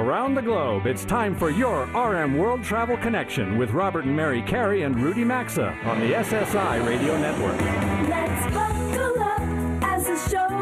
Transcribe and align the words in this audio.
around 0.00 0.34
the 0.34 0.40
globe, 0.40 0.86
it's 0.86 1.04
time 1.04 1.36
for 1.36 1.50
your 1.50 1.84
RM 1.94 2.38
World 2.38 2.64
Travel 2.64 2.96
Connection 2.96 3.58
with 3.58 3.72
Robert 3.72 4.06
and 4.06 4.16
Mary 4.16 4.40
Carey 4.40 4.82
and 4.82 4.98
Rudy 4.98 5.24
Maxa 5.24 5.76
on 5.84 6.00
the 6.00 6.12
SSI 6.12 6.86
Radio 6.86 7.18
Network. 7.18 7.60
Let's 8.08 8.54
buckle 8.54 9.22
up 9.22 9.82
as 9.82 10.06
the 10.06 10.16
show 10.30 10.59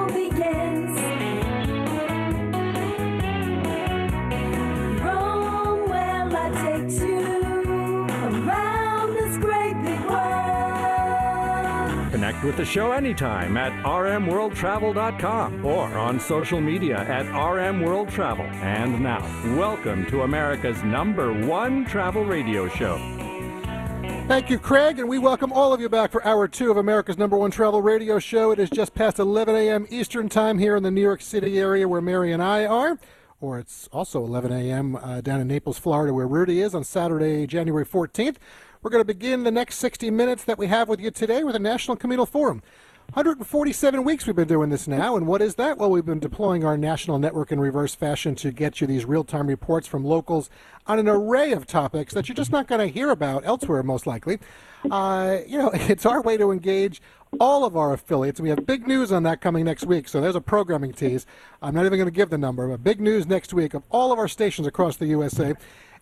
Connect 12.38 12.44
with 12.44 12.56
the 12.56 12.72
show 12.72 12.92
anytime 12.92 13.56
at 13.56 13.72
rmworldtravel.com 13.84 15.64
or 15.64 15.98
on 15.98 16.20
social 16.20 16.60
media 16.60 16.98
at 16.98 17.26
rmworldtravel. 17.26 18.52
And 18.62 19.00
now, 19.00 19.22
welcome 19.56 20.06
to 20.06 20.22
America's 20.22 20.82
number 20.84 21.32
one 21.46 21.84
travel 21.84 22.24
radio 22.24 22.68
show. 22.68 22.96
Thank 24.28 24.50
you, 24.50 24.58
Craig, 24.58 24.98
and 24.98 25.08
we 25.08 25.18
welcome 25.18 25.52
all 25.52 25.72
of 25.72 25.80
you 25.80 25.88
back 25.88 26.12
for 26.12 26.24
hour 26.24 26.46
two 26.46 26.70
of 26.70 26.76
America's 26.76 27.18
number 27.18 27.36
one 27.36 27.50
travel 27.50 27.82
radio 27.82 28.18
show. 28.18 28.52
It 28.52 28.58
is 28.58 28.70
just 28.70 28.94
past 28.94 29.18
11 29.18 29.56
a.m. 29.56 29.86
Eastern 29.90 30.28
Time 30.28 30.58
here 30.58 30.76
in 30.76 30.82
the 30.82 30.90
New 30.90 31.00
York 31.00 31.22
City 31.22 31.58
area 31.58 31.88
where 31.88 32.02
Mary 32.02 32.32
and 32.32 32.42
I 32.42 32.66
are, 32.66 32.98
or 33.40 33.58
it's 33.58 33.88
also 33.90 34.22
11 34.24 34.52
a.m. 34.52 34.96
Uh, 34.96 35.20
down 35.22 35.40
in 35.40 35.48
Naples, 35.48 35.78
Florida, 35.78 36.12
where 36.12 36.28
Rudy 36.28 36.60
is 36.60 36.74
on 36.74 36.84
Saturday, 36.84 37.46
January 37.46 37.86
14th. 37.86 38.36
We're 38.88 38.92
going 38.92 39.00
to 39.02 39.14
begin 39.14 39.44
the 39.44 39.50
next 39.50 39.76
60 39.80 40.10
minutes 40.10 40.44
that 40.44 40.56
we 40.56 40.66
have 40.68 40.88
with 40.88 40.98
you 40.98 41.10
today 41.10 41.44
with 41.44 41.54
a 41.54 41.58
National 41.58 41.94
Communal 41.94 42.24
Forum. 42.24 42.62
147 43.12 44.02
weeks 44.02 44.26
we've 44.26 44.34
been 44.34 44.48
doing 44.48 44.70
this 44.70 44.88
now, 44.88 45.14
and 45.14 45.26
what 45.26 45.42
is 45.42 45.56
that? 45.56 45.76
Well, 45.76 45.90
we've 45.90 46.06
been 46.06 46.20
deploying 46.20 46.64
our 46.64 46.78
national 46.78 47.18
network 47.18 47.52
in 47.52 47.60
reverse 47.60 47.94
fashion 47.94 48.34
to 48.36 48.50
get 48.50 48.80
you 48.80 48.86
these 48.86 49.04
real 49.04 49.24
time 49.24 49.46
reports 49.46 49.86
from 49.86 50.06
locals 50.06 50.48
on 50.86 50.98
an 50.98 51.06
array 51.06 51.52
of 51.52 51.66
topics 51.66 52.14
that 52.14 52.30
you're 52.30 52.34
just 52.34 52.50
not 52.50 52.66
going 52.66 52.80
to 52.80 52.86
hear 52.86 53.10
about 53.10 53.44
elsewhere, 53.44 53.82
most 53.82 54.06
likely. 54.06 54.38
Uh, 54.90 55.40
you 55.46 55.58
know, 55.58 55.70
it's 55.74 56.06
our 56.06 56.22
way 56.22 56.38
to 56.38 56.50
engage 56.50 57.02
all 57.38 57.66
of 57.66 57.76
our 57.76 57.92
affiliates. 57.92 58.40
We 58.40 58.48
have 58.48 58.64
big 58.64 58.88
news 58.88 59.12
on 59.12 59.22
that 59.24 59.42
coming 59.42 59.66
next 59.66 59.84
week, 59.84 60.08
so 60.08 60.22
there's 60.22 60.34
a 60.34 60.40
programming 60.40 60.94
tease. 60.94 61.26
I'm 61.60 61.74
not 61.74 61.84
even 61.84 61.98
going 61.98 62.08
to 62.08 62.10
give 62.10 62.30
the 62.30 62.38
number, 62.38 62.66
but 62.68 62.82
big 62.82 63.02
news 63.02 63.26
next 63.26 63.52
week 63.52 63.74
of 63.74 63.82
all 63.90 64.12
of 64.12 64.18
our 64.18 64.28
stations 64.28 64.66
across 64.66 64.96
the 64.96 65.08
USA. 65.08 65.52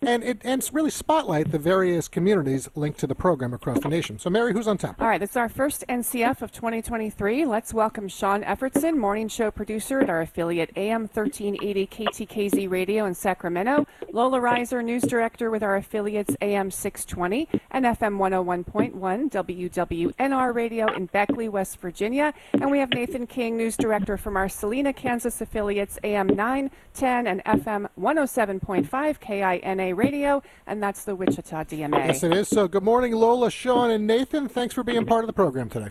And 0.01 0.23
it 0.23 0.41
and 0.43 0.67
really 0.71 0.89
spotlight 0.89 1.51
the 1.51 1.59
various 1.59 2.07
communities 2.07 2.69
linked 2.75 2.99
to 2.99 3.07
the 3.07 3.15
program 3.15 3.53
across 3.53 3.79
the 3.79 3.89
nation. 3.89 4.19
So, 4.19 4.29
Mary, 4.29 4.53
who's 4.53 4.67
on 4.67 4.77
top? 4.77 5.01
All 5.01 5.07
right, 5.07 5.19
this 5.19 5.31
is 5.31 5.37
our 5.37 5.49
first 5.49 5.83
NCF 5.87 6.41
of 6.41 6.51
2023. 6.51 7.45
Let's 7.45 7.73
welcome 7.73 8.07
Sean 8.07 8.43
Effertson, 8.43 8.97
morning 8.97 9.27
show 9.27 9.51
producer 9.51 9.99
at 9.99 10.09
our 10.09 10.21
affiliate 10.21 10.71
AM 10.75 11.01
1380 11.01 11.87
KTKZ 11.87 12.69
Radio 12.69 13.05
in 13.05 13.13
Sacramento, 13.13 13.85
Lola 14.11 14.39
Reiser, 14.39 14.83
news 14.83 15.03
director 15.03 15.49
with 15.49 15.63
our 15.63 15.77
affiliates 15.77 16.35
AM 16.41 16.69
620 16.71 17.47
and 17.71 17.85
FM 17.85 18.17
101.1 18.17 19.31
WWNR 19.31 20.53
Radio 20.53 20.91
in 20.93 21.05
Beckley, 21.07 21.49
West 21.49 21.79
Virginia, 21.79 22.33
and 22.53 22.69
we 22.69 22.79
have 22.79 22.89
Nathan 22.91 23.27
King, 23.27 23.57
news 23.57 23.77
director 23.77 24.17
from 24.17 24.37
our 24.37 24.49
Salina, 24.49 24.93
Kansas 24.93 25.41
affiliates 25.41 25.99
AM 26.03 26.27
910 26.27 27.27
and 27.27 27.43
FM 27.45 27.87
107.5 27.99 29.19
KINA 29.19 29.86
Radio, 29.93 30.41
and 30.65 30.81
that's 30.81 31.03
the 31.03 31.15
Wichita 31.15 31.63
DMA. 31.65 32.07
Yes, 32.07 32.23
it 32.23 32.33
is. 32.33 32.47
So, 32.47 32.67
good 32.67 32.83
morning, 32.83 33.13
Lola, 33.13 33.51
Sean, 33.51 33.89
and 33.91 34.07
Nathan. 34.07 34.47
Thanks 34.47 34.73
for 34.73 34.83
being 34.83 35.05
part 35.05 35.23
of 35.23 35.27
the 35.27 35.33
program 35.33 35.69
today. 35.69 35.89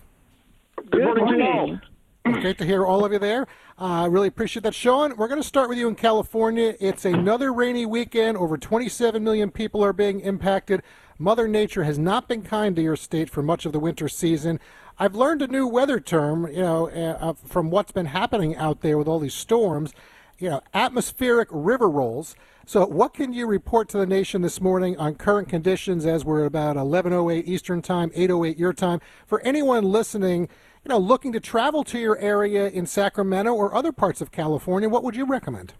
Good 0.90 1.16
morning. 1.16 1.80
Great 2.24 2.58
to 2.58 2.64
hear 2.64 2.84
all 2.84 3.04
of 3.04 3.12
you 3.12 3.18
there. 3.18 3.46
I 3.78 4.04
uh, 4.04 4.08
really 4.08 4.28
appreciate 4.28 4.62
that. 4.64 4.74
Sean, 4.74 5.16
we're 5.16 5.28
going 5.28 5.40
to 5.40 5.46
start 5.46 5.68
with 5.68 5.78
you 5.78 5.86
in 5.86 5.94
California. 5.94 6.74
It's 6.80 7.04
another 7.04 7.52
rainy 7.52 7.86
weekend. 7.86 8.36
Over 8.36 8.58
27 8.58 9.22
million 9.22 9.50
people 9.50 9.84
are 9.84 9.92
being 9.92 10.20
impacted. 10.20 10.82
Mother 11.18 11.46
Nature 11.46 11.84
has 11.84 11.98
not 11.98 12.26
been 12.26 12.42
kind 12.42 12.74
to 12.76 12.82
your 12.82 12.96
state 12.96 13.30
for 13.30 13.42
much 13.42 13.64
of 13.64 13.72
the 13.72 13.78
winter 13.78 14.08
season. 14.08 14.60
I've 14.98 15.14
learned 15.14 15.42
a 15.42 15.46
new 15.46 15.66
weather 15.66 16.00
term, 16.00 16.46
you 16.48 16.62
know, 16.62 16.88
uh, 16.88 17.34
from 17.34 17.70
what's 17.70 17.92
been 17.92 18.06
happening 18.06 18.56
out 18.56 18.80
there 18.80 18.98
with 18.98 19.06
all 19.06 19.18
these 19.18 19.34
storms, 19.34 19.92
you 20.38 20.50
know, 20.50 20.62
atmospheric 20.74 21.48
river 21.50 21.88
rolls. 21.88 22.34
So, 22.68 22.84
what 22.84 23.14
can 23.14 23.32
you 23.32 23.46
report 23.46 23.88
to 23.90 23.98
the 23.98 24.06
nation 24.06 24.42
this 24.42 24.60
morning 24.60 24.98
on 24.98 25.14
current 25.14 25.48
conditions 25.48 26.04
as 26.04 26.24
we're 26.24 26.44
about 26.46 26.74
11:08 26.74 27.46
Eastern 27.46 27.80
Time, 27.80 28.10
8:08 28.12 28.58
your 28.58 28.72
time? 28.72 28.98
For 29.24 29.40
anyone 29.42 29.84
listening, 29.84 30.48
you 30.82 30.88
know, 30.88 30.98
looking 30.98 31.30
to 31.34 31.38
travel 31.38 31.84
to 31.84 31.96
your 31.96 32.18
area 32.18 32.68
in 32.68 32.84
Sacramento 32.84 33.54
or 33.54 33.72
other 33.72 33.92
parts 33.92 34.20
of 34.20 34.32
California, 34.32 34.88
what 34.88 35.04
would 35.04 35.14
you 35.14 35.24
recommend? 35.24 35.74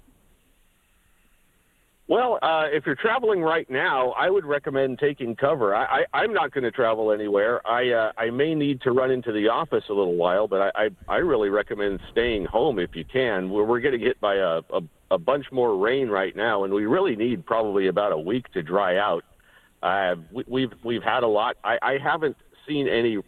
Well, 2.06 2.38
uh, 2.40 2.66
if 2.70 2.86
you're 2.86 2.94
traveling 2.94 3.42
right 3.42 3.68
now, 3.68 4.10
I 4.12 4.30
would 4.30 4.44
recommend 4.44 5.00
taking 5.00 5.34
cover. 5.34 5.74
I, 5.74 6.02
I, 6.02 6.04
I'm 6.22 6.32
not 6.32 6.52
going 6.52 6.62
to 6.62 6.70
travel 6.70 7.10
anywhere. 7.10 7.66
I 7.66 7.90
uh, 7.90 8.12
I 8.16 8.30
may 8.30 8.54
need 8.54 8.80
to 8.82 8.92
run 8.92 9.10
into 9.10 9.32
the 9.32 9.48
office 9.48 9.82
a 9.88 9.92
little 9.92 10.14
while, 10.14 10.46
but 10.46 10.62
I, 10.76 10.84
I, 10.84 11.14
I 11.14 11.16
really 11.16 11.48
recommend 11.48 11.98
staying 12.12 12.44
home 12.44 12.78
if 12.78 12.94
you 12.94 13.04
can. 13.04 13.50
We're, 13.50 13.64
we're 13.64 13.80
getting 13.80 14.02
hit 14.02 14.20
by 14.20 14.36
a, 14.36 14.60
a, 14.70 14.82
a 15.10 15.18
bunch 15.18 15.46
more 15.52 15.76
rain 15.76 16.08
right 16.08 16.34
now, 16.34 16.64
and 16.64 16.72
we 16.72 16.86
really 16.86 17.16
need 17.16 17.46
probably 17.46 17.86
about 17.86 18.12
a 18.12 18.18
week 18.18 18.50
to 18.52 18.62
dry 18.62 18.96
out. 18.96 19.24
Uh, 19.82 20.16
we, 20.32 20.44
we've 20.46 20.72
we've 20.82 21.02
had 21.02 21.22
a 21.22 21.28
lot. 21.28 21.56
I, 21.64 21.78
I 21.82 21.98
haven't 22.02 22.36
seen 22.66 22.88
any 22.88 23.18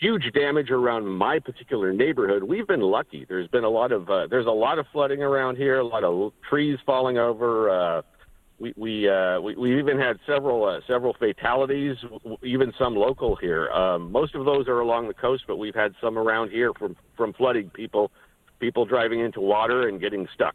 huge 0.00 0.32
damage 0.34 0.70
around 0.70 1.06
my 1.06 1.38
particular 1.38 1.92
neighborhood. 1.92 2.42
We've 2.42 2.66
been 2.66 2.80
lucky. 2.80 3.24
There's 3.28 3.46
been 3.48 3.64
a 3.64 3.68
lot 3.68 3.92
of 3.92 4.10
uh, 4.10 4.26
there's 4.28 4.46
a 4.46 4.50
lot 4.50 4.78
of 4.78 4.86
flooding 4.92 5.22
around 5.22 5.56
here, 5.56 5.78
a 5.78 5.86
lot 5.86 6.02
of 6.04 6.32
trees 6.48 6.78
falling 6.84 7.18
over. 7.18 7.70
Uh, 7.70 8.02
we 8.58 8.74
we, 8.76 9.08
uh, 9.08 9.40
we 9.40 9.54
we 9.56 9.78
even 9.78 9.98
had 9.98 10.18
several 10.26 10.64
uh, 10.64 10.80
several 10.86 11.14
fatalities, 11.14 11.96
even 12.42 12.72
some 12.78 12.94
local 12.94 13.36
here. 13.36 13.68
Um, 13.70 14.10
most 14.10 14.34
of 14.34 14.44
those 14.44 14.68
are 14.68 14.80
along 14.80 15.08
the 15.08 15.14
coast, 15.14 15.44
but 15.46 15.56
we've 15.56 15.74
had 15.74 15.94
some 16.00 16.18
around 16.18 16.50
here 16.50 16.72
from 16.74 16.96
from 17.16 17.32
flooding 17.32 17.70
people, 17.70 18.10
people 18.60 18.84
driving 18.84 19.20
into 19.20 19.40
water 19.40 19.88
and 19.88 20.00
getting 20.00 20.26
stuck. 20.34 20.54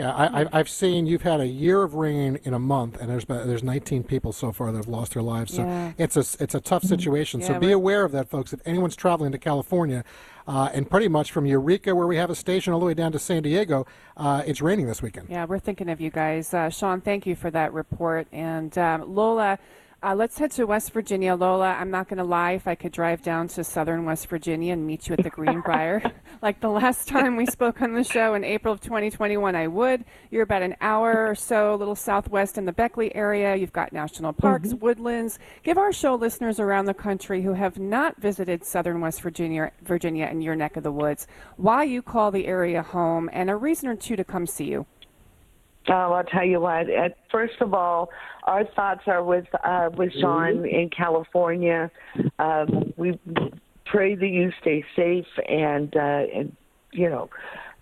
Yeah, 0.00 0.12
I, 0.14 0.46
I've 0.50 0.68
seen 0.70 1.06
you've 1.06 1.22
had 1.22 1.40
a 1.40 1.46
year 1.46 1.82
of 1.82 1.94
rain 1.94 2.38
in 2.44 2.54
a 2.54 2.58
month, 2.58 2.98
and 2.98 3.10
there's 3.10 3.26
been, 3.26 3.46
there's 3.46 3.62
19 3.62 4.02
people 4.04 4.32
so 4.32 4.50
far 4.50 4.72
that 4.72 4.78
have 4.78 4.88
lost 4.88 5.12
their 5.12 5.22
lives. 5.22 5.54
So 5.54 5.62
Yeah. 5.62 5.92
it's 5.98 6.16
a 6.16 6.42
it's 6.42 6.54
a 6.54 6.60
tough 6.60 6.84
situation. 6.84 7.42
so 7.42 7.58
be 7.58 7.70
aware 7.70 8.04
of 8.04 8.12
that, 8.12 8.30
folks. 8.30 8.54
If 8.54 8.60
anyone's 8.64 8.96
traveling 8.96 9.30
to 9.32 9.38
California, 9.38 10.02
uh, 10.48 10.70
and 10.72 10.88
pretty 10.88 11.08
much 11.08 11.32
from 11.32 11.44
Eureka, 11.44 11.94
where 11.94 12.06
we 12.06 12.16
have 12.16 12.30
a 12.30 12.34
station, 12.34 12.72
all 12.72 12.80
the 12.80 12.86
way 12.86 12.94
down 12.94 13.12
to 13.12 13.18
San 13.18 13.42
Diego, 13.42 13.86
uh, 14.16 14.42
it's 14.46 14.62
raining 14.62 14.86
this 14.86 15.02
weekend. 15.02 15.28
Yeah, 15.28 15.44
we're 15.44 15.58
thinking 15.58 15.90
of 15.90 16.00
you 16.00 16.10
guys. 16.10 16.54
Uh, 16.54 16.70
Sean, 16.70 17.02
thank 17.02 17.26
you 17.26 17.36
for 17.36 17.50
that 17.50 17.72
report. 17.74 18.26
And 18.32 18.76
um, 18.78 19.14
Lola, 19.14 19.58
uh, 20.02 20.14
let's 20.14 20.38
head 20.38 20.50
to 20.50 20.64
West 20.64 20.92
Virginia. 20.92 21.34
Lola, 21.34 21.76
I'm 21.78 21.90
not 21.90 22.08
going 22.08 22.18
to 22.18 22.24
lie. 22.24 22.52
If 22.52 22.66
I 22.66 22.74
could 22.74 22.92
drive 22.92 23.22
down 23.22 23.48
to 23.48 23.62
southern 23.62 24.06
West 24.06 24.28
Virginia 24.28 24.72
and 24.72 24.86
meet 24.86 25.08
you 25.08 25.12
at 25.12 25.22
the 25.22 25.28
Greenbrier, 25.28 26.02
like 26.42 26.60
the 26.60 26.70
last 26.70 27.06
time 27.06 27.36
we 27.36 27.44
spoke 27.44 27.82
on 27.82 27.92
the 27.92 28.02
show 28.02 28.32
in 28.32 28.42
April 28.42 28.72
of 28.72 28.80
2021, 28.80 29.54
I 29.54 29.66
would. 29.66 30.04
You're 30.30 30.42
about 30.42 30.62
an 30.62 30.76
hour 30.80 31.26
or 31.26 31.34
so, 31.34 31.74
a 31.74 31.76
little 31.76 31.94
southwest 31.94 32.56
in 32.56 32.64
the 32.64 32.72
Beckley 32.72 33.14
area. 33.14 33.54
You've 33.56 33.74
got 33.74 33.92
national 33.92 34.32
parks, 34.32 34.72
woodlands. 34.72 35.38
Give 35.62 35.76
our 35.76 35.92
show 35.92 36.14
listeners 36.14 36.58
around 36.58 36.86
the 36.86 36.94
country 36.94 37.42
who 37.42 37.52
have 37.52 37.78
not 37.78 38.18
visited 38.18 38.64
southern 38.64 39.02
West 39.02 39.20
Virginia, 39.20 39.70
Virginia 39.82 40.24
and 40.24 40.42
your 40.42 40.56
neck 40.56 40.78
of 40.78 40.82
the 40.82 40.92
woods, 40.92 41.26
why 41.56 41.84
you 41.84 42.00
call 42.00 42.30
the 42.30 42.46
area 42.46 42.82
home 42.82 43.28
and 43.34 43.50
a 43.50 43.56
reason 43.56 43.88
or 43.88 43.96
two 43.96 44.16
to 44.16 44.24
come 44.24 44.46
see 44.46 44.64
you. 44.64 44.86
Oh, 45.88 46.12
I'll 46.12 46.24
tell 46.24 46.44
you 46.44 46.60
what. 46.60 46.90
At, 46.90 47.16
first 47.30 47.54
of 47.60 47.74
all, 47.74 48.10
our 48.44 48.64
thoughts 48.76 49.02
are 49.06 49.24
with 49.24 49.46
uh, 49.64 49.90
with 49.96 50.12
Sean 50.20 50.66
in 50.66 50.90
California. 50.90 51.90
Um, 52.38 52.92
we 52.96 53.18
pray 53.86 54.14
that 54.14 54.28
you 54.28 54.50
stay 54.60 54.84
safe, 54.94 55.26
and 55.48 55.94
uh, 55.96 56.22
and 56.34 56.56
you 56.92 57.08
know, 57.08 57.30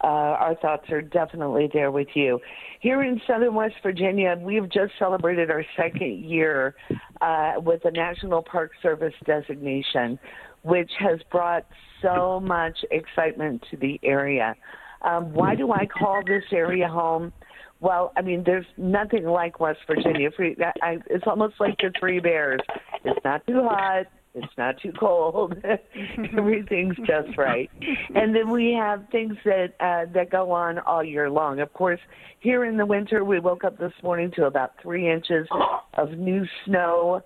uh, 0.02 0.06
our 0.06 0.54
thoughts 0.56 0.88
are 0.90 1.02
definitely 1.02 1.68
there 1.72 1.90
with 1.90 2.08
you. 2.14 2.38
Here 2.80 3.02
in 3.02 3.20
Southern 3.26 3.54
West 3.54 3.74
Virginia, 3.82 4.36
we've 4.40 4.70
just 4.70 4.92
celebrated 4.98 5.50
our 5.50 5.64
second 5.76 6.24
year 6.24 6.76
uh, 7.20 7.54
with 7.56 7.82
the 7.82 7.90
National 7.90 8.42
Park 8.42 8.70
Service 8.80 9.14
designation, 9.24 10.18
which 10.62 10.90
has 11.00 11.18
brought 11.32 11.66
so 12.00 12.40
much 12.40 12.78
excitement 12.90 13.64
to 13.70 13.76
the 13.76 13.98
area. 14.04 14.54
Um, 15.02 15.32
why 15.32 15.54
do 15.54 15.72
I 15.72 15.86
call 15.86 16.22
this 16.26 16.44
area 16.52 16.88
home? 16.88 17.32
Well, 17.80 18.12
I 18.16 18.22
mean, 18.22 18.42
there's 18.44 18.66
nothing 18.76 19.24
like 19.24 19.60
West 19.60 19.80
Virginia. 19.86 20.30
Free, 20.36 20.56
I, 20.60 20.72
I, 20.82 20.96
it's 21.06 21.24
almost 21.26 21.54
like 21.60 21.76
the 21.78 21.92
Three 21.98 22.18
Bears. 22.18 22.60
It's 23.04 23.20
not 23.24 23.46
too 23.46 23.62
hot. 23.62 24.06
It's 24.34 24.52
not 24.56 24.80
too 24.80 24.92
cold. 24.98 25.54
Everything's 26.36 26.96
just 26.98 27.36
right. 27.36 27.70
And 28.14 28.34
then 28.34 28.50
we 28.50 28.72
have 28.72 29.04
things 29.10 29.36
that 29.44 29.74
uh, 29.80 30.10
that 30.12 30.30
go 30.30 30.50
on 30.52 30.78
all 30.80 31.02
year 31.02 31.30
long. 31.30 31.60
Of 31.60 31.72
course, 31.72 32.00
here 32.40 32.64
in 32.64 32.76
the 32.76 32.86
winter, 32.86 33.24
we 33.24 33.40
woke 33.40 33.64
up 33.64 33.78
this 33.78 33.92
morning 34.02 34.30
to 34.36 34.44
about 34.44 34.72
three 34.82 35.10
inches 35.10 35.48
of 35.94 36.12
new 36.12 36.44
snow. 36.64 37.22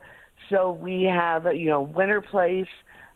So 0.51 0.73
we 0.73 1.05
have, 1.05 1.47
you 1.55 1.67
know, 1.67 1.87
Winterplace, 1.87 2.67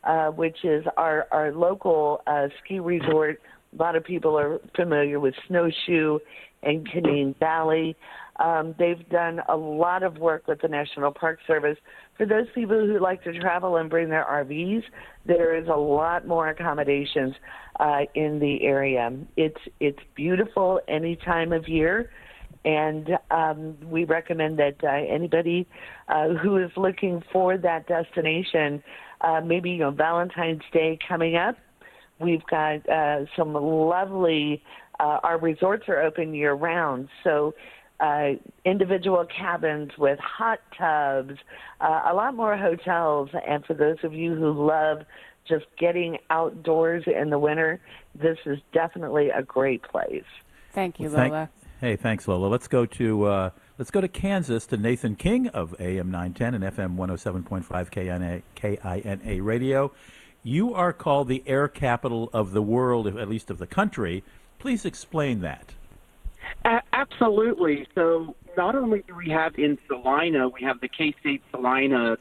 uh, 0.04 0.28
which 0.28 0.64
is 0.64 0.84
our 0.96 1.26
our 1.30 1.52
local 1.52 2.22
uh, 2.26 2.48
ski 2.64 2.80
resort 2.80 3.40
A 3.72 3.76
lot 3.82 3.94
of 3.94 4.04
people 4.04 4.38
are 4.38 4.58
familiar 4.74 5.20
with 5.20 5.34
Snowshoe 5.48 6.18
and 6.62 6.91
Canaan 6.91 7.35
Valley. 7.38 7.97
Um, 8.38 8.75
they've 8.79 9.08
done 9.08 9.41
a 9.49 9.56
lot 9.56 10.03
of 10.03 10.19
work 10.19 10.47
with 10.47 10.61
the 10.61 10.69
National 10.69 11.11
Park 11.11 11.38
Service. 11.47 11.79
For 12.17 12.26
those 12.26 12.47
people 12.55 12.79
who 12.87 12.99
like 12.99 13.23
to 13.25 13.38
travel 13.38 13.76
and 13.76 13.88
bring 13.88 14.08
their 14.08 14.25
RVs, 14.25 14.82
there 15.25 15.56
is 15.56 15.69
a 15.69 15.76
lot 15.76 16.26
more 16.26 16.49
accommodations 16.49 17.35
uh, 17.81 18.00
in 18.14 18.38
the 18.38 18.62
area. 18.62 19.11
It's 19.37 19.61
it's 19.81 19.99
beautiful 20.14 20.81
any 20.88 21.17
time 21.17 21.53
of 21.53 21.69
year, 21.69 22.11
and 22.64 23.19
um, 23.31 23.76
we 23.85 24.05
recommend 24.05 24.58
that 24.58 24.76
uh, 24.82 24.88
anybody 24.88 25.67
uh, 26.08 26.29
who 26.31 26.56
is 26.56 26.70
looking 26.76 27.23
for 27.32 27.56
that 27.58 27.87
destination, 27.87 28.82
uh, 29.20 29.41
maybe 29.41 29.70
you 29.70 29.79
know 29.79 29.91
Valentine's 29.91 30.62
Day 30.73 30.99
coming 31.06 31.37
up, 31.37 31.56
we've 32.19 32.44
got 32.50 32.87
uh, 32.88 33.25
some 33.37 33.55
lovely. 33.55 34.62
Uh, 34.98 35.19
our 35.22 35.38
resorts 35.38 35.84
are 35.88 36.00
open 36.00 36.34
year 36.34 36.52
round, 36.54 37.08
so 37.22 37.54
uh, 38.00 38.31
individual 38.64 39.25
cabins 39.26 39.90
with 39.98 40.19
hot 40.19 40.60
tubs, 40.76 41.38
uh, 41.81 42.02
a 42.10 42.14
lot 42.14 42.34
more 42.34 42.56
hotels. 42.56 43.31
And 43.46 43.64
for 43.64 43.75
those 43.75 43.98
of 44.02 44.14
you 44.14 44.34
who 44.34 44.52
love 44.52 45.02
just 45.48 45.64
getting 45.78 46.19
outdoors 46.31 47.04
in 47.06 47.31
the 47.31 47.38
winter, 47.38 47.81
this 48.14 48.38
is 48.46 48.58
definitely 48.72 49.31
a 49.31 49.43
great 49.43 49.82
place. 49.82 50.25
Thank 50.72 50.98
you, 51.00 51.08
Well, 51.08 51.16
thank- 51.16 51.32
Lola. 51.32 51.48
hey, 51.81 51.96
thanks, 51.96 52.26
Lola. 52.28 52.46
Let's 52.48 52.69
go 52.69 52.84
to 52.87 53.25
uh, 53.25 53.50
let's 53.78 53.90
go 53.90 54.00
to 54.00 54.08
Kansas 54.08 54.66
to 54.66 54.76
Nathan 54.76 55.14
King 55.16 55.48
of 55.48 55.75
AM 55.81 56.10
910 56.10 56.54
and 56.54 56.64
FM 56.64 56.96
107.5 56.96 57.90
KNA, 57.90 58.43
KINA 58.54 59.43
radio. 59.43 59.93
You 60.43 60.75
are 60.75 60.93
called 60.93 61.28
the 61.28 61.43
air 61.46 61.66
capital 61.66 62.31
of 62.32 62.52
the 62.52 62.62
world, 62.62 63.06
if- 63.06 63.16
at 63.16 63.28
least 63.28 63.50
of 63.50 63.58
the 63.58 63.66
country. 63.66 64.22
Please 64.58 64.85
explain 64.85 65.41
that. 65.41 65.75
Absolutely. 66.93 67.87
So 67.94 68.35
not 68.56 68.75
only 68.75 69.03
do 69.06 69.14
we 69.14 69.31
have 69.31 69.55
in 69.56 69.79
Salina, 69.87 70.49
we 70.49 70.62
have 70.62 70.81
the 70.81 70.88
K-State 70.88 71.43
Salina 71.50 72.17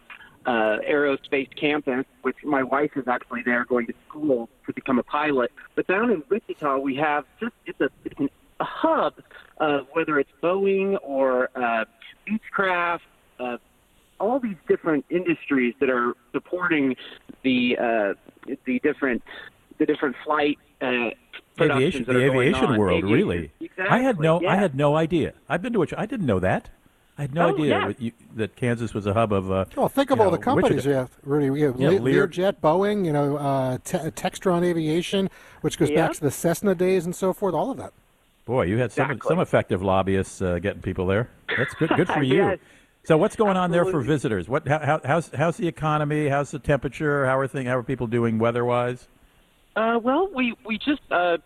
uh, 0.45 0.49
Aerospace 0.87 1.49
Campus, 1.59 2.05
which 2.21 2.37
my 2.43 2.61
wife 2.61 2.91
is 2.95 3.07
actually 3.07 3.41
there 3.43 3.65
going 3.65 3.87
to 3.87 3.93
school 4.07 4.49
to 4.65 4.73
become 4.73 4.99
a 4.99 5.03
pilot. 5.03 5.51
But 5.75 5.87
down 5.87 6.11
in 6.11 6.23
Wichita, 6.29 6.77
we 6.77 6.95
have 6.97 7.25
just 7.39 7.53
it's 7.65 7.79
a, 7.81 7.89
it's 8.03 8.19
an, 8.19 8.29
a 8.59 8.63
hub, 8.63 9.15
uh, 9.59 9.79
whether 9.93 10.19
it's 10.19 10.29
Boeing 10.43 10.97
or 11.01 11.49
uh, 11.55 11.85
Beechcraft, 12.27 12.99
uh, 13.39 13.57
all 14.19 14.39
these 14.39 14.57
different 14.67 15.05
industries 15.09 15.73
that 15.79 15.89
are 15.89 16.13
supporting 16.31 16.95
the 17.43 17.77
uh, 17.77 18.13
the 18.65 18.79
different 18.79 19.23
the 19.77 19.85
different 19.85 20.15
flight 20.23 20.57
uh, 20.85 21.11
Aviation, 21.63 22.03
that 22.03 22.13
the 22.13 22.19
are 22.19 22.27
going 22.27 22.47
aviation 22.47 22.65
on. 22.65 22.77
world, 22.77 23.03
Aviation. 23.03 23.27
really. 23.27 23.51
Exactly. 23.61 23.85
I 23.87 23.99
had 23.99 24.19
no, 24.19 24.45
I 24.45 24.55
had 24.55 24.75
no 24.75 24.95
idea. 24.95 25.33
I've 25.47 25.61
been 25.61 25.73
to 25.73 25.79
which 25.79 25.93
I 25.97 26.05
didn't 26.05 26.25
know 26.25 26.39
that. 26.39 26.69
I 27.17 27.21
had 27.21 27.33
no 27.33 27.45
Oh, 27.47 27.53
idea 27.53 27.65
yeah. 27.79 27.85
what 27.87 28.01
you, 28.01 28.11
that 28.35 28.57
Kansas 28.57 28.93
was 28.93 29.05
a 29.05 29.13
hub 29.13 29.31
of. 29.31 29.49
Uh, 29.49 29.63
Well, 29.77 29.87
think 29.87 30.11
of 30.11 30.19
all 30.19 30.25
know, 30.25 30.31
the 30.31 30.37
companies 30.43 30.71
Wichita. 30.71 30.89
you 30.89 30.95
have, 30.95 31.11
Rudy. 31.23 31.49
We 31.49 31.61
have 31.61 31.79
Yeah, 31.79 31.91
Le- 31.91 31.99
Lear- 32.01 32.27
Learjet, 32.27 32.55
Boeing, 32.61 33.05
you 33.05 33.13
know, 33.13 33.37
uh, 33.37 33.77
Te- 33.85 33.99
Textron 34.11 34.63
Aviation, 34.65 35.29
which 35.61 35.79
goes 35.79 35.89
back 35.91 36.11
to 36.11 36.19
the 36.21 36.29
Cessna 36.31 36.75
days 36.75 37.05
and 37.05 37.15
so 37.15 37.31
forth. 37.31 37.53
All 37.55 37.71
of 37.71 37.77
that. 37.77 37.93
Boy, 38.45 38.63
you 38.63 38.77
had 38.79 38.91
some 38.91 39.09
Exactly. 39.11 39.29
some 39.29 39.39
effective 39.39 39.81
lobbyists 39.81 40.41
uh, 40.41 40.59
getting 40.59 40.81
people 40.81 41.07
there. 41.07 41.29
That's 41.57 41.73
good. 41.75 41.89
Good 41.95 42.07
for 42.15 42.21
you. 42.21 42.35
Yes. 42.35 42.59
So, 43.05 43.17
what's 43.17 43.35
going 43.37 43.55
on 43.55 43.71
there 43.71 43.85
for 43.85 44.01
visitors? 44.01 44.49
What? 44.49 44.67
How, 44.67 44.79
how, 44.79 45.01
how's 45.05 45.29
how's 45.33 45.55
the 45.57 45.67
economy? 45.69 46.27
How's 46.27 46.51
the 46.51 46.59
temperature? 46.59 47.25
How 47.25 47.37
are 47.39 47.47
thing? 47.47 47.65
How 47.67 47.77
are 47.77 47.83
people 47.83 48.07
doing 48.07 48.39
weather-wise? 48.39 49.07
Uh, 49.75 49.99
well, 50.01 50.29
we 50.33 50.55
we 50.65 50.77
just 50.77 51.01
uh, 51.11 51.37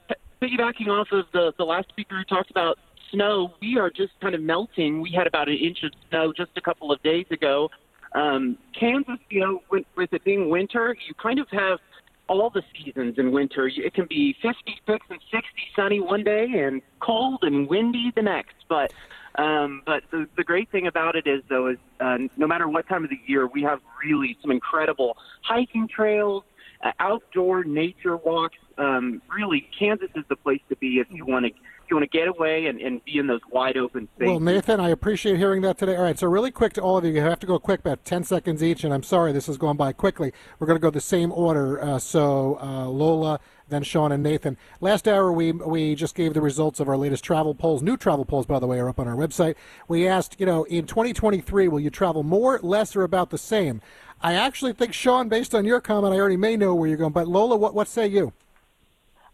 piggybacking 0.41 0.87
off 0.87 1.07
of 1.11 1.25
the 1.33 1.53
the 1.57 1.63
last 1.63 1.89
speaker 1.89 2.17
who 2.17 2.23
talked 2.23 2.51
about 2.51 2.77
snow. 3.11 3.53
We 3.61 3.77
are 3.77 3.89
just 3.89 4.13
kind 4.21 4.35
of 4.35 4.41
melting. 4.41 5.01
We 5.01 5.11
had 5.11 5.27
about 5.27 5.49
an 5.49 5.55
inch 5.55 5.83
of 5.83 5.91
snow 6.09 6.33
just 6.35 6.51
a 6.55 6.61
couple 6.61 6.91
of 6.91 7.01
days 7.01 7.25
ago. 7.31 7.69
Um, 8.13 8.57
Kansas, 8.79 9.19
you 9.29 9.39
know, 9.39 9.61
with, 9.69 9.85
with 9.95 10.13
it 10.13 10.23
being 10.23 10.49
winter, 10.49 10.95
you 11.07 11.13
kind 11.15 11.39
of 11.39 11.47
have 11.51 11.79
all 12.27 12.49
the 12.49 12.63
seasons 12.75 13.15
in 13.17 13.31
winter. 13.31 13.67
It 13.67 13.93
can 13.93 14.05
be 14.07 14.35
56 14.41 15.05
and 15.09 15.19
60 15.31 15.47
sunny 15.75 15.99
one 15.99 16.23
day 16.23 16.45
and 16.45 16.81
cold 16.99 17.39
and 17.43 17.67
windy 17.67 18.11
the 18.15 18.21
next. 18.21 18.55
But 18.67 18.93
um, 19.35 19.83
but 19.85 20.03
the, 20.11 20.27
the 20.37 20.43
great 20.43 20.69
thing 20.71 20.87
about 20.87 21.15
it 21.15 21.27
is, 21.27 21.43
though, 21.49 21.67
is 21.67 21.77
uh, 21.99 22.17
no 22.35 22.47
matter 22.47 22.67
what 22.67 22.87
time 22.87 23.03
of 23.03 23.09
the 23.09 23.19
year, 23.25 23.47
we 23.47 23.61
have 23.63 23.79
really 24.03 24.37
some 24.41 24.51
incredible 24.51 25.17
hiking 25.43 25.87
trails, 25.87 26.43
uh, 26.83 26.91
outdoor 26.99 27.63
nature 27.63 28.17
walks. 28.17 28.57
Um, 28.77 29.21
really, 29.35 29.67
Kansas 29.77 30.09
is 30.15 30.23
the 30.29 30.35
place 30.35 30.61
to 30.69 30.75
be 30.77 30.99
if 30.99 31.07
you 31.11 31.25
want 31.25 31.45
to 31.45 31.51
you 31.89 31.95
want 31.95 32.09
to 32.09 32.17
get 32.17 32.27
away 32.27 32.67
and, 32.67 32.79
and 32.79 33.03
be 33.03 33.17
in 33.17 33.27
those 33.27 33.41
wide 33.51 33.77
open 33.77 34.07
spaces. 34.15 34.29
Well, 34.29 34.39
Nathan, 34.39 34.79
I 34.79 34.89
appreciate 34.89 35.37
hearing 35.37 35.61
that 35.63 35.77
today. 35.77 35.95
All 35.95 36.03
right, 36.03 36.17
so 36.17 36.27
really 36.27 36.51
quick 36.51 36.73
to 36.73 36.81
all 36.81 36.97
of 36.97 37.05
you, 37.05 37.11
you 37.11 37.21
have 37.21 37.39
to 37.39 37.47
go 37.47 37.59
quick, 37.59 37.79
about 37.79 38.05
10 38.05 38.23
seconds 38.23 38.63
each, 38.63 38.83
and 38.83 38.93
I'm 38.93 39.03
sorry 39.03 39.31
this 39.31 39.47
has 39.47 39.57
gone 39.57 39.77
by 39.77 39.91
quickly. 39.93 40.31
We're 40.59 40.67
going 40.67 40.77
to 40.77 40.81
go 40.81 40.91
the 40.91 41.01
same 41.01 41.31
order. 41.31 41.81
Uh, 41.81 41.99
so 41.99 42.59
uh, 42.61 42.87
Lola, 42.87 43.39
then 43.69 43.83
Sean 43.83 44.11
and 44.11 44.23
Nathan. 44.23 44.57
Last 44.81 45.07
hour, 45.07 45.31
we 45.31 45.51
we 45.51 45.95
just 45.95 46.15
gave 46.15 46.33
the 46.33 46.41
results 46.41 46.79
of 46.79 46.89
our 46.89 46.97
latest 46.97 47.23
travel 47.23 47.53
polls. 47.53 47.81
New 47.81 47.97
travel 47.97 48.25
polls, 48.25 48.45
by 48.45 48.59
the 48.59 48.67
way, 48.67 48.79
are 48.79 48.89
up 48.89 48.99
on 48.99 49.07
our 49.07 49.15
website. 49.15 49.55
We 49.87 50.07
asked, 50.07 50.39
you 50.39 50.45
know, 50.45 50.63
in 50.65 50.85
2023, 50.85 51.67
will 51.67 51.79
you 51.79 51.89
travel 51.89 52.23
more, 52.23 52.59
less, 52.63 52.95
or 52.95 53.03
about 53.03 53.29
the 53.29 53.37
same? 53.37 53.81
I 54.21 54.33
actually 54.33 54.73
think, 54.73 54.93
Sean, 54.93 55.29
based 55.29 55.55
on 55.55 55.65
your 55.65 55.79
comment, 55.79 56.13
I 56.13 56.17
already 56.19 56.37
may 56.37 56.57
know 56.57 56.75
where 56.75 56.87
you're 56.87 56.97
going. 56.97 57.13
But 57.13 57.27
Lola, 57.27 57.55
what, 57.55 57.73
what 57.73 57.87
say 57.87 58.07
you? 58.07 58.33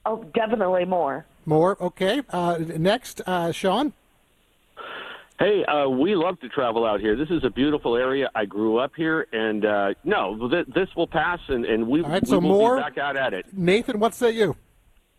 Oh, 0.05 0.23
definitely 0.35 0.85
more. 0.85 1.25
More? 1.45 1.77
Okay. 1.81 2.21
Uh, 2.29 2.57
next, 2.77 3.21
uh, 3.25 3.51
Sean? 3.51 3.93
Hey, 5.39 5.65
uh, 5.65 5.89
we 5.89 6.15
love 6.15 6.39
to 6.41 6.49
travel 6.49 6.85
out 6.85 7.01
here. 7.01 7.15
This 7.15 7.29
is 7.29 7.43
a 7.43 7.49
beautiful 7.49 7.97
area. 7.97 8.29
I 8.35 8.45
grew 8.45 8.77
up 8.77 8.93
here, 8.95 9.27
and 9.33 9.65
uh, 9.65 9.93
no, 10.03 10.47
th- 10.49 10.67
this 10.73 10.87
will 10.95 11.07
pass, 11.07 11.39
and, 11.49 11.65
and 11.65 11.87
we, 11.87 12.03
All 12.03 12.09
right, 12.09 12.21
we 12.21 12.27
so 12.29 12.35
will 12.39 12.41
more- 12.49 12.75
be 12.77 12.81
back 12.83 12.97
out 12.97 13.17
at 13.17 13.33
it. 13.33 13.45
Nathan, 13.51 13.99
what 13.99 14.13
say 14.13 14.31
you? 14.31 14.55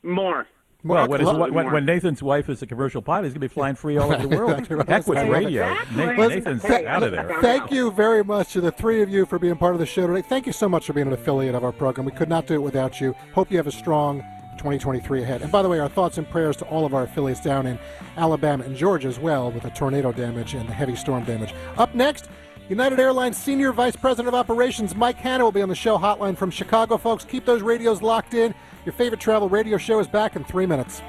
more. 0.02 0.46
Well, 0.88 1.09
when, 1.09 1.21
his, 1.21 1.29
when, 1.29 1.73
when 1.73 1.85
Nathan's 1.85 2.23
wife 2.23 2.49
is 2.49 2.62
a 2.62 2.67
commercial 2.67 3.03
pilot, 3.03 3.25
he's 3.25 3.33
going 3.33 3.41
to 3.43 3.49
be 3.49 3.53
flying 3.53 3.75
free 3.75 3.97
all 3.97 4.12
over 4.12 4.27
the 4.27 4.29
world. 4.37 4.59
Exactly 4.59 4.77
right. 4.77 4.88
Heck 4.88 5.06
with 5.06 5.29
radio. 5.29 5.73
Exactly. 5.73 6.29
Nathan's 6.29 6.62
Th- 6.62 6.87
out 6.87 7.03
of 7.03 7.12
there. 7.12 7.38
Thank 7.41 7.71
you 7.71 7.91
very 7.91 8.25
much 8.25 8.53
to 8.53 8.61
the 8.61 8.73
three 8.73 9.03
of 9.03 9.09
you 9.09 9.27
for 9.27 9.38
being 9.38 9.56
part 9.56 9.75
of 9.75 9.81
the 9.81 9.87
show 9.87 10.06
today. 10.06 10.23
Thank 10.23 10.47
you 10.47 10.53
so 10.53 10.69
much 10.69 10.87
for 10.87 10.93
being 10.93 11.06
an 11.06 11.12
affiliate 11.12 11.55
of 11.55 11.65
our 11.65 11.73
program. 11.73 12.05
We 12.05 12.12
could 12.12 12.29
not 12.29 12.47
do 12.47 12.55
it 12.55 12.62
without 12.62 13.00
you. 13.00 13.14
Hope 13.35 13.50
you 13.50 13.57
have 13.57 13.66
a 13.66 13.73
strong 13.73 14.21
2023 14.59 15.23
ahead. 15.23 15.43
And 15.43 15.52
by 15.52 15.62
the 15.62 15.69
way, 15.69 15.78
our 15.78 15.88
thoughts 15.88 16.19
and 16.19 16.28
prayers 16.28 16.57
to 16.59 16.64
all 16.66 16.87
of 16.87 16.95
our 16.95 17.02
affiliates 17.05 17.40
down 17.40 17.66
in 17.66 17.78
Alabama 18.16 18.64
and 18.64 18.76
Georgia 18.76 19.09
as 19.09 19.19
well 19.19 19.50
with 19.50 19.62
the 19.62 19.71
tornado 19.71 20.12
damage 20.12 20.55
and 20.55 20.69
the 20.69 20.73
heavy 20.73 20.97
storm 20.97 21.25
damage. 21.25 21.55
Up 21.76 21.95
next, 21.95 22.28
United 22.69 22.99
Airlines 22.99 23.37
Senior 23.37 23.73
Vice 23.73 23.95
President 23.95 24.28
of 24.28 24.35
Operations 24.35 24.97
Mike 24.97 25.16
Hanna 25.19 25.45
will 25.45 25.52
be 25.52 25.62
on 25.62 25.69
the 25.69 25.75
show 25.75 25.97
hotline 25.97 26.37
from 26.37 26.50
Chicago. 26.50 26.97
Folks, 26.97 27.25
keep 27.25 27.45
those 27.45 27.62
radios 27.62 28.02
locked 28.02 28.35
in. 28.35 28.55
Your 28.87 28.93
favorite 28.93 29.21
travel 29.21 29.49
radio 29.49 29.78
show 29.78 29.99
is 29.99 30.07
back 30.07 30.37
in 30.37 30.45
three 30.45 30.64
minutes. 30.64 31.02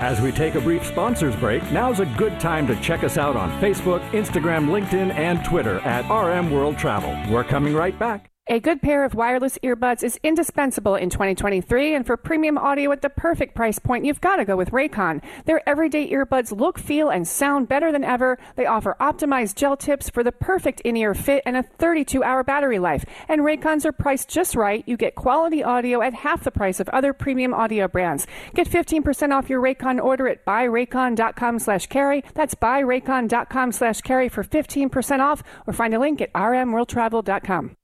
As 0.00 0.22
we 0.22 0.32
take 0.32 0.54
a 0.54 0.60
brief 0.60 0.86
sponsors 0.86 1.36
break, 1.36 1.62
now's 1.70 2.00
a 2.00 2.06
good 2.06 2.40
time 2.40 2.66
to 2.66 2.80
check 2.80 3.04
us 3.04 3.18
out 3.18 3.36
on 3.36 3.50
Facebook, 3.60 4.00
Instagram, 4.12 4.68
LinkedIn, 4.70 5.12
and 5.12 5.44
Twitter 5.44 5.80
at 5.80 6.08
RM 6.10 6.50
World 6.50 6.78
Travel. 6.78 7.14
We're 7.30 7.44
coming 7.44 7.74
right 7.74 7.96
back. 7.98 8.29
A 8.50 8.58
good 8.58 8.82
pair 8.82 9.04
of 9.04 9.14
wireless 9.14 9.58
earbuds 9.62 10.02
is 10.02 10.18
indispensable 10.24 10.96
in 10.96 11.08
2023, 11.08 11.94
and 11.94 12.04
for 12.04 12.16
premium 12.16 12.58
audio 12.58 12.90
at 12.90 13.00
the 13.00 13.08
perfect 13.08 13.54
price 13.54 13.78
point, 13.78 14.04
you've 14.04 14.20
got 14.20 14.38
to 14.38 14.44
go 14.44 14.56
with 14.56 14.72
Raycon. 14.72 15.22
Their 15.44 15.62
everyday 15.68 16.10
earbuds 16.10 16.50
look, 16.50 16.76
feel, 16.76 17.10
and 17.10 17.28
sound 17.28 17.68
better 17.68 17.92
than 17.92 18.02
ever. 18.02 18.38
They 18.56 18.66
offer 18.66 18.96
optimized 19.00 19.54
gel 19.54 19.76
tips 19.76 20.10
for 20.10 20.24
the 20.24 20.32
perfect 20.32 20.80
in-ear 20.80 21.14
fit 21.14 21.44
and 21.46 21.56
a 21.56 21.62
32-hour 21.62 22.42
battery 22.42 22.80
life. 22.80 23.04
And 23.28 23.42
Raycons 23.42 23.84
are 23.84 23.92
priced 23.92 24.28
just 24.28 24.56
right. 24.56 24.82
You 24.84 24.96
get 24.96 25.14
quality 25.14 25.62
audio 25.62 26.02
at 26.02 26.12
half 26.12 26.42
the 26.42 26.50
price 26.50 26.80
of 26.80 26.88
other 26.88 27.12
premium 27.12 27.54
audio 27.54 27.86
brands. 27.86 28.26
Get 28.52 28.68
15% 28.68 29.30
off 29.30 29.48
your 29.48 29.62
Raycon 29.62 30.02
order 30.02 30.26
at 30.26 30.44
buyraycon.com 30.44 31.60
slash 31.60 31.86
carey. 31.86 32.24
That's 32.34 32.56
buyraycon.com 32.56 33.70
slash 33.70 34.00
carey 34.00 34.28
for 34.28 34.42
15% 34.42 35.20
off, 35.20 35.44
or 35.68 35.72
find 35.72 35.94
a 35.94 36.00
link 36.00 36.20
at 36.20 36.32
rmworldtravel.com. 36.32 37.76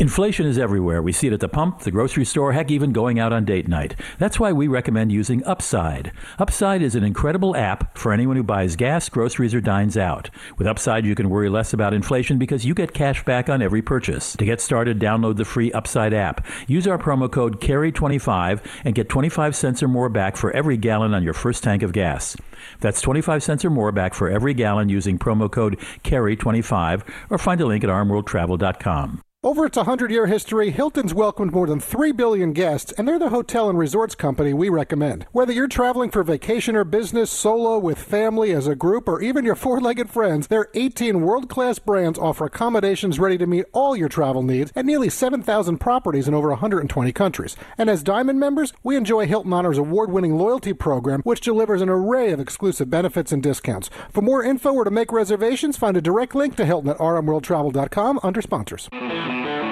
Inflation 0.00 0.46
is 0.46 0.58
everywhere. 0.58 1.02
We 1.02 1.10
see 1.10 1.26
it 1.26 1.32
at 1.32 1.40
the 1.40 1.48
pump, 1.48 1.80
the 1.80 1.90
grocery 1.90 2.24
store, 2.24 2.52
heck, 2.52 2.70
even 2.70 2.92
going 2.92 3.18
out 3.18 3.32
on 3.32 3.44
date 3.44 3.66
night. 3.66 3.96
That's 4.20 4.38
why 4.38 4.52
we 4.52 4.68
recommend 4.68 5.10
using 5.10 5.44
Upside. 5.44 6.12
Upside 6.38 6.82
is 6.82 6.94
an 6.94 7.02
incredible 7.02 7.56
app 7.56 7.98
for 7.98 8.12
anyone 8.12 8.36
who 8.36 8.44
buys 8.44 8.76
gas, 8.76 9.08
groceries, 9.08 9.56
or 9.56 9.60
dines 9.60 9.96
out. 9.96 10.30
With 10.56 10.68
Upside, 10.68 11.04
you 11.04 11.16
can 11.16 11.28
worry 11.28 11.48
less 11.48 11.72
about 11.72 11.94
inflation 11.94 12.38
because 12.38 12.64
you 12.64 12.74
get 12.74 12.94
cash 12.94 13.24
back 13.24 13.48
on 13.48 13.60
every 13.60 13.82
purchase. 13.82 14.36
To 14.36 14.44
get 14.44 14.60
started, 14.60 15.00
download 15.00 15.36
the 15.36 15.44
free 15.44 15.72
Upside 15.72 16.14
app. 16.14 16.46
Use 16.68 16.86
our 16.86 16.98
promo 16.98 17.28
code 17.28 17.60
CAREY25 17.60 18.64
and 18.84 18.94
get 18.94 19.08
25 19.08 19.56
cents 19.56 19.82
or 19.82 19.88
more 19.88 20.08
back 20.08 20.36
for 20.36 20.52
every 20.52 20.76
gallon 20.76 21.12
on 21.12 21.24
your 21.24 21.34
first 21.34 21.64
tank 21.64 21.82
of 21.82 21.90
gas. 21.92 22.36
That's 22.78 23.00
25 23.00 23.42
cents 23.42 23.64
or 23.64 23.70
more 23.70 23.90
back 23.90 24.14
for 24.14 24.30
every 24.30 24.54
gallon 24.54 24.90
using 24.90 25.18
promo 25.18 25.50
code 25.50 25.76
CAREY25 26.04 27.02
or 27.30 27.38
find 27.38 27.60
a 27.60 27.66
link 27.66 27.82
at 27.82 27.90
rmworldtravel.com. 27.90 29.22
Over 29.44 29.66
its 29.66 29.76
100 29.76 30.10
year 30.10 30.26
history, 30.26 30.70
Hilton's 30.70 31.14
welcomed 31.14 31.52
more 31.52 31.68
than 31.68 31.78
3 31.78 32.10
billion 32.10 32.52
guests, 32.52 32.92
and 32.98 33.06
they're 33.06 33.20
the 33.20 33.28
hotel 33.28 33.70
and 33.70 33.78
resorts 33.78 34.16
company 34.16 34.52
we 34.52 34.68
recommend. 34.68 35.26
Whether 35.30 35.52
you're 35.52 35.68
traveling 35.68 36.10
for 36.10 36.24
vacation 36.24 36.74
or 36.74 36.82
business, 36.82 37.30
solo, 37.30 37.78
with 37.78 37.98
family, 37.98 38.50
as 38.50 38.66
a 38.66 38.74
group, 38.74 39.06
or 39.06 39.22
even 39.22 39.44
your 39.44 39.54
four 39.64 39.80
legged 39.80 40.10
friends, 40.10 40.48
their 40.48 40.66
18 40.74 41.20
world 41.20 41.48
class 41.48 41.78
brands 41.78 42.18
offer 42.18 42.46
accommodations 42.46 43.20
ready 43.20 43.38
to 43.38 43.46
meet 43.46 43.66
all 43.72 43.96
your 43.96 44.08
travel 44.08 44.42
needs 44.42 44.72
at 44.74 44.84
nearly 44.84 45.08
7,000 45.08 45.78
properties 45.78 46.26
in 46.26 46.34
over 46.34 46.48
120 46.48 47.12
countries. 47.12 47.54
And 47.78 47.88
as 47.88 48.02
Diamond 48.02 48.40
members, 48.40 48.72
we 48.82 48.96
enjoy 48.96 49.26
Hilton 49.26 49.52
Honors 49.52 49.78
award 49.78 50.10
winning 50.10 50.36
loyalty 50.36 50.72
program, 50.72 51.20
which 51.22 51.42
delivers 51.42 51.80
an 51.80 51.88
array 51.88 52.32
of 52.32 52.40
exclusive 52.40 52.90
benefits 52.90 53.30
and 53.30 53.40
discounts. 53.40 53.88
For 54.10 54.20
more 54.20 54.42
info 54.42 54.72
or 54.72 54.82
to 54.82 54.90
make 54.90 55.12
reservations, 55.12 55.76
find 55.76 55.96
a 55.96 56.02
direct 56.02 56.34
link 56.34 56.56
to 56.56 56.66
Hilton 56.66 56.90
at 56.90 56.98
rmworldtravel.com 56.98 58.18
under 58.24 58.42
sponsors. 58.42 58.88
Thank 59.28 59.44
you. 59.44 59.67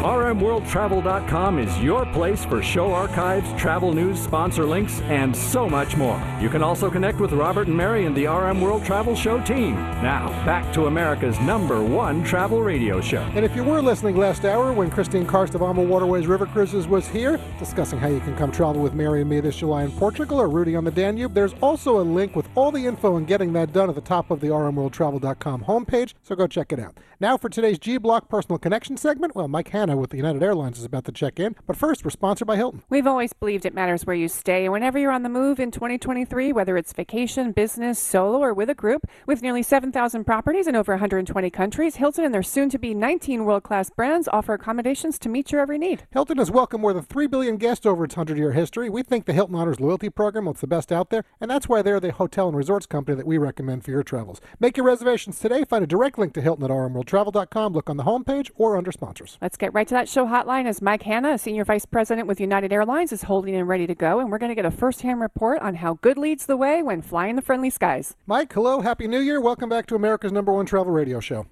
RMWorldTravel.com 0.00 1.58
is 1.58 1.78
your 1.78 2.06
place 2.06 2.42
for 2.42 2.62
show 2.62 2.90
archives, 2.90 3.52
travel 3.60 3.92
news, 3.92 4.18
sponsor 4.18 4.64
links, 4.64 5.02
and 5.02 5.36
so 5.36 5.68
much 5.68 5.94
more. 5.94 6.18
You 6.40 6.48
can 6.48 6.62
also 6.62 6.90
connect 6.90 7.20
with 7.20 7.32
Robert 7.32 7.66
and 7.66 7.76
Mary 7.76 8.06
and 8.06 8.16
the 8.16 8.26
RM 8.26 8.62
World 8.62 8.82
Travel 8.82 9.14
Show 9.14 9.42
team. 9.42 9.74
Now, 9.74 10.28
back 10.46 10.72
to 10.72 10.86
America's 10.86 11.38
number 11.40 11.82
one 11.84 12.24
travel 12.24 12.62
radio 12.62 13.02
show. 13.02 13.20
And 13.34 13.44
if 13.44 13.54
you 13.54 13.62
were 13.62 13.82
listening 13.82 14.16
last 14.16 14.46
hour 14.46 14.72
when 14.72 14.90
Christine 14.90 15.26
Karst 15.26 15.54
of 15.54 15.60
AmaWaterways 15.60 16.26
River 16.26 16.46
Cruises 16.46 16.88
was 16.88 17.06
here 17.06 17.38
discussing 17.58 17.98
how 17.98 18.08
you 18.08 18.20
can 18.20 18.34
come 18.36 18.50
travel 18.50 18.80
with 18.80 18.94
Mary 18.94 19.20
and 19.20 19.28
me 19.28 19.40
this 19.40 19.56
July 19.56 19.84
in 19.84 19.92
Portugal 19.92 20.40
or 20.40 20.48
Rudy 20.48 20.76
on 20.76 20.84
the 20.84 20.90
Danube, 20.90 21.34
there's 21.34 21.52
also 21.60 22.00
a 22.00 22.04
link 22.04 22.34
with 22.34 22.48
all 22.54 22.72
the 22.72 22.86
info 22.86 23.16
and 23.16 23.26
getting 23.26 23.52
that 23.52 23.74
done 23.74 23.90
at 23.90 23.96
the 23.96 24.00
top 24.00 24.30
of 24.30 24.40
the 24.40 24.46
rmworldtravel.com 24.46 25.64
homepage, 25.64 26.14
so 26.22 26.34
go 26.34 26.46
check 26.46 26.72
it 26.72 26.80
out. 26.80 26.96
Now 27.20 27.36
for 27.36 27.50
today's 27.50 27.78
G 27.78 27.98
Block 27.98 28.30
Personal 28.30 28.56
Connection 28.56 28.96
segment, 28.96 29.34
well, 29.34 29.46
Mike 29.46 29.68
Hanna 29.68 29.89
with 29.98 30.10
the 30.10 30.16
United 30.16 30.42
Airlines 30.42 30.78
is 30.78 30.84
about 30.84 31.04
to 31.06 31.12
check 31.12 31.40
in, 31.40 31.56
but 31.66 31.76
first, 31.76 32.04
we're 32.04 32.10
sponsored 32.10 32.46
by 32.46 32.56
Hilton. 32.56 32.82
We've 32.88 33.06
always 33.06 33.32
believed 33.32 33.66
it 33.66 33.74
matters 33.74 34.06
where 34.06 34.16
you 34.16 34.28
stay, 34.28 34.64
and 34.64 34.72
whenever 34.72 34.98
you're 34.98 35.10
on 35.10 35.22
the 35.22 35.28
move 35.28 35.60
in 35.60 35.70
2023, 35.70 36.52
whether 36.52 36.76
it's 36.76 36.92
vacation, 36.92 37.52
business, 37.52 37.98
solo, 37.98 38.38
or 38.38 38.54
with 38.54 38.70
a 38.70 38.74
group, 38.74 39.06
with 39.26 39.42
nearly 39.42 39.62
7,000 39.62 40.24
properties 40.24 40.66
in 40.66 40.76
over 40.76 40.92
120 40.92 41.50
countries, 41.50 41.96
Hilton 41.96 42.24
and 42.24 42.34
their 42.34 42.42
soon 42.42 42.68
to 42.70 42.78
be 42.78 42.94
19 42.94 43.44
world 43.44 43.62
class 43.62 43.90
brands 43.90 44.28
offer 44.32 44.54
accommodations 44.54 45.18
to 45.20 45.28
meet 45.28 45.52
your 45.52 45.60
every 45.60 45.78
need. 45.78 46.06
Hilton 46.10 46.38
has 46.38 46.50
welcomed 46.50 46.82
more 46.82 46.92
than 46.92 47.02
3 47.02 47.26
billion 47.26 47.56
guests 47.56 47.86
over 47.86 48.04
its 48.04 48.16
100 48.16 48.38
year 48.38 48.52
history. 48.52 48.90
We 48.90 49.02
think 49.02 49.26
the 49.26 49.32
Hilton 49.32 49.54
Honors 49.54 49.80
loyalty 49.80 50.10
program 50.10 50.46
is 50.48 50.60
the 50.60 50.66
best 50.66 50.92
out 50.92 51.10
there, 51.10 51.24
and 51.40 51.50
that's 51.50 51.68
why 51.68 51.82
they're 51.82 52.00
the 52.00 52.12
hotel 52.12 52.48
and 52.48 52.56
resorts 52.56 52.86
company 52.86 53.16
that 53.16 53.26
we 53.26 53.38
recommend 53.38 53.84
for 53.84 53.90
your 53.90 54.02
travels. 54.02 54.40
Make 54.58 54.76
your 54.76 54.86
reservations 54.86 55.38
today. 55.38 55.64
Find 55.64 55.84
a 55.84 55.86
direct 55.86 56.18
link 56.18 56.34
to 56.34 56.40
Hilton 56.40 56.64
at 56.64 56.70
rmworldtravel.com. 56.70 57.72
Look 57.72 57.90
on 57.90 57.96
the 57.96 58.04
homepage 58.04 58.50
or 58.56 58.76
under 58.76 58.92
sponsors. 58.92 59.38
Let's 59.40 59.56
get 59.56 59.72
right 59.80 59.88
to 59.88 59.94
that 59.94 60.10
show 60.10 60.26
hotline 60.26 60.68
is 60.68 60.82
Mike 60.82 61.04
Hanna, 61.04 61.32
a 61.32 61.38
senior 61.38 61.64
vice 61.64 61.86
president 61.86 62.28
with 62.28 62.38
United 62.38 62.70
Airlines, 62.70 63.12
is 63.12 63.22
holding 63.22 63.54
and 63.54 63.66
ready 63.66 63.86
to 63.86 63.94
go, 63.94 64.20
and 64.20 64.30
we're 64.30 64.36
going 64.36 64.50
to 64.50 64.54
get 64.54 64.66
a 64.66 64.70
first 64.70 65.00
hand 65.00 65.22
report 65.22 65.58
on 65.62 65.76
how 65.76 65.94
good 66.02 66.18
leads 66.18 66.44
the 66.44 66.58
way 66.58 66.82
when 66.82 67.00
flying 67.00 67.34
the 67.34 67.40
friendly 67.40 67.70
skies. 67.70 68.14
Mike, 68.26 68.52
hello, 68.52 68.82
happy 68.82 69.08
new 69.08 69.20
year. 69.20 69.40
Welcome 69.40 69.70
back 69.70 69.86
to 69.86 69.94
America's 69.94 70.32
number 70.32 70.52
one 70.52 70.66
travel 70.66 70.92
radio 70.92 71.18
show. 71.18 71.46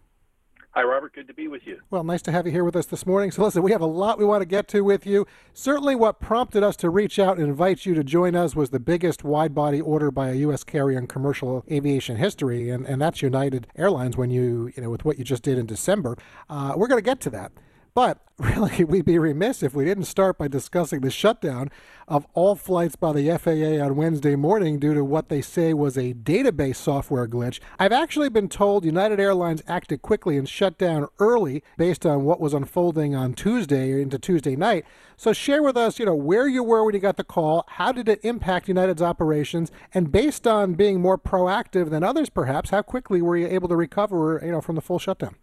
Hi, 0.73 0.83
Robert. 0.83 1.15
Good 1.15 1.27
to 1.29 1.33
be 1.33 1.49
with 1.49 1.67
you. 1.67 1.81
Well, 1.89 2.05
nice 2.05 2.21
to 2.21 2.31
have 2.31 2.45
you 2.45 2.53
here 2.53 2.65
with 2.65 2.77
us 2.77 2.85
this 2.85 3.07
morning. 3.07 3.31
So, 3.31 3.45
listen, 3.45 3.63
we 3.63 3.73
have 3.73 3.81
a 3.81 3.87
lot 3.87 4.19
we 4.19 4.27
want 4.27 4.43
to 4.43 4.47
get 4.47 4.69
to 4.69 4.83
with 4.83 5.07
you. 5.07 5.27
Certainly, 5.55 5.97
what 5.97 6.21
prompted 6.21 6.63
us 6.63 6.77
to 6.77 6.91
reach 6.91 7.19
out 7.19 7.39
and 7.39 7.47
invite 7.47 7.87
you 7.87 7.95
to 7.95 8.05
join 8.05 8.37
us 8.37 8.55
was 8.55 8.69
the 8.69 8.79
biggest 8.79 9.25
wide 9.25 9.55
body 9.55 9.81
order 9.81 10.11
by 10.11 10.29
a 10.29 10.35
U.S. 10.35 10.65
carrier 10.65 10.99
in 10.99 11.07
commercial 11.07 11.65
aviation 11.71 12.17
history, 12.19 12.69
and, 12.69 12.85
and 12.85 13.01
that's 13.01 13.23
United 13.23 13.69
Airlines 13.75 14.19
when 14.19 14.29
you, 14.29 14.71
you 14.77 14.83
know, 14.83 14.91
with 14.91 15.07
what 15.07 15.19
you 15.19 15.25
just 15.25 15.43
did 15.43 15.57
in 15.57 15.65
December. 15.65 16.19
Uh, 16.51 16.75
we're 16.77 16.89
going 16.89 17.03
to 17.03 17.11
get 17.11 17.21
to 17.23 17.31
that. 17.31 17.53
But 17.99 18.21
really, 18.39 18.85
we'd 18.85 19.07
be 19.07 19.19
remiss 19.19 19.61
if 19.61 19.75
we 19.75 19.85
didn't 19.85 20.05
start 20.05 20.39
by 20.39 20.47
discussing 20.47 21.01
the 21.01 21.11
shutdown 21.11 21.69
of 22.07 22.29
all 22.33 22.55
flights 22.55 22.95
by 22.95 23.13
the 23.13 23.29
FAA 23.37 23.85
on 23.85 23.97
Wednesday 23.97 24.37
morning 24.37 24.79
due 24.79 24.95
to 24.95 25.05
what 25.05 25.29
they 25.29 25.43
say 25.43 25.75
was 25.75 25.99
a 25.99 26.15
database 26.15 26.77
software 26.77 27.27
glitch. 27.27 27.59
I've 27.77 27.91
actually 27.91 28.29
been 28.29 28.49
told 28.49 28.85
United 28.85 29.19
Airlines 29.19 29.65
acted 29.67 30.01
quickly 30.01 30.39
and 30.39 30.49
shut 30.49 30.79
down 30.79 31.09
early 31.19 31.65
based 31.77 32.07
on 32.07 32.23
what 32.23 32.39
was 32.39 32.55
unfolding 32.55 33.17
on 33.17 33.35
Tuesday 33.35 34.01
into 34.01 34.17
Tuesday 34.17 34.55
night. 34.55 34.85
So 35.17 35.33
share 35.33 35.65
with 35.65 35.77
us, 35.77 35.99
you 35.99 36.07
know, 36.07 36.15
where 36.15 36.47
you 36.47 36.63
were 36.63 36.85
when 36.85 36.95
you 36.95 37.01
got 37.01 37.17
the 37.17 37.25
call, 37.25 37.65
how 37.67 37.91
did 37.91 38.09
it 38.09 38.21
impact 38.23 38.69
United's 38.69 39.03
operations, 39.03 39.73
and 39.93 40.13
based 40.13 40.47
on 40.47 40.75
being 40.75 41.01
more 41.01 41.19
proactive 41.19 41.91
than 41.91 42.05
others 42.05 42.31
perhaps, 42.31 42.71
how 42.71 42.83
quickly 42.83 43.21
were 43.21 43.37
you 43.37 43.49
able 43.49 43.67
to 43.67 43.75
recover, 43.75 44.41
you 44.45 44.53
know, 44.53 44.61
from 44.61 44.77
the 44.77 44.83
full 44.83 45.01
shutdown? 45.01 45.35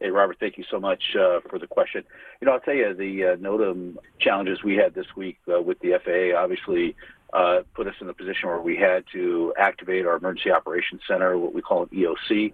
Hey, 0.00 0.10
Robert, 0.10 0.36
thank 0.38 0.56
you 0.56 0.64
so 0.70 0.78
much 0.78 1.02
uh, 1.16 1.40
for 1.50 1.58
the 1.58 1.66
question. 1.66 2.04
You 2.40 2.46
know, 2.46 2.52
I'll 2.52 2.60
tell 2.60 2.74
you, 2.74 2.94
the 2.94 3.32
uh, 3.32 3.36
NOTAM 3.36 3.96
challenges 4.20 4.62
we 4.62 4.76
had 4.76 4.94
this 4.94 5.06
week 5.16 5.38
uh, 5.52 5.60
with 5.60 5.80
the 5.80 5.98
FAA 6.04 6.40
obviously 6.40 6.94
uh, 7.32 7.62
put 7.74 7.88
us 7.88 7.94
in 8.00 8.06
the 8.06 8.14
position 8.14 8.48
where 8.48 8.60
we 8.60 8.76
had 8.76 9.04
to 9.12 9.52
activate 9.58 10.06
our 10.06 10.16
Emergency 10.16 10.52
Operations 10.52 11.00
Center, 11.08 11.36
what 11.36 11.52
we 11.52 11.62
call 11.62 11.82
an 11.82 11.88
EOC, 11.88 12.52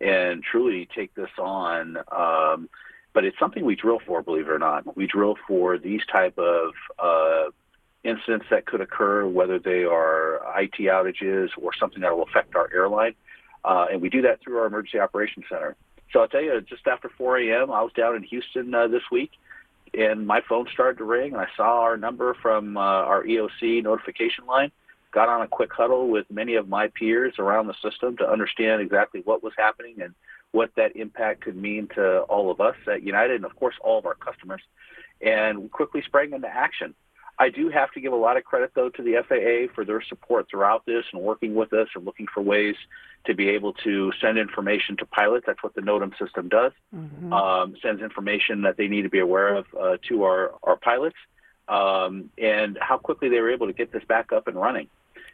and 0.00 0.42
truly 0.42 0.88
take 0.94 1.14
this 1.14 1.30
on. 1.38 1.96
Um, 2.10 2.68
but 3.12 3.24
it's 3.24 3.38
something 3.38 3.64
we 3.64 3.76
drill 3.76 4.00
for, 4.04 4.20
believe 4.20 4.48
it 4.48 4.52
or 4.52 4.58
not. 4.58 4.96
We 4.96 5.06
drill 5.06 5.36
for 5.46 5.78
these 5.78 6.02
type 6.10 6.36
of 6.38 6.72
uh, 6.98 7.50
incidents 8.02 8.46
that 8.50 8.66
could 8.66 8.80
occur, 8.80 9.26
whether 9.26 9.58
they 9.58 9.84
are 9.84 10.40
IT 10.60 10.74
outages 10.80 11.50
or 11.56 11.70
something 11.78 12.00
that 12.00 12.16
will 12.16 12.24
affect 12.24 12.56
our 12.56 12.68
airline. 12.74 13.14
Uh, 13.64 13.86
and 13.92 14.00
we 14.00 14.08
do 14.08 14.22
that 14.22 14.40
through 14.40 14.58
our 14.58 14.66
Emergency 14.66 14.98
Operations 14.98 15.44
Center. 15.48 15.76
So 16.12 16.20
I'll 16.20 16.28
tell 16.28 16.42
you, 16.42 16.60
just 16.62 16.86
after 16.86 17.08
4 17.08 17.38
a.m., 17.38 17.70
I 17.70 17.82
was 17.82 17.92
down 17.92 18.16
in 18.16 18.22
Houston 18.24 18.74
uh, 18.74 18.88
this 18.88 19.02
week, 19.12 19.32
and 19.94 20.26
my 20.26 20.40
phone 20.48 20.66
started 20.72 20.98
to 20.98 21.04
ring, 21.04 21.32
and 21.32 21.40
I 21.40 21.46
saw 21.56 21.82
our 21.82 21.96
number 21.96 22.34
from 22.34 22.76
uh, 22.76 22.80
our 22.80 23.24
EOC 23.24 23.82
notification 23.84 24.46
line. 24.46 24.72
Got 25.12 25.28
on 25.28 25.42
a 25.42 25.48
quick 25.48 25.72
huddle 25.72 26.08
with 26.08 26.26
many 26.30 26.54
of 26.54 26.68
my 26.68 26.88
peers 26.88 27.34
around 27.38 27.66
the 27.66 27.74
system 27.82 28.16
to 28.18 28.28
understand 28.28 28.80
exactly 28.80 29.22
what 29.24 29.42
was 29.42 29.52
happening 29.56 30.00
and 30.00 30.14
what 30.52 30.70
that 30.76 30.96
impact 30.96 31.42
could 31.42 31.56
mean 31.56 31.88
to 31.94 32.20
all 32.22 32.50
of 32.50 32.60
us 32.60 32.76
at 32.86 33.02
United 33.02 33.36
and, 33.36 33.44
of 33.44 33.54
course, 33.56 33.74
all 33.80 33.98
of 33.98 34.06
our 34.06 34.14
customers. 34.14 34.62
And 35.20 35.58
we 35.58 35.68
quickly 35.68 36.02
sprang 36.02 36.32
into 36.32 36.48
action. 36.48 36.94
I 37.40 37.48
do 37.48 37.70
have 37.70 37.90
to 37.92 38.00
give 38.02 38.12
a 38.12 38.16
lot 38.16 38.36
of 38.36 38.44
credit, 38.44 38.72
though, 38.74 38.90
to 38.90 39.02
the 39.02 39.14
FAA 39.26 39.72
for 39.74 39.86
their 39.86 40.02
support 40.02 40.48
throughout 40.50 40.84
this 40.84 41.04
and 41.10 41.22
working 41.22 41.54
with 41.54 41.72
us 41.72 41.88
and 41.94 42.04
looking 42.04 42.26
for 42.32 42.42
ways 42.42 42.76
to 43.24 43.34
be 43.34 43.48
able 43.48 43.72
to 43.84 44.12
send 44.20 44.36
information 44.36 44.94
to 44.98 45.06
pilots. 45.06 45.46
That's 45.46 45.62
what 45.62 45.74
the 45.74 45.80
NOTAM 45.80 46.18
system 46.18 46.50
does. 46.50 46.72
Mm-hmm. 46.94 47.32
Um, 47.32 47.76
sends 47.82 48.02
information 48.02 48.60
that 48.62 48.76
they 48.76 48.88
need 48.88 49.02
to 49.02 49.08
be 49.08 49.20
aware 49.20 49.56
of 49.56 49.64
uh, 49.74 49.96
to 50.08 50.24
our, 50.24 50.52
our 50.62 50.76
pilots 50.76 51.16
um, 51.66 52.28
and 52.36 52.76
how 52.78 52.98
quickly 52.98 53.30
they 53.30 53.40
were 53.40 53.50
able 53.50 53.68
to 53.68 53.72
get 53.72 53.90
this 53.90 54.04
back 54.04 54.32
up 54.32 54.46
and 54.46 54.56
running. 54.56 54.88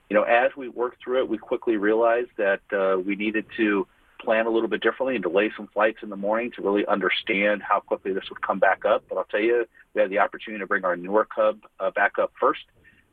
You 0.09 0.15
know, 0.15 0.23
as 0.23 0.53
we 0.57 0.69
worked 0.69 1.03
through 1.03 1.23
it, 1.23 1.29
we 1.29 1.39
quickly 1.39 1.77
realized 1.77 2.31
that 2.37 2.61
uh, 2.73 3.01
we 3.01 3.17
needed 3.17 3.47
to 3.57 3.89
plan 4.27 4.47
a 4.47 4.51
little 4.51 4.69
bit 4.69 4.83
differently 4.83 5.15
and 5.15 5.23
delay 5.23 5.53
some 5.57 5.69
flights 5.69 5.99
in 6.03 6.11
the 6.11 6.17
morning 6.17 6.51
to 6.57 6.61
really 6.61 6.85
understand 6.87 7.63
how 7.63 7.79
quickly 7.79 8.13
this 8.13 8.25
would 8.29 8.43
come 8.43 8.59
back 8.59 8.85
up. 8.85 9.05
But 9.09 9.19
I'll 9.19 9.25
tell 9.25 9.41
you, 9.41 9.65
we 9.95 10.01
had 10.03 10.11
the 10.11 10.19
opportunity 10.19 10.61
to 10.61 10.67
bring 10.67 10.85
our 10.85 10.97
Newark 10.97 11.31
hub 11.35 11.61
uh, 11.79 11.93
back 11.93 12.19
up 12.19 12.33
first, 12.39 12.65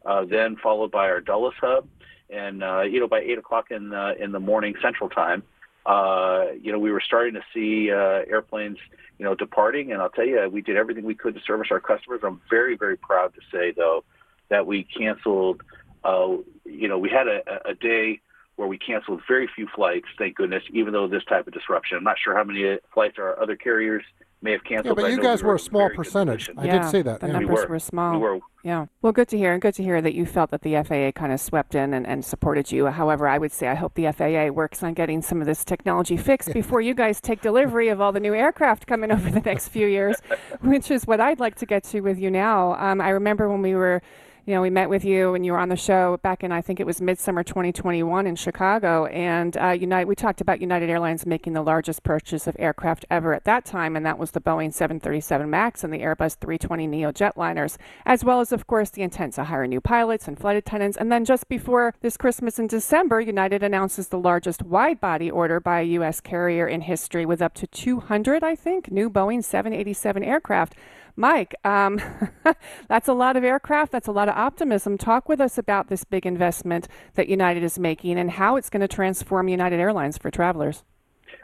uh, 0.05 0.25
then 0.25 0.57
followed 0.61 0.91
by 0.91 1.07
our 1.09 1.21
Dulles 1.21 1.53
hub, 1.61 1.87
and 2.31 2.63
uh, 2.63 2.81
you 2.81 2.99
know 2.99 3.07
by 3.07 3.19
eight 3.19 3.37
o'clock 3.37 3.69
in 3.69 3.89
the 3.89 4.15
in 4.19 4.31
the 4.31 4.39
morning 4.39 4.73
Central 4.81 5.07
Time, 5.07 5.43
uh, 5.85 6.47
you 6.59 6.71
know 6.71 6.79
we 6.79 6.91
were 6.91 7.03
starting 7.05 7.35
to 7.35 7.43
see 7.53 7.91
uh, 7.91 8.25
airplanes 8.27 8.79
you 9.19 9.25
know 9.25 9.35
departing, 9.35 9.91
and 9.91 10.01
I'll 10.01 10.09
tell 10.09 10.25
you, 10.25 10.49
we 10.51 10.63
did 10.63 10.77
everything 10.77 11.05
we 11.05 11.15
could 11.15 11.35
to 11.35 11.41
service 11.45 11.67
our 11.69 11.79
customers. 11.79 12.21
I'm 12.23 12.41
very 12.49 12.75
very 12.75 12.97
proud 12.97 13.35
to 13.35 13.41
say 13.51 13.71
though 13.71 14.03
that 14.49 14.65
we 14.65 14.83
canceled. 14.83 15.61
Uh, 16.03 16.37
you 16.65 16.89
know, 16.89 16.97
we 16.97 17.09
had 17.09 17.27
a, 17.27 17.69
a 17.69 17.75
day 17.75 18.19
where 18.55 18.67
we 18.67 18.77
canceled 18.77 19.21
very 19.27 19.49
few 19.55 19.67
flights, 19.75 20.07
thank 20.17 20.35
goodness, 20.35 20.63
even 20.71 20.93
though 20.93 21.07
this 21.07 21.23
type 21.25 21.47
of 21.47 21.53
disruption. 21.53 21.97
I'm 21.97 22.03
not 22.03 22.17
sure 22.23 22.35
how 22.35 22.43
many 22.43 22.77
flights 22.93 23.17
our 23.17 23.39
other 23.41 23.55
carriers 23.55 24.03
may 24.43 24.51
have 24.51 24.63
canceled. 24.63 24.97
Yeah, 24.97 25.03
but 25.03 25.05
I 25.05 25.15
you 25.15 25.21
guys 25.21 25.41
we 25.41 25.47
were 25.47 25.53
in 25.53 25.59
a 25.59 25.63
small 25.63 25.89
percentage. 25.89 26.49
I 26.57 26.65
yeah, 26.65 26.81
did 26.81 26.91
see 26.91 27.01
that. 27.01 27.21
The 27.21 27.27
yeah. 27.27 27.39
We 27.39 27.45
numbers 27.45 27.67
were. 27.67 27.79
small. 27.79 28.13
We 28.13 28.19
were. 28.19 28.39
Yeah. 28.63 28.85
Well, 29.01 29.11
good 29.11 29.27
to 29.29 29.37
hear, 29.37 29.53
and 29.53 29.61
good 29.61 29.73
to 29.75 29.83
hear 29.83 30.01
that 30.01 30.13
you 30.13 30.25
felt 30.25 30.51
that 30.51 30.61
the 30.61 30.75
FAA 30.83 31.11
kind 31.19 31.33
of 31.33 31.39
swept 31.39 31.75
in 31.75 31.93
and, 31.93 32.05
and 32.05 32.23
supported 32.23 32.71
you. 32.71 32.85
However, 32.87 33.27
I 33.27 33.37
would 33.37 33.51
say 33.51 33.67
I 33.67 33.73
hope 33.73 33.95
the 33.95 34.11
FAA 34.11 34.53
works 34.53 34.83
on 34.83 34.93
getting 34.93 35.21
some 35.21 35.41
of 35.41 35.47
this 35.47 35.65
technology 35.65 36.17
fixed 36.17 36.53
before 36.53 36.81
you 36.81 36.93
guys 36.93 37.19
take 37.19 37.41
delivery 37.41 37.89
of 37.89 37.99
all 37.99 38.11
the 38.11 38.19
new 38.19 38.33
aircraft 38.33 38.85
coming 38.85 39.11
over 39.11 39.29
the 39.31 39.41
next 39.41 39.69
few 39.69 39.87
years, 39.87 40.17
which 40.61 40.91
is 40.91 41.07
what 41.07 41.19
I'd 41.19 41.39
like 41.39 41.55
to 41.55 41.65
get 41.65 41.83
to 41.85 42.01
with 42.01 42.19
you 42.19 42.29
now. 42.29 42.75
Um, 42.75 43.01
I 43.01 43.09
remember 43.09 43.49
when 43.49 43.61
we 43.61 43.75
were 43.75 44.01
you 44.45 44.53
know, 44.53 44.61
we 44.61 44.69
met 44.69 44.89
with 44.89 45.05
you 45.05 45.35
and 45.35 45.45
you 45.45 45.53
were 45.53 45.57
on 45.57 45.69
the 45.69 45.77
show 45.77 46.17
back 46.17 46.43
in, 46.43 46.51
I 46.51 46.61
think 46.61 46.81
it 46.81 46.85
was 46.85 46.99
midsummer 46.99 47.43
2021 47.43 48.27
in 48.27 48.35
Chicago. 48.35 49.05
And 49.05 49.55
uh, 49.55 49.69
United, 49.69 50.05
we 50.05 50.15
talked 50.15 50.41
about 50.41 50.59
United 50.59 50.89
Airlines 50.89 51.25
making 51.25 51.53
the 51.53 51.61
largest 51.61 52.03
purchase 52.03 52.45
of 52.45 52.57
aircraft 52.59 53.05
ever 53.09 53.33
at 53.33 53.45
that 53.45 53.63
time, 53.63 53.95
and 53.95 54.05
that 54.05 54.19
was 54.19 54.31
the 54.31 54.41
Boeing 54.41 54.73
737 54.73 55.49
MAX 55.49 55.85
and 55.85 55.93
the 55.93 55.99
Airbus 55.99 56.35
320 56.35 56.87
Neo 56.87 57.13
jetliners, 57.13 57.77
as 58.05 58.25
well 58.25 58.41
as, 58.41 58.51
of 58.51 58.67
course, 58.67 58.89
the 58.89 59.01
intent 59.01 59.33
to 59.35 59.45
hire 59.45 59.65
new 59.65 59.79
pilots 59.79 60.27
and 60.27 60.37
flight 60.37 60.57
attendants. 60.57 60.97
And 60.97 61.09
then 61.09 61.23
just 61.23 61.47
before 61.47 61.93
this 62.01 62.17
Christmas 62.17 62.59
in 62.59 62.67
December, 62.67 63.21
United 63.21 63.63
announces 63.63 64.09
the 64.09 64.19
largest 64.19 64.61
wide 64.61 64.99
body 64.99 65.31
order 65.31 65.61
by 65.61 65.79
a 65.79 65.83
U.S. 65.83 66.19
carrier 66.19 66.67
in 66.67 66.81
history 66.81 67.25
with 67.25 67.41
up 67.41 67.53
to 67.55 67.67
200, 67.67 68.43
I 68.43 68.55
think, 68.55 68.91
new 68.91 69.09
Boeing 69.09 69.41
787 69.41 70.21
aircraft. 70.21 70.75
Mike, 71.15 71.55
um, 71.63 72.01
that's 72.87 73.07
a 73.07 73.13
lot 73.13 73.37
of 73.37 73.43
aircraft. 73.43 73.91
That's 73.91 74.07
a 74.07 74.11
lot 74.11 74.29
of 74.29 74.35
optimism. 74.35 74.97
Talk 74.97 75.29
with 75.29 75.39
us 75.39 75.57
about 75.57 75.87
this 75.87 76.03
big 76.03 76.25
investment 76.25 76.87
that 77.13 77.29
United 77.29 77.63
is 77.63 77.77
making 77.77 78.17
and 78.17 78.31
how 78.31 78.55
it's 78.55 78.69
going 78.69 78.81
to 78.81 78.87
transform 78.87 79.47
United 79.47 79.79
Airlines 79.79 80.17
for 80.17 80.31
travelers. 80.31 80.83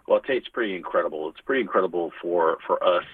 Well, 0.07 0.21
it's 0.27 0.49
pretty 0.49 0.75
incredible. 0.75 1.29
It's 1.29 1.41
pretty 1.41 1.61
incredible 1.61 2.11
for, 2.19 2.57
for 2.65 2.83
us 2.83 3.05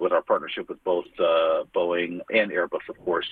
with 0.00 0.12
our 0.12 0.22
partnership 0.22 0.68
with 0.68 0.82
both 0.82 1.04
uh, 1.18 1.64
Boeing 1.74 2.20
and 2.32 2.50
Airbus, 2.50 2.88
of 2.88 2.98
course, 3.04 3.26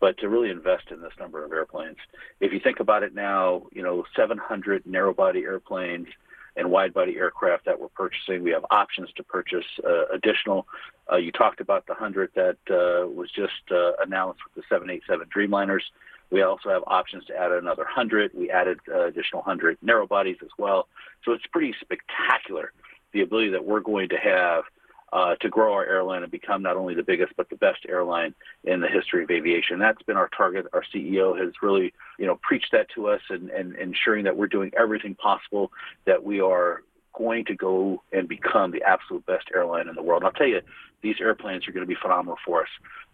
but 0.00 0.16
to 0.18 0.28
really 0.28 0.48
invest 0.48 0.84
in 0.90 1.02
this 1.02 1.12
number 1.20 1.44
of 1.44 1.52
airplanes. 1.52 1.98
If 2.40 2.52
you 2.52 2.60
think 2.60 2.80
about 2.80 3.02
it 3.02 3.14
now, 3.14 3.66
you 3.72 3.82
know, 3.82 4.04
700 4.16 4.86
narrow 4.86 5.12
body 5.12 5.40
airplanes 5.40 6.08
and 6.56 6.70
wide 6.70 6.92
body 6.92 7.16
aircraft 7.16 7.64
that 7.64 7.80
we're 7.80 7.88
purchasing. 7.88 8.42
We 8.42 8.50
have 8.50 8.64
options 8.70 9.08
to 9.16 9.22
purchase 9.22 9.64
uh, 9.84 10.06
additional. 10.12 10.66
Uh, 11.10 11.16
you 11.16 11.32
talked 11.32 11.60
about 11.60 11.86
the 11.86 11.92
100 11.92 12.30
that 12.34 12.56
uh, 12.70 13.06
was 13.08 13.30
just 13.30 13.52
announced 14.00 14.40
with 14.44 14.54
the 14.54 14.62
787 14.68 15.28
Dreamliners. 15.34 15.82
We 16.30 16.42
also 16.42 16.70
have 16.70 16.82
options 16.86 17.24
to 17.26 17.36
add 17.36 17.52
another 17.52 17.82
100. 17.82 18.32
We 18.34 18.50
added 18.50 18.78
additional 18.88 19.42
100 19.42 19.78
narrow 19.82 20.06
bodies 20.06 20.38
as 20.42 20.50
well. 20.58 20.88
So 21.24 21.32
it's 21.32 21.46
pretty 21.52 21.74
spectacular 21.80 22.72
the 23.12 23.20
ability 23.20 23.50
that 23.50 23.64
we're 23.64 23.80
going 23.80 24.08
to 24.08 24.16
have 24.16 24.64
uh, 25.12 25.34
to 25.36 25.48
grow 25.48 25.74
our 25.74 25.84
airline 25.84 26.22
and 26.22 26.32
become 26.32 26.62
not 26.62 26.76
only 26.76 26.94
the 26.94 27.02
biggest 27.02 27.34
but 27.36 27.48
the 27.50 27.56
best 27.56 27.80
airline 27.88 28.34
in 28.64 28.80
the 28.80 28.88
history 28.88 29.22
of 29.22 29.30
aviation. 29.30 29.78
That's 29.78 30.02
been 30.02 30.16
our 30.16 30.28
target. 30.28 30.66
Our 30.72 30.82
CEO 30.94 31.38
has 31.38 31.52
really, 31.60 31.92
you 32.18 32.26
know, 32.26 32.38
preached 32.42 32.72
that 32.72 32.88
to 32.94 33.08
us 33.08 33.20
and, 33.28 33.50
and 33.50 33.76
ensuring 33.76 34.24
that 34.24 34.36
we're 34.36 34.46
doing 34.46 34.70
everything 34.78 35.14
possible 35.14 35.70
that 36.06 36.24
we 36.24 36.40
are 36.40 36.82
going 37.14 37.44
to 37.44 37.54
go 37.54 38.02
and 38.12 38.26
become 38.26 38.70
the 38.70 38.82
absolute 38.82 39.26
best 39.26 39.46
airline 39.54 39.86
in 39.88 39.94
the 39.94 40.02
world. 40.02 40.22
And 40.22 40.28
I'll 40.28 40.32
tell 40.32 40.46
you, 40.46 40.62
these 41.02 41.16
airplanes 41.20 41.68
are 41.68 41.72
going 41.72 41.86
to 41.86 41.94
be 41.94 41.98
phenomenal 42.00 42.38
for 42.44 42.62
us. 42.62 42.68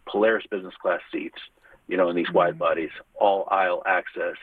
Polaris 0.07 0.45
business 0.49 0.75
class 0.81 1.01
seats, 1.11 1.39
you 1.89 1.97
know, 1.97 2.09
in 2.09 2.15
these 2.15 2.31
wide 2.33 2.59
bodies, 2.59 2.91
all 3.17 3.49
aisle 3.51 3.83
access, 3.87 4.37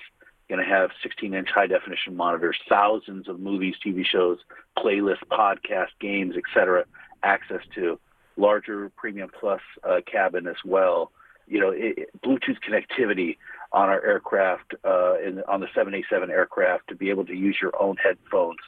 going 0.49 0.63
to 0.63 0.69
have 0.69 0.89
16 1.01 1.33
inch 1.33 1.49
high 1.49 1.67
definition 1.67 2.17
monitors, 2.17 2.57
thousands 2.67 3.29
of 3.29 3.39
movies, 3.39 3.75
TV 3.83 4.05
shows, 4.05 4.39
playlists, 4.77 5.23
podcasts, 5.31 5.95
games, 6.01 6.35
etc 6.35 6.83
access 7.25 7.61
to 7.75 7.99
larger 8.37 8.91
premium 8.95 9.29
plus 9.39 9.61
uh, 9.83 10.01
cabin 10.09 10.47
as 10.47 10.55
well. 10.63 11.11
You 11.47 11.59
know, 11.59 11.71
it, 11.73 12.09
Bluetooth 12.23 12.57
connectivity 12.67 13.37
on 13.71 13.89
our 13.89 14.03
aircraft, 14.03 14.73
uh, 14.83 15.19
in, 15.19 15.41
on 15.47 15.59
the 15.59 15.67
787 15.67 16.29
aircraft, 16.29 16.87
to 16.89 16.95
be 16.95 17.09
able 17.09 17.25
to 17.25 17.35
use 17.35 17.57
your 17.61 17.71
own 17.81 17.97
headphones. 17.97 18.59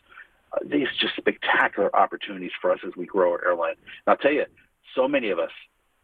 Uh, 0.53 0.59
these 0.65 0.87
just 0.99 1.15
spectacular 1.17 1.93
opportunities 1.95 2.51
for 2.61 2.71
us 2.71 2.79
as 2.85 2.93
we 2.95 3.05
grow 3.05 3.31
our 3.31 3.45
airline. 3.45 3.75
And 4.05 4.13
I'll 4.13 4.17
tell 4.17 4.31
you, 4.33 4.45
so 4.95 5.07
many 5.07 5.29
of 5.29 5.39
us, 5.39 5.51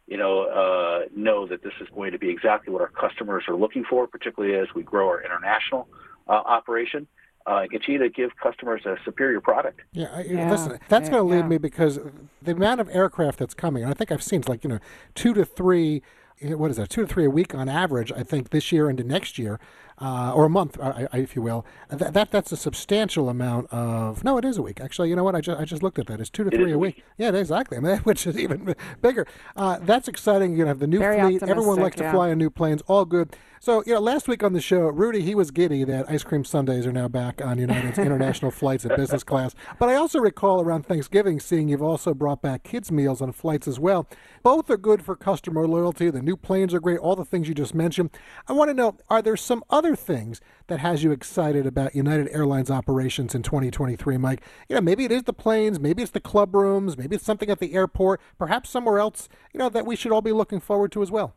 you 0.06 0.18
know, 0.18 0.42
uh, 0.44 1.08
know 1.16 1.46
that 1.46 1.62
this 1.62 1.72
is 1.80 1.88
going 1.94 2.12
to 2.12 2.18
be 2.18 2.28
exactly 2.28 2.72
what 2.72 2.82
our 2.82 2.88
customers 2.88 3.44
are 3.48 3.56
looking 3.56 3.84
for, 3.88 4.06
particularly 4.06 4.56
as 4.56 4.68
we 4.74 4.82
grow 4.82 5.08
our 5.08 5.22
international 5.22 5.88
uh, 6.28 6.32
operation 6.32 7.06
uh, 7.46 7.58
and 7.58 7.70
continue 7.70 7.98
to 7.98 8.08
give 8.08 8.30
customers 8.42 8.82
a 8.86 8.96
superior 9.04 9.40
product. 9.40 9.80
Yeah, 9.92 10.08
I, 10.12 10.22
Yeah, 10.22 10.50
listen, 10.50 10.78
that's 10.88 11.08
going 11.08 11.22
to 11.22 11.28
lead 11.28 11.40
yeah. 11.40 11.48
me 11.48 11.58
because 11.58 11.98
the 12.42 12.52
amount 12.52 12.80
of 12.80 12.88
aircraft 12.90 13.38
that's 13.38 13.54
coming, 13.54 13.82
and 13.82 13.90
I 13.90 13.94
think 13.94 14.10
I've 14.10 14.22
seen 14.22 14.40
it's 14.40 14.48
like, 14.48 14.64
you 14.64 14.70
know, 14.70 14.78
two 15.14 15.34
to 15.34 15.44
three, 15.44 16.02
eh, 16.40 16.54
what 16.54 16.70
is 16.70 16.78
that, 16.78 16.90
two 16.90 17.02
to 17.02 17.06
three 17.06 17.26
a 17.26 17.30
week 17.30 17.54
on 17.54 17.68
average, 17.68 18.12
I 18.12 18.22
think, 18.22 18.50
this 18.50 18.72
year 18.72 18.88
into 18.88 19.04
next 19.04 19.38
year, 19.38 19.60
uh, 20.00 20.32
or 20.34 20.44
a 20.44 20.50
month, 20.50 20.78
uh, 20.80 21.06
if 21.12 21.36
you 21.36 21.42
will. 21.42 21.64
That, 21.88 22.14
that 22.14 22.30
That's 22.30 22.52
a 22.52 22.56
substantial 22.56 23.28
amount 23.28 23.72
of, 23.72 24.24
no, 24.24 24.38
it 24.38 24.44
is 24.44 24.56
a 24.56 24.62
week. 24.62 24.80
Actually, 24.80 25.10
you 25.10 25.16
know 25.16 25.24
what? 25.24 25.34
I 25.34 25.40
just, 25.40 25.60
I 25.60 25.64
just 25.64 25.82
looked 25.82 25.98
at 25.98 26.06
that. 26.06 26.20
It's 26.20 26.30
two 26.30 26.44
to 26.44 26.48
It 26.54 26.58
three 26.58 26.72
a 26.72 26.74
a 26.74 26.78
week. 26.78 26.96
week. 26.96 27.04
Yeah, 27.18 27.32
exactly. 27.32 27.76
I 27.78 27.80
mean, 27.80 27.96
which 28.04 28.26
is 28.26 28.38
even 28.38 28.74
bigger. 29.00 29.26
Uh, 29.56 29.78
that's 29.80 30.08
exciting. 30.08 30.50
You're 30.50 30.64
going 30.64 30.66
to 30.66 30.70
have 30.70 30.78
the 30.80 30.86
new 30.86 30.98
Very 30.98 31.20
fleet. 31.20 31.42
Everyone 31.42 31.78
optimistic, 31.78 31.82
likes 31.82 31.96
to 31.96 32.10
fly 32.10 32.30
on 32.30 32.38
new 32.38 32.50
planes. 32.50 32.82
All 32.86 33.04
good. 33.04 33.36
So, 33.60 33.82
you 33.86 33.94
know, 33.94 34.00
last 34.00 34.28
week 34.28 34.42
on 34.42 34.52
the 34.52 34.60
show, 34.60 34.88
Rudy, 34.88 35.22
he 35.22 35.34
was 35.34 35.50
giddy 35.50 35.84
that 35.84 36.10
ice 36.10 36.22
cream 36.22 36.44
sundaes 36.44 36.86
are 36.86 36.92
now 36.92 37.08
back 37.08 37.40
on 37.42 37.58
United's 37.58 37.98
international 37.98 38.50
flights 38.50 38.84
at 38.84 38.94
business 38.94 39.24
class. 39.24 39.54
But 39.78 39.88
I 39.88 39.94
also 39.94 40.18
recall 40.18 40.60
around 40.60 40.84
Thanksgiving 40.84 41.40
seeing 41.40 41.68
you've 41.68 41.82
also 41.82 42.12
brought 42.12 42.42
back 42.42 42.62
kids' 42.62 42.92
meals 42.92 43.22
on 43.22 43.32
flights 43.32 43.66
as 43.66 43.80
well. 43.80 44.06
Both 44.42 44.68
are 44.68 44.76
good 44.76 45.02
for 45.02 45.16
customer 45.16 45.66
loyalty. 45.66 46.10
The 46.10 46.20
new 46.20 46.36
planes 46.36 46.74
are 46.74 46.80
great, 46.80 46.98
all 46.98 47.16
the 47.16 47.24
things 47.24 47.48
you 47.48 47.54
just 47.54 47.74
mentioned. 47.74 48.10
I 48.46 48.52
want 48.52 48.68
to 48.68 48.74
know 48.74 48.98
are 49.08 49.22
there 49.22 49.36
some 49.36 49.64
other 49.70 49.83
things 49.94 50.40
that 50.68 50.80
has 50.80 51.04
you 51.04 51.12
excited 51.12 51.66
about 51.66 51.94
United 51.94 52.28
Airlines 52.30 52.70
operations 52.70 53.34
in 53.34 53.42
2023, 53.42 54.16
Mike? 54.16 54.40
You 54.68 54.76
know, 54.76 54.80
maybe 54.80 55.04
it 55.04 55.12
is 55.12 55.24
the 55.24 55.34
planes, 55.34 55.78
maybe 55.78 56.02
it's 56.02 56.12
the 56.12 56.20
club 56.20 56.54
rooms, 56.54 56.96
maybe 56.96 57.16
it's 57.16 57.24
something 57.24 57.50
at 57.50 57.58
the 57.58 57.74
airport, 57.74 58.22
perhaps 58.38 58.70
somewhere 58.70 58.98
else, 58.98 59.28
you 59.52 59.58
know, 59.58 59.68
that 59.68 59.84
we 59.84 59.96
should 59.96 60.12
all 60.12 60.22
be 60.22 60.32
looking 60.32 60.60
forward 60.60 60.90
to 60.92 61.02
as 61.02 61.10
well. 61.10 61.34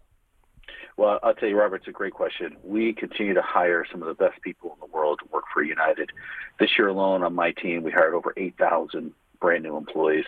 Well, 0.95 1.19
I'll 1.21 1.35
tell 1.35 1.49
you, 1.49 1.57
Robert, 1.57 1.77
it's 1.77 1.87
a 1.87 1.91
great 1.91 2.13
question. 2.13 2.55
We 2.63 2.93
continue 2.93 3.33
to 3.33 3.41
hire 3.41 3.85
some 3.91 4.01
of 4.01 4.07
the 4.07 4.15
best 4.15 4.41
people 4.41 4.71
in 4.73 4.79
the 4.79 4.91
world 4.95 5.19
to 5.23 5.29
work 5.31 5.43
for 5.53 5.61
United. 5.61 6.11
This 6.59 6.71
year 6.77 6.87
alone, 6.87 7.23
on 7.23 7.35
my 7.35 7.51
team, 7.51 7.83
we 7.83 7.91
hired 7.91 8.13
over 8.13 8.33
8,000 8.37 9.13
brand 9.39 9.63
new 9.63 9.77
employees. 9.77 10.25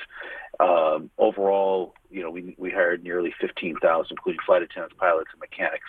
Um, 0.59 1.09
overall, 1.17 1.95
you 2.11 2.21
know, 2.21 2.29
we, 2.29 2.55
we 2.57 2.69
hired 2.71 3.03
nearly 3.03 3.33
15,000, 3.39 4.07
including 4.11 4.39
flight 4.45 4.61
attendants, 4.61 4.95
pilots, 4.99 5.29
and 5.31 5.39
mechanics, 5.39 5.85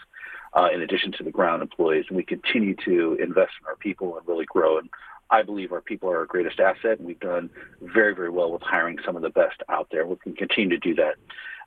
uh, 0.55 0.69
in 0.73 0.83
addition 0.83 1.13
to 1.13 1.25
the 1.25 1.31
ground 1.31 1.63
employees. 1.63 2.07
And 2.09 2.17
we 2.17 2.25
continue 2.25 2.75
to 2.85 3.17
invest 3.21 3.53
in 3.61 3.67
our 3.67 3.77
people 3.77 4.17
and 4.17 4.27
really 4.27 4.47
grow. 4.47 4.79
And 4.79 4.91
I 5.31 5.43
believe 5.43 5.73
our 5.73 5.81
people 5.81 6.11
are 6.11 6.19
our 6.19 6.27
greatest 6.27 6.59
asset, 6.59 6.99
and 6.99 7.07
we've 7.07 7.21
done 7.21 7.51
very, 7.81 8.15
very 8.15 8.31
well 8.31 8.53
with 8.53 8.63
hiring 8.63 8.99
some 9.05 9.17
of 9.17 9.23
the 9.23 9.31
best 9.31 9.63
out 9.69 9.89
there. 9.91 10.07
We 10.07 10.17
can 10.17 10.35
continue 10.35 10.71
to 10.71 10.79
do 10.79 10.95
that. 10.97 11.15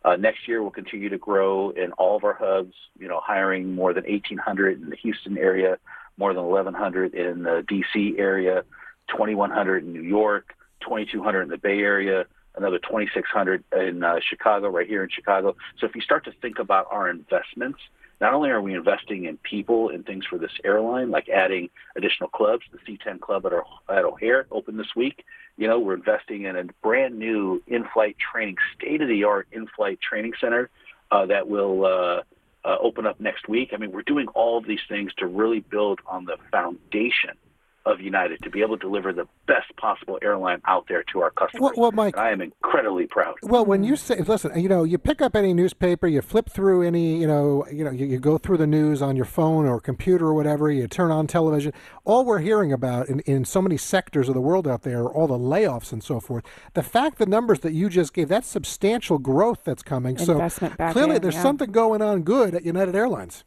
Uh, 0.06 0.18
next 0.18 0.48
year, 0.50 0.62
we'll 0.62 0.72
continue 0.72 1.08
to 1.08 1.18
grow 1.18 1.70
in 1.70 1.94
all 1.94 2.18
of 2.18 2.26
our 2.26 2.34
hubs, 2.34 2.74
you 3.00 3.08
know, 3.08 3.22
hiring 3.24 3.74
more 3.74 3.94
than 3.94 4.04
1,800 4.04 4.82
in 4.82 4.90
the 4.90 4.98
Houston 4.98 5.38
area, 5.38 5.78
more 6.18 6.34
than 6.34 6.44
1,100 6.44 7.14
in 7.14 7.44
the 7.44 7.64
D.C. 7.68 8.16
area, 8.18 8.64
2,100 9.08 9.86
in 9.86 9.94
New 9.94 10.02
York, 10.02 10.54
2,200 10.82 11.44
in 11.44 11.50
the 11.50 11.58
Bay 11.58 11.80
Area, 11.80 12.26
another 12.56 12.80
2,600 12.80 13.64
in 13.78 14.04
uh, 14.04 14.16
Chicago, 14.28 14.68
right 14.68 14.88
here 14.88 15.04
in 15.04 15.10
Chicago. 15.10 15.56
So 15.80 15.88
if 15.88 15.96
you 15.96 16.02
start 16.02 16.26
to 16.26 16.34
think 16.42 16.60
about 16.60 16.88
our 16.92 17.10
investments, 17.10 17.80
not 18.24 18.34
only 18.34 18.52
are 18.52 18.62
we 18.62 18.74
investing 18.74 19.26
in 19.26 19.36
people 19.40 19.90
and 19.90 20.06
things 20.06 20.24
for 20.26 20.38
this 20.38 20.54
airline, 20.64 21.12
like 21.12 21.28
adding 21.28 21.70
additional 21.98 22.30
clubs, 22.30 22.64
the 22.72 22.78
C10 22.78 23.20
Club 23.20 23.46
at, 23.46 23.52
our, 23.52 23.66
at 23.90 24.06
O'Hare 24.06 24.48
opened 24.50 24.80
this 24.80 24.96
week. 24.96 25.26
You 25.58 25.68
know, 25.68 25.78
we're 25.78 25.96
investing 25.96 26.44
in 26.44 26.56
a 26.56 26.64
brand 26.82 27.20
new 27.20 27.62
in-flight 27.68 28.16
training, 28.32 28.56
state-of-the-art 28.78 29.50
in-flight 29.52 30.00
training 30.00 30.32
center 30.40 30.70
uh, 31.12 31.26
that 31.26 31.50
will 31.50 31.86
uh, 31.86 32.22
uh, 32.64 32.78
open 32.82 33.06
up 33.06 33.20
next 33.20 33.50
week. 33.50 33.72
I 33.74 33.78
mean, 33.78 33.92
we're 33.92 34.04
doing 34.04 34.30
all 34.30 34.58
of 34.58 34.66
these 34.66 34.80
things 34.88 35.14
to 35.16 35.28
really 35.28 35.60
build 35.60 36.00
on 36.08 36.24
the 36.24 36.38
foundation 36.50 37.32
of 37.86 38.00
United 38.00 38.42
to 38.44 38.50
be 38.50 38.62
able 38.62 38.78
to 38.78 38.82
deliver 38.82 39.12
the 39.12 39.28
best 39.46 39.76
possible 39.78 40.18
airline 40.22 40.62
out 40.66 40.86
there 40.88 41.04
to 41.12 41.22
our 41.22 41.32
customers. 41.32 41.62
Well, 41.62 41.74
well, 41.76 41.92
Mike, 41.92 42.16
and 42.16 42.26
I 42.26 42.32
am 42.32 42.42
incredibly 42.42 43.08
proud. 43.08 43.36
Well, 43.44 43.66
when 43.66 43.84
you 43.84 43.96
say, 43.96 44.20
listen, 44.20 44.58
you 44.60 44.70
know, 44.70 44.84
you 44.84 44.98
pick 44.98 45.22
up 45.22 45.36
any 45.36 45.54
newspaper, 45.54 46.08
you 46.08 46.22
flip 46.22 46.50
through 46.50 46.84
any, 46.84 47.20
you 47.20 47.28
know, 47.28 47.66
you 47.72 47.84
know, 47.84 47.92
you, 47.92 48.06
you 48.06 48.20
go 48.20 48.38
through 48.38 48.58
the 48.58 48.68
news 48.68 49.02
on 49.02 49.16
your 49.16 49.26
phone 49.26 49.66
or 49.66 49.80
computer 49.80 50.28
or 50.28 50.34
whatever, 50.34 50.72
you 50.72 50.88
turn 50.88 51.12
on 51.12 51.28
television. 51.28 51.74
All 52.06 52.26
we're 52.26 52.40
hearing 52.40 52.72
about 52.72 53.10
in, 53.10 53.20
in 53.22 53.46
so 53.46 53.62
many 53.62 53.78
sectors 53.78 54.30
of 54.30 54.36
the 54.36 54.42
world 54.42 54.68
out 54.68 54.84
there, 54.84 55.02
are 55.02 55.14
all 55.14 55.28
the 55.28 55.38
layoffs 55.38 55.92
and 55.92 56.04
so 56.04 56.20
forth. 56.20 56.46
The 56.74 56.84
fact, 56.84 57.18
the 57.18 57.26
numbers 57.26 57.60
that 57.62 57.74
you 57.74 57.90
just 57.90 58.14
gave, 58.14 58.30
that's 58.30 58.48
substantial 58.48 59.18
growth 59.18 59.64
that's 59.64 59.84
coming. 59.84 60.18
Investment 60.18 60.76
so 60.78 60.92
clearly, 60.92 61.18
in, 61.18 61.22
there's 61.22 61.36
yeah. 61.36 61.42
something 61.42 61.72
going 61.72 62.02
on 62.02 62.24
good 62.24 62.56
at 62.56 62.64
United 62.64 62.96
Airlines. 62.96 63.44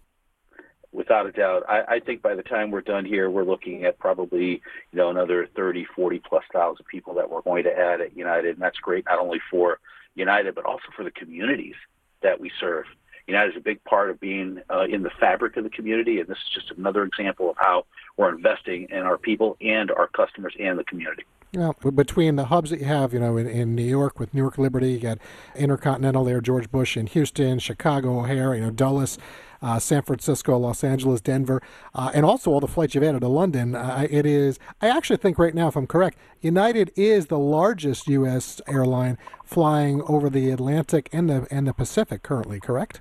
Without 0.96 1.26
a 1.26 1.32
doubt. 1.32 1.62
I, 1.68 1.82
I 1.96 2.00
think 2.00 2.22
by 2.22 2.34
the 2.34 2.42
time 2.42 2.70
we're 2.70 2.80
done 2.80 3.04
here, 3.04 3.30
we're 3.30 3.44
looking 3.44 3.84
at 3.84 3.98
probably 3.98 4.62
you 4.92 4.98
know 4.98 5.10
another 5.10 5.46
30, 5.54 5.86
40 5.94 6.20
plus 6.26 6.44
thousand 6.52 6.86
people 6.86 7.14
that 7.14 7.30
we're 7.30 7.42
going 7.42 7.64
to 7.64 7.78
add 7.78 8.00
at 8.00 8.16
United, 8.16 8.56
and 8.56 8.62
that's 8.62 8.78
great 8.78 9.04
not 9.04 9.18
only 9.18 9.40
for 9.50 9.78
United, 10.14 10.54
but 10.54 10.64
also 10.64 10.86
for 10.96 11.04
the 11.04 11.10
communities 11.10 11.74
that 12.22 12.40
we 12.40 12.50
serve. 12.58 12.86
United 13.26 13.50
is 13.50 13.56
a 13.56 13.60
big 13.60 13.82
part 13.84 14.08
of 14.08 14.20
being 14.20 14.60
uh, 14.70 14.86
in 14.88 15.02
the 15.02 15.10
fabric 15.20 15.56
of 15.56 15.64
the 15.64 15.70
community, 15.70 16.20
and 16.20 16.28
this 16.28 16.38
is 16.38 16.54
just 16.54 16.78
another 16.78 17.04
example 17.04 17.50
of 17.50 17.56
how 17.58 17.84
we're 18.16 18.34
investing 18.34 18.86
in 18.90 19.00
our 19.00 19.18
people 19.18 19.56
and 19.60 19.90
our 19.90 20.06
customers 20.06 20.54
and 20.58 20.78
the 20.78 20.84
community. 20.84 21.24
Well, 21.56 21.74
between 21.90 22.36
the 22.36 22.44
hubs 22.44 22.68
that 22.68 22.80
you 22.80 22.84
have, 22.84 23.14
you 23.14 23.18
know, 23.18 23.38
in, 23.38 23.46
in 23.46 23.74
New 23.74 23.82
York 23.82 24.20
with 24.20 24.34
Newark 24.34 24.58
Liberty, 24.58 24.92
you 24.92 24.98
got 24.98 25.16
Intercontinental 25.54 26.22
there, 26.22 26.42
George 26.42 26.70
Bush 26.70 26.98
in 26.98 27.06
Houston, 27.06 27.58
Chicago 27.60 28.20
O'Hare, 28.20 28.54
you 28.54 28.60
know, 28.60 28.70
Dulles, 28.70 29.16
uh, 29.62 29.78
San 29.78 30.02
Francisco, 30.02 30.58
Los 30.58 30.84
Angeles, 30.84 31.22
Denver, 31.22 31.62
uh, 31.94 32.10
and 32.12 32.26
also 32.26 32.50
all 32.50 32.60
the 32.60 32.68
flights 32.68 32.94
you've 32.94 33.04
added 33.04 33.22
to 33.22 33.28
London. 33.28 33.74
Uh, 33.74 34.06
it 34.10 34.26
is, 34.26 34.58
I 34.82 34.90
actually 34.90 35.16
think 35.16 35.38
right 35.38 35.54
now, 35.54 35.68
if 35.68 35.76
I'm 35.76 35.86
correct, 35.86 36.18
United 36.42 36.92
is 36.94 37.28
the 37.28 37.38
largest 37.38 38.06
U.S. 38.06 38.60
airline 38.68 39.16
flying 39.42 40.02
over 40.02 40.28
the 40.28 40.50
Atlantic 40.50 41.08
and 41.10 41.30
the 41.30 41.46
and 41.50 41.66
the 41.66 41.72
Pacific 41.72 42.22
currently. 42.22 42.60
Correct? 42.60 43.00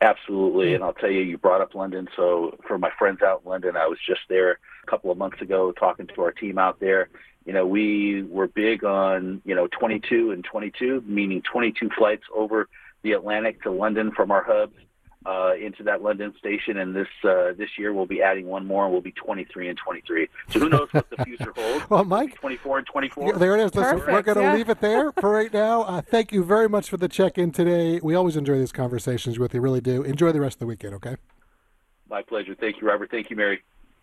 Absolutely, 0.00 0.74
and 0.74 0.82
I'll 0.82 0.94
tell 0.94 1.10
you, 1.10 1.20
you 1.20 1.38
brought 1.38 1.60
up 1.60 1.74
London. 1.74 2.08
So 2.16 2.58
for 2.66 2.78
my 2.78 2.90
friends 2.98 3.20
out 3.22 3.42
in 3.44 3.50
London, 3.50 3.76
I 3.76 3.86
was 3.86 3.98
just 4.06 4.20
there 4.28 4.58
a 4.82 4.90
couple 4.90 5.10
of 5.10 5.18
months 5.18 5.40
ago 5.40 5.72
talking 5.72 6.06
to 6.06 6.22
our 6.22 6.32
team 6.32 6.58
out 6.58 6.80
there. 6.80 7.08
You 7.44 7.52
know, 7.52 7.66
we 7.66 8.22
were 8.22 8.48
big 8.48 8.84
on 8.84 9.42
you 9.44 9.54
know 9.54 9.68
22 9.68 10.30
and 10.30 10.44
22, 10.44 11.04
meaning 11.06 11.42
22 11.42 11.90
flights 11.96 12.24
over 12.34 12.68
the 13.02 13.12
Atlantic 13.12 13.62
to 13.62 13.70
London 13.70 14.12
from 14.12 14.30
our 14.30 14.42
hubs 14.42 14.74
uh, 15.26 15.52
into 15.54 15.82
that 15.84 16.02
London 16.02 16.34
station, 16.38 16.78
and 16.78 16.94
this 16.94 17.08
uh, 17.22 17.52
this 17.56 17.70
year 17.78 17.92
we'll 17.92 18.06
be 18.06 18.20
adding 18.22 18.46
one 18.46 18.66
more, 18.66 18.84
and 18.84 18.92
we'll 18.92 19.00
be 19.00 19.12
23 19.12 19.68
and 19.68 19.78
23. 19.78 20.28
So 20.50 20.60
who 20.60 20.68
knows 20.68 20.88
what 20.92 21.08
the 21.08 21.24
future 21.24 21.52
holds? 21.56 21.88
well, 21.88 22.04
Mike, 22.04 22.34
24 22.34 22.78
and 22.78 22.86
24. 22.86 23.26
Yeah, 23.26 23.38
there 23.38 23.56
it 23.56 23.64
is. 23.64 23.74
Listen, 23.74 23.98
we're 24.00 24.22
going 24.22 24.36
to 24.36 24.42
yeah. 24.42 24.54
leave 24.54 24.68
it 24.68 24.80
there 24.80 25.12
for 25.12 25.30
right 25.30 25.52
now. 25.52 25.82
Uh, 25.82 26.02
thank 26.02 26.32
you 26.32 26.44
very 26.44 26.68
much 26.68 26.90
for 26.90 26.96
the 26.98 27.08
check-in 27.08 27.52
today. 27.52 28.00
We 28.02 28.14
always 28.14 28.36
enjoy 28.36 28.58
these 28.58 28.72
conversations 28.72 29.38
with 29.38 29.54
you. 29.54 29.60
Really 29.60 29.80
do. 29.80 30.02
Enjoy 30.02 30.30
the 30.32 30.40
rest 30.40 30.56
of 30.56 30.60
the 30.60 30.66
weekend. 30.66 30.94
Okay. 30.94 31.16
My 32.10 32.22
pleasure. 32.22 32.54
Thank 32.54 32.80
you, 32.80 32.86
Robert. 32.86 33.10
Thank 33.10 33.30
you, 33.30 33.36
Mary. 33.36 33.62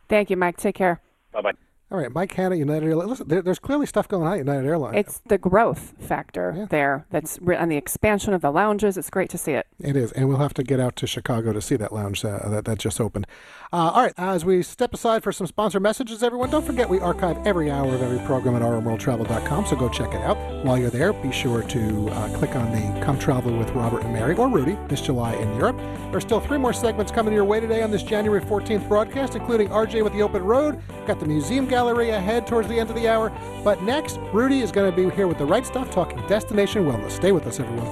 Thank 0.10 0.30
you, 0.30 0.38
Mike. 0.38 0.58
Take 0.58 0.76
care. 0.76 1.00
Bye 1.32 1.42
bye. 1.42 1.71
All 1.92 1.98
right, 1.98 2.10
Mike 2.14 2.32
Hanna, 2.34 2.56
United 2.56 2.88
Airlines. 2.88 3.10
Listen, 3.10 3.28
there, 3.28 3.42
there's 3.42 3.60
clearly 3.60 3.86
stuff 3.86 4.08
going 4.08 4.26
on 4.26 4.32
at 4.32 4.38
United 4.38 4.66
Airlines. 4.66 4.96
It's 4.96 5.20
the 5.26 5.38
growth 5.38 5.94
factor 6.00 6.54
Yeah. 6.56 6.66
there 6.70 7.06
that's 7.10 7.38
re- 7.42 7.58
and 7.58 7.70
the 7.70 7.76
expansion 7.76 8.34
of 8.34 8.40
the 8.42 8.50
lounges. 8.50 8.98
It's 8.98 9.10
great 9.10 9.30
to 9.32 9.38
see 9.38 9.52
it. 9.52 9.68
It 9.78 9.98
is, 9.98 10.14
and 10.14 10.30
we'll 10.30 10.38
have 10.38 10.54
to 10.54 10.64
get 10.64 10.80
out 10.80 10.96
to 10.98 11.08
Chicago 11.08 11.52
to 11.52 11.60
see 11.62 11.76
that 11.76 11.92
lounge 11.92 12.24
uh, 12.24 12.48
that, 12.48 12.64
that 12.64 12.80
just 12.80 13.02
opened. 13.02 13.28
Uh, 13.74 13.92
all 13.94 14.04
right, 14.04 14.14
as 14.18 14.46
we 14.46 14.64
step 14.64 14.94
aside 14.94 15.22
for 15.22 15.34
some 15.34 15.48
sponsor 15.48 15.82
messages, 15.82 16.24
everyone, 16.24 16.50
don't 16.50 16.66
forget 16.66 16.88
we 16.88 17.00
archive 17.02 17.38
every 17.46 17.70
hour 17.70 17.94
of 17.94 18.02
every 18.02 18.20
program 18.26 18.56
at 18.56 18.62
rmworldtravel.com, 18.62 19.66
so 19.66 19.76
go 19.76 19.90
check 19.90 20.14
it 20.14 20.22
out. 20.22 20.38
While 20.64 20.78
you're 20.78 20.90
there, 20.92 21.12
be 21.12 21.32
sure 21.34 21.62
to 21.62 22.08
uh, 22.10 22.38
click 22.38 22.56
on 22.56 22.72
the 22.72 23.02
Come 23.06 23.20
Travel 23.20 23.58
with 23.58 23.70
Robert 23.72 24.04
and 24.04 24.14
Mary 24.14 24.36
or 24.36 24.48
Rudy 24.48 24.78
this 24.88 25.02
July 25.02 25.34
in 25.34 25.54
Europe. 25.58 25.76
There 25.78 26.16
are 26.18 26.22
still 26.22 26.40
three 26.40 26.58
more 26.58 26.72
segments 26.74 27.12
coming 27.12 27.34
your 27.34 27.44
way 27.46 27.60
today 27.60 27.84
on 27.84 27.92
this 27.92 28.04
January 28.04 28.42
14th 28.42 28.88
broadcast, 28.88 29.36
including 29.36 29.68
RJ 29.70 30.04
with 30.06 30.14
the 30.14 30.22
Open 30.22 30.42
Road. 30.44 30.82
Got 31.06 31.20
the 31.20 31.26
Museum 31.26 31.66
Gallery 31.82 32.12
ahead 32.12 32.46
towards 32.46 32.68
the 32.68 32.80
end 32.80 32.92
of 32.92 32.96
the 32.96 33.08
hour. 33.08 33.32
But 33.64 33.82
next, 33.82 34.20
Rudy 34.32 34.62
is 34.62 34.72
going 34.72 34.92
to 34.92 34.96
be 34.96 35.10
here 35.16 35.26
with 35.26 35.40
the 35.40 35.46
right 35.48 35.66
stuff 35.66 35.90
talking 35.90 36.22
destination 36.28 36.86
wellness. 36.86 37.10
Stay 37.10 37.32
with 37.32 37.48
us, 37.48 37.60
everyone. 37.60 37.90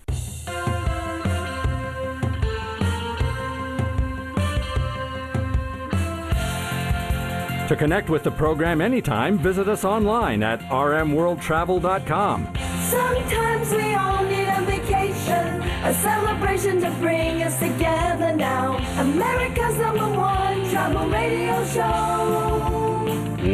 To 7.73 7.77
connect 7.77 8.11
with 8.11 8.23
the 8.23 8.31
program 8.31 8.83
anytime, 8.83 9.39
visit 9.39 9.67
us 9.67 9.83
online 9.83 10.43
at 10.43 10.61
rmworldtravel.com. 10.61 12.49
Sometimes 12.83 13.73
we 13.73 13.95
all 13.95 14.23
need 14.25 14.47
a 14.47 14.61
vacation, 14.67 15.62
a 15.85 15.93
celebration 15.95 16.81
to 16.81 16.91
bring 17.01 17.43
us 17.43 17.59
together 17.59 18.35
now. 18.37 18.77
America's 19.01 19.77
number 19.79 20.09
one 20.17 20.71
travel 20.71 21.09
radio 21.09 21.65
show. 21.67 23.03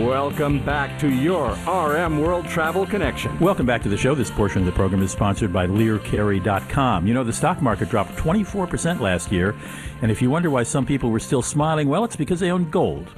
Welcome 0.06 0.62
back 0.62 0.98
to 1.00 1.08
your 1.08 1.52
RM 1.66 2.20
World 2.20 2.46
Travel 2.46 2.84
Connection. 2.84 3.38
Welcome 3.40 3.64
back 3.64 3.82
to 3.84 3.88
the 3.88 3.96
show. 3.96 4.14
This 4.14 4.30
portion 4.30 4.60
of 4.60 4.66
the 4.66 4.72
program 4.72 5.02
is 5.02 5.10
sponsored 5.10 5.54
by 5.54 5.66
LearCarey.com. 5.66 7.06
You 7.06 7.14
know, 7.14 7.24
the 7.24 7.32
stock 7.32 7.62
market 7.62 7.88
dropped 7.88 8.14
24% 8.16 9.00
last 9.00 9.32
year, 9.32 9.54
and 10.02 10.10
if 10.10 10.20
you 10.20 10.28
wonder 10.28 10.50
why 10.50 10.64
some 10.64 10.84
people 10.84 11.10
were 11.10 11.20
still 11.20 11.40
smiling, 11.40 11.88
well, 11.88 12.04
it's 12.04 12.16
because 12.16 12.40
they 12.40 12.50
own 12.50 12.68
gold. 12.68 13.10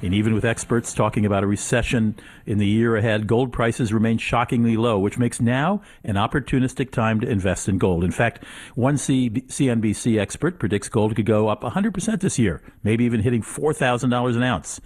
And 0.00 0.14
even 0.14 0.32
with 0.32 0.44
experts 0.44 0.94
talking 0.94 1.26
about 1.26 1.42
a 1.42 1.48
recession 1.48 2.14
in 2.46 2.58
the 2.58 2.66
year 2.66 2.96
ahead, 2.96 3.26
gold 3.26 3.52
prices 3.52 3.92
remain 3.92 4.16
shockingly 4.18 4.76
low, 4.76 4.96
which 4.98 5.18
makes 5.18 5.40
now 5.40 5.82
an 6.04 6.14
opportunistic 6.14 6.92
time 6.92 7.20
to 7.20 7.28
invest 7.28 7.68
in 7.68 7.78
gold. 7.78 8.04
In 8.04 8.12
fact, 8.12 8.44
one 8.76 8.94
CNBC 8.94 10.18
expert 10.18 10.60
predicts 10.60 10.88
gold 10.88 11.16
could 11.16 11.26
go 11.26 11.48
up 11.48 11.62
100% 11.62 12.20
this 12.20 12.38
year, 12.38 12.62
maybe 12.84 13.04
even 13.04 13.22
hitting 13.22 13.42
$4,000 13.42 14.36
an 14.36 14.42
ounce. 14.44 14.80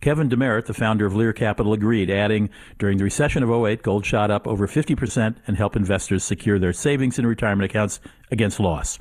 Kevin 0.00 0.28
DeMeritt, 0.28 0.66
the 0.66 0.74
founder 0.74 1.06
of 1.06 1.14
Lear 1.14 1.32
Capital, 1.32 1.72
agreed, 1.72 2.10
adding, 2.10 2.50
during 2.78 2.98
the 2.98 3.04
recession 3.04 3.44
of 3.44 3.50
08, 3.50 3.82
gold 3.82 4.04
shot 4.04 4.32
up 4.32 4.48
over 4.48 4.66
50% 4.66 5.36
and 5.46 5.56
helped 5.56 5.76
investors 5.76 6.24
secure 6.24 6.58
their 6.58 6.72
savings 6.72 7.18
and 7.18 7.28
retirement 7.28 7.70
accounts 7.70 8.00
against 8.32 8.58
loss. 8.58 8.98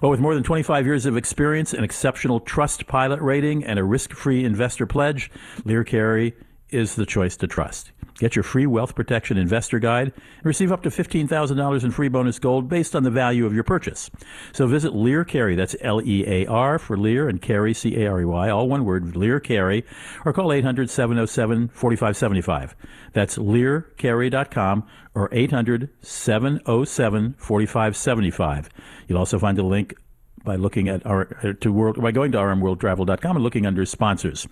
Well, 0.00 0.10
with 0.10 0.20
more 0.20 0.34
than 0.34 0.42
25 0.42 0.86
years 0.86 1.06
of 1.06 1.16
experience, 1.16 1.72
an 1.72 1.84
exceptional 1.84 2.40
Trustpilot 2.40 3.20
rating, 3.20 3.64
and 3.64 3.78
a 3.78 3.84
risk 3.84 4.12
free 4.12 4.44
investor 4.44 4.86
pledge, 4.86 5.30
Lear 5.64 5.84
Carey 5.84 6.34
is 6.70 6.94
the 6.94 7.06
choice 7.06 7.36
to 7.38 7.46
trust. 7.46 7.92
Get 8.18 8.34
your 8.34 8.42
free 8.42 8.66
wealth 8.66 8.96
protection 8.96 9.38
investor 9.38 9.78
guide 9.78 10.12
and 10.38 10.44
receive 10.44 10.72
up 10.72 10.82
to 10.82 10.90
$15,000 10.90 11.84
in 11.84 11.90
free 11.92 12.08
bonus 12.08 12.40
gold 12.40 12.68
based 12.68 12.96
on 12.96 13.04
the 13.04 13.10
value 13.10 13.46
of 13.46 13.54
your 13.54 13.62
purchase. 13.62 14.10
So 14.52 14.66
visit 14.66 14.94
Lear 14.94 15.24
Carey, 15.24 15.54
that's 15.54 15.76
L 15.80 16.02
E 16.02 16.24
A 16.26 16.46
R 16.46 16.80
for 16.80 16.96
Lear 16.96 17.28
and 17.28 17.40
Carey, 17.40 17.72
C 17.72 18.02
A 18.02 18.10
R 18.10 18.20
E 18.20 18.24
Y, 18.24 18.50
all 18.50 18.68
one 18.68 18.84
word, 18.84 19.16
Lear 19.16 19.38
Carey, 19.38 19.84
or 20.24 20.32
call 20.32 20.52
800 20.52 20.90
707 20.90 21.68
4575. 21.68 22.74
That's 23.12 23.38
learcarey.com 23.38 24.86
or 25.14 25.28
800 25.30 25.90
707 26.02 27.34
4575. 27.38 28.68
You'll 29.06 29.18
also 29.18 29.38
find 29.38 29.58
a 29.58 29.62
link 29.62 29.94
by 30.48 30.56
looking 30.56 30.88
at 30.88 31.04
our 31.04 31.26
to 31.60 31.70
world 31.70 32.00
by 32.00 32.10
going 32.10 32.32
to 32.32 32.38
rmworldtravel.com 32.38 33.36
and 33.36 33.44
looking 33.44 33.66
under 33.66 33.84
sponsors. 33.84 34.48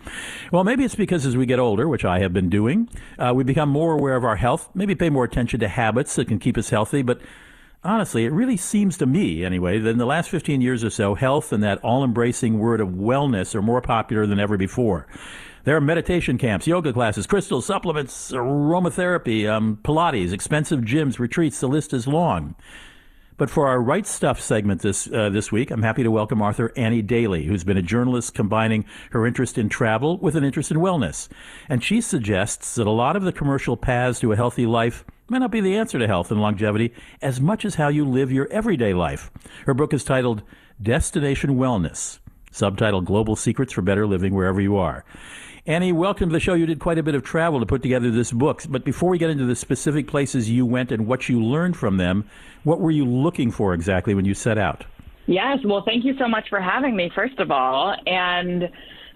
Well, 0.52 0.62
maybe 0.62 0.84
it's 0.84 0.94
because 0.94 1.24
as 1.24 1.36
we 1.36 1.46
get 1.46 1.58
older, 1.58 1.88
which 1.88 2.04
I 2.04 2.18
have 2.18 2.34
been 2.34 2.50
doing, 2.50 2.90
uh, 3.18 3.32
we 3.34 3.44
become 3.44 3.70
more 3.70 3.94
aware 3.94 4.14
of 4.14 4.24
our 4.24 4.36
health. 4.36 4.68
Maybe 4.74 4.94
pay 4.94 5.08
more 5.08 5.24
attention 5.24 5.58
to 5.60 5.68
habits 5.68 6.14
that 6.16 6.28
can 6.28 6.38
keep 6.38 6.58
us 6.58 6.68
healthy. 6.68 7.00
But 7.00 7.22
honestly, 7.82 8.26
it 8.26 8.32
really 8.32 8.58
seems 8.58 8.98
to 8.98 9.06
me, 9.06 9.42
anyway, 9.42 9.78
that 9.78 9.88
in 9.88 9.96
the 9.96 10.04
last 10.04 10.28
15 10.28 10.60
years 10.60 10.84
or 10.84 10.90
so, 10.90 11.14
health 11.14 11.50
and 11.50 11.62
that 11.62 11.78
all-embracing 11.82 12.58
word 12.58 12.82
of 12.82 12.88
wellness 12.90 13.54
are 13.54 13.62
more 13.62 13.80
popular 13.80 14.26
than 14.26 14.38
ever 14.38 14.58
before. 14.58 15.06
There 15.64 15.76
are 15.76 15.80
meditation 15.80 16.36
camps, 16.36 16.66
yoga 16.66 16.92
classes, 16.92 17.26
crystals, 17.26 17.64
supplements, 17.64 18.32
aromatherapy, 18.32 19.48
um, 19.48 19.78
Pilates, 19.82 20.32
expensive 20.32 20.80
gyms, 20.82 21.18
retreats. 21.18 21.58
The 21.58 21.68
list 21.68 21.94
is 21.94 22.06
long. 22.06 22.54
But 23.38 23.50
for 23.50 23.68
our 23.68 23.82
Right 23.82 24.06
Stuff 24.06 24.40
segment 24.40 24.80
this 24.80 25.10
uh, 25.12 25.28
this 25.28 25.52
week, 25.52 25.70
I'm 25.70 25.82
happy 25.82 26.02
to 26.02 26.10
welcome 26.10 26.40
author 26.40 26.72
Annie 26.74 27.02
Daly, 27.02 27.44
who's 27.44 27.64
been 27.64 27.76
a 27.76 27.82
journalist 27.82 28.32
combining 28.32 28.86
her 29.10 29.26
interest 29.26 29.58
in 29.58 29.68
travel 29.68 30.16
with 30.16 30.36
an 30.36 30.44
interest 30.44 30.70
in 30.70 30.78
wellness. 30.78 31.28
And 31.68 31.84
she 31.84 32.00
suggests 32.00 32.76
that 32.76 32.86
a 32.86 32.90
lot 32.90 33.14
of 33.14 33.24
the 33.24 33.32
commercial 33.32 33.76
paths 33.76 34.20
to 34.20 34.32
a 34.32 34.36
healthy 34.36 34.64
life 34.64 35.04
may 35.28 35.38
not 35.38 35.50
be 35.50 35.60
the 35.60 35.76
answer 35.76 35.98
to 35.98 36.06
health 36.06 36.30
and 36.30 36.40
longevity 36.40 36.94
as 37.20 37.38
much 37.38 37.66
as 37.66 37.74
how 37.74 37.88
you 37.88 38.06
live 38.06 38.32
your 38.32 38.48
everyday 38.50 38.94
life. 38.94 39.30
Her 39.66 39.74
book 39.74 39.92
is 39.92 40.02
titled 40.02 40.42
Destination 40.80 41.56
Wellness, 41.56 42.20
subtitled 42.50 43.04
Global 43.04 43.36
Secrets 43.36 43.74
for 43.74 43.82
Better 43.82 44.06
Living 44.06 44.34
Wherever 44.34 44.62
You 44.62 44.76
Are. 44.76 45.04
Annie, 45.66 45.90
welcome 45.90 46.28
to 46.28 46.32
the 46.32 46.38
show. 46.38 46.54
You 46.54 46.64
did 46.64 46.78
quite 46.78 46.96
a 46.96 47.02
bit 47.02 47.16
of 47.16 47.24
travel 47.24 47.58
to 47.58 47.66
put 47.66 47.82
together 47.82 48.08
this 48.12 48.30
book. 48.30 48.62
But 48.68 48.84
before 48.84 49.10
we 49.10 49.18
get 49.18 49.30
into 49.30 49.46
the 49.46 49.56
specific 49.56 50.06
places 50.06 50.48
you 50.48 50.64
went 50.64 50.92
and 50.92 51.08
what 51.08 51.28
you 51.28 51.42
learned 51.42 51.76
from 51.76 51.96
them, 51.96 52.24
what 52.62 52.80
were 52.80 52.92
you 52.92 53.04
looking 53.04 53.50
for 53.50 53.74
exactly 53.74 54.14
when 54.14 54.24
you 54.24 54.32
set 54.32 54.58
out? 54.58 54.84
Yes, 55.26 55.58
well, 55.64 55.82
thank 55.84 56.04
you 56.04 56.16
so 56.18 56.28
much 56.28 56.48
for 56.50 56.60
having 56.60 56.94
me, 56.94 57.10
first 57.12 57.40
of 57.40 57.50
all. 57.50 57.96
And 58.06 58.70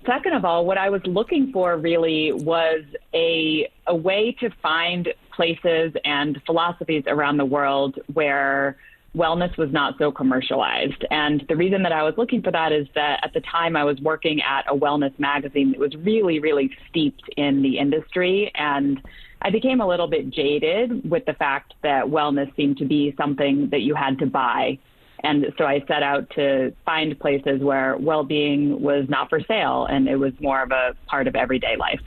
second 0.05 0.33
of 0.33 0.45
all, 0.45 0.67
what 0.67 0.77
I 0.77 0.91
was 0.91 1.03
looking 1.07 1.53
for 1.53 1.77
really 1.77 2.33
was 2.33 2.83
a, 3.15 3.71
a 3.87 3.95
way 3.95 4.37
to 4.41 4.51
find 4.61 5.09
places 5.31 5.93
and 6.05 6.43
philosophies 6.47 7.05
around 7.07 7.37
the 7.37 7.45
world 7.45 8.01
where 8.13 8.77
wellness 9.16 9.57
was 9.59 9.70
not 9.73 9.94
so 9.99 10.12
commercialized. 10.12 11.05
And 11.11 11.44
the 11.49 11.57
reason 11.57 11.83
that 11.83 11.92
I 11.92 12.03
was 12.03 12.14
looking 12.16 12.42
for 12.42 12.53
that 12.53 12.73
is 12.73 12.87
that 12.94 13.20
at 13.25 13.33
the 13.33 13.40
time 13.40 13.77
I 13.77 13.85
was 13.85 13.99
working 14.01 14.40
at 14.42 14.64
a 14.68 14.77
wellness 14.77 15.18
magazine 15.18 15.73
that 15.73 15.81
was 15.81 15.94
really, 15.96 16.38
really 16.38 16.70
steeped 16.88 17.29
in 17.37 17.62
the 17.62 17.79
industry. 17.79 18.53
And 18.55 19.01
I 19.42 19.51
became 19.51 19.81
a 19.81 19.87
little 19.87 20.07
bit 20.07 20.31
jaded 20.31 21.11
with 21.11 21.25
the 21.25 21.35
fact 21.35 21.75
that 21.83 22.05
wellness 22.05 22.55
seemed 22.57 22.77
to 22.79 22.85
be 22.85 23.14
something 23.16 23.68
that 23.70 23.81
you 23.81 23.94
had 23.94 24.18
to 24.20 24.27
buy. 24.27 24.79
And 25.23 25.46
so 25.59 25.64
I 25.64 25.81
set 25.87 26.03
out 26.03 26.31
to 26.37 26.75
find 26.85 27.18
places 27.18 27.61
where 27.61 27.96
well 27.99 28.25
being 28.25 28.81
was 28.81 29.07
not 29.09 29.29
for 29.29 29.40
sale 29.40 29.87
and 29.90 30.09
it 30.09 30.16
was 30.16 30.33
more 30.40 30.62
of 30.62 30.70
a 30.70 30.94
part 31.07 31.27
of 31.27 31.35
everyday 31.35 31.77
life. 31.77 32.01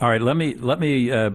All 0.00 0.08
right, 0.08 0.20
let 0.22 0.36
me 0.36 0.54
let 0.54 0.78
me 0.78 1.10
uh, 1.10 1.30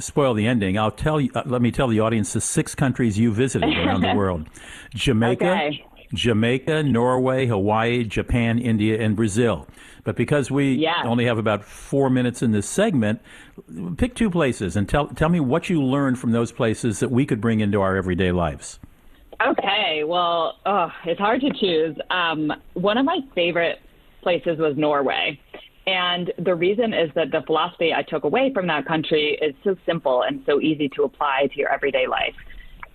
spoil 0.00 0.34
the 0.34 0.46
ending. 0.46 0.76
I'll 0.76 0.90
tell 0.90 1.20
you. 1.20 1.30
Uh, 1.34 1.42
let 1.46 1.62
me 1.62 1.70
tell 1.70 1.86
the 1.86 2.00
audience 2.00 2.32
the 2.32 2.40
six 2.40 2.74
countries 2.74 3.16
you 3.18 3.32
visited 3.32 3.78
around 3.78 4.00
the 4.00 4.14
world: 4.16 4.48
Jamaica, 4.94 5.52
Okay. 5.52 5.84
Jamaica, 6.12 6.82
Norway, 6.82 7.46
Hawaii, 7.46 8.02
Japan, 8.04 8.58
India, 8.58 9.00
and 9.00 9.14
Brazil. 9.14 9.68
But 10.02 10.16
because 10.16 10.50
we 10.50 10.74
Yeah. 10.74 11.02
only 11.04 11.26
have 11.26 11.38
about 11.38 11.64
four 11.64 12.10
minutes 12.10 12.42
in 12.42 12.50
this 12.52 12.68
segment, 12.68 13.20
pick 13.96 14.16
two 14.16 14.30
places 14.30 14.74
and 14.76 14.88
tell 14.88 15.06
tell 15.08 15.28
me 15.28 15.38
what 15.38 15.70
you 15.70 15.80
learned 15.82 16.18
from 16.18 16.32
those 16.32 16.50
places 16.50 16.98
that 17.00 17.10
we 17.12 17.24
could 17.24 17.40
bring 17.40 17.60
into 17.60 17.80
our 17.80 17.96
everyday 17.96 18.32
lives. 18.32 18.80
Okay, 19.46 20.02
well, 20.04 20.58
oh, 20.66 20.90
it's 21.04 21.20
hard 21.20 21.40
to 21.42 21.50
choose. 21.52 21.96
Um, 22.10 22.52
one 22.74 22.98
of 22.98 23.04
my 23.04 23.20
favorite 23.34 23.78
places 24.22 24.58
was 24.58 24.76
Norway. 24.76 25.38
And 25.86 26.32
the 26.38 26.54
reason 26.54 26.92
is 26.92 27.10
that 27.14 27.30
the 27.30 27.42
philosophy 27.46 27.92
I 27.94 28.02
took 28.02 28.24
away 28.24 28.52
from 28.52 28.66
that 28.66 28.86
country 28.86 29.38
is 29.40 29.54
so 29.62 29.76
simple 29.86 30.22
and 30.22 30.42
so 30.44 30.60
easy 30.60 30.88
to 30.96 31.04
apply 31.04 31.48
to 31.52 31.58
your 31.58 31.72
everyday 31.72 32.06
life. 32.08 32.34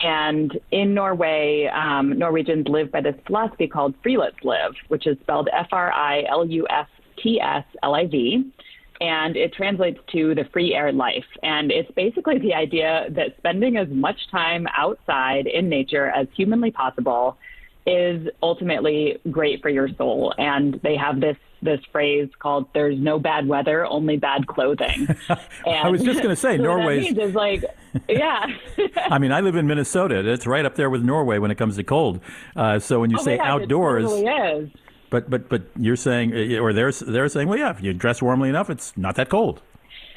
And 0.01 0.59
in 0.71 0.93
Norway, 0.93 1.69
um, 1.73 2.17
Norwegians 2.17 2.67
live 2.67 2.91
by 2.91 3.01
this 3.01 3.15
philosophy 3.25 3.67
called 3.67 3.93
Friluftsliv, 4.03 4.73
which 4.89 5.07
is 5.07 5.17
spelled 5.21 5.47
F 5.53 5.67
R 5.71 5.91
I 5.93 6.23
L 6.29 6.45
U 6.45 6.67
F 6.69 6.87
T 7.21 7.39
S 7.39 7.63
L 7.83 7.95
I 7.95 8.07
V. 8.07 8.51
And 8.99 9.35
it 9.35 9.53
translates 9.53 9.99
to 10.11 10.35
the 10.35 10.43
free 10.51 10.75
air 10.75 10.91
life. 10.91 11.25
And 11.43 11.71
it's 11.71 11.89
basically 11.91 12.39
the 12.39 12.53
idea 12.53 13.07
that 13.11 13.35
spending 13.37 13.77
as 13.77 13.87
much 13.89 14.17
time 14.31 14.67
outside 14.77 15.47
in 15.47 15.69
nature 15.69 16.09
as 16.09 16.27
humanly 16.35 16.71
possible 16.71 17.37
is 17.87 18.27
ultimately 18.43 19.19
great 19.31 19.61
for 19.61 19.69
your 19.69 19.89
soul. 19.97 20.33
And 20.37 20.79
they 20.83 20.95
have 20.95 21.19
this 21.19 21.37
this 21.63 21.79
phrase 21.91 22.29
called 22.39 22.67
"There's 22.73 22.97
no 22.99 23.19
bad 23.19 23.47
weather, 23.47 23.85
only 23.85 24.17
bad 24.17 24.47
clothing." 24.47 25.07
And 25.29 25.39
I 25.65 25.89
was 25.89 26.01
just 26.03 26.21
going 26.21 26.29
to 26.35 26.39
say 26.39 26.57
so 26.57 26.63
what 26.77 26.93
that 26.95 27.07
Norway's. 27.07 27.17
is 27.17 27.33
like, 27.35 27.63
yeah. 28.09 28.45
I 29.09 29.19
mean, 29.19 29.31
I 29.31 29.41
live 29.41 29.55
in 29.55 29.67
Minnesota. 29.67 30.27
It's 30.27 30.47
right 30.47 30.65
up 30.65 30.75
there 30.75 30.89
with 30.89 31.03
Norway 31.03 31.37
when 31.37 31.51
it 31.51 31.55
comes 31.55 31.75
to 31.77 31.83
cold. 31.83 32.19
Uh, 32.55 32.79
so 32.79 32.99
when 32.99 33.09
you 33.11 33.17
Oh 33.19 33.23
say 33.23 33.35
it 33.35 33.41
outdoors, 33.41 34.05
totally 34.05 34.25
is. 34.27 34.69
but 35.09 35.29
but 35.29 35.49
but 35.49 35.63
you're 35.77 35.95
saying, 35.95 36.33
or 36.57 36.73
they're 36.73 36.91
they're 36.91 37.29
saying, 37.29 37.47
well, 37.47 37.59
yeah, 37.59 37.71
if 37.71 37.81
you 37.81 37.93
dress 37.93 38.21
warmly 38.21 38.49
enough, 38.49 38.69
it's 38.69 38.95
not 38.97 39.15
that 39.15 39.29
cold. 39.29 39.61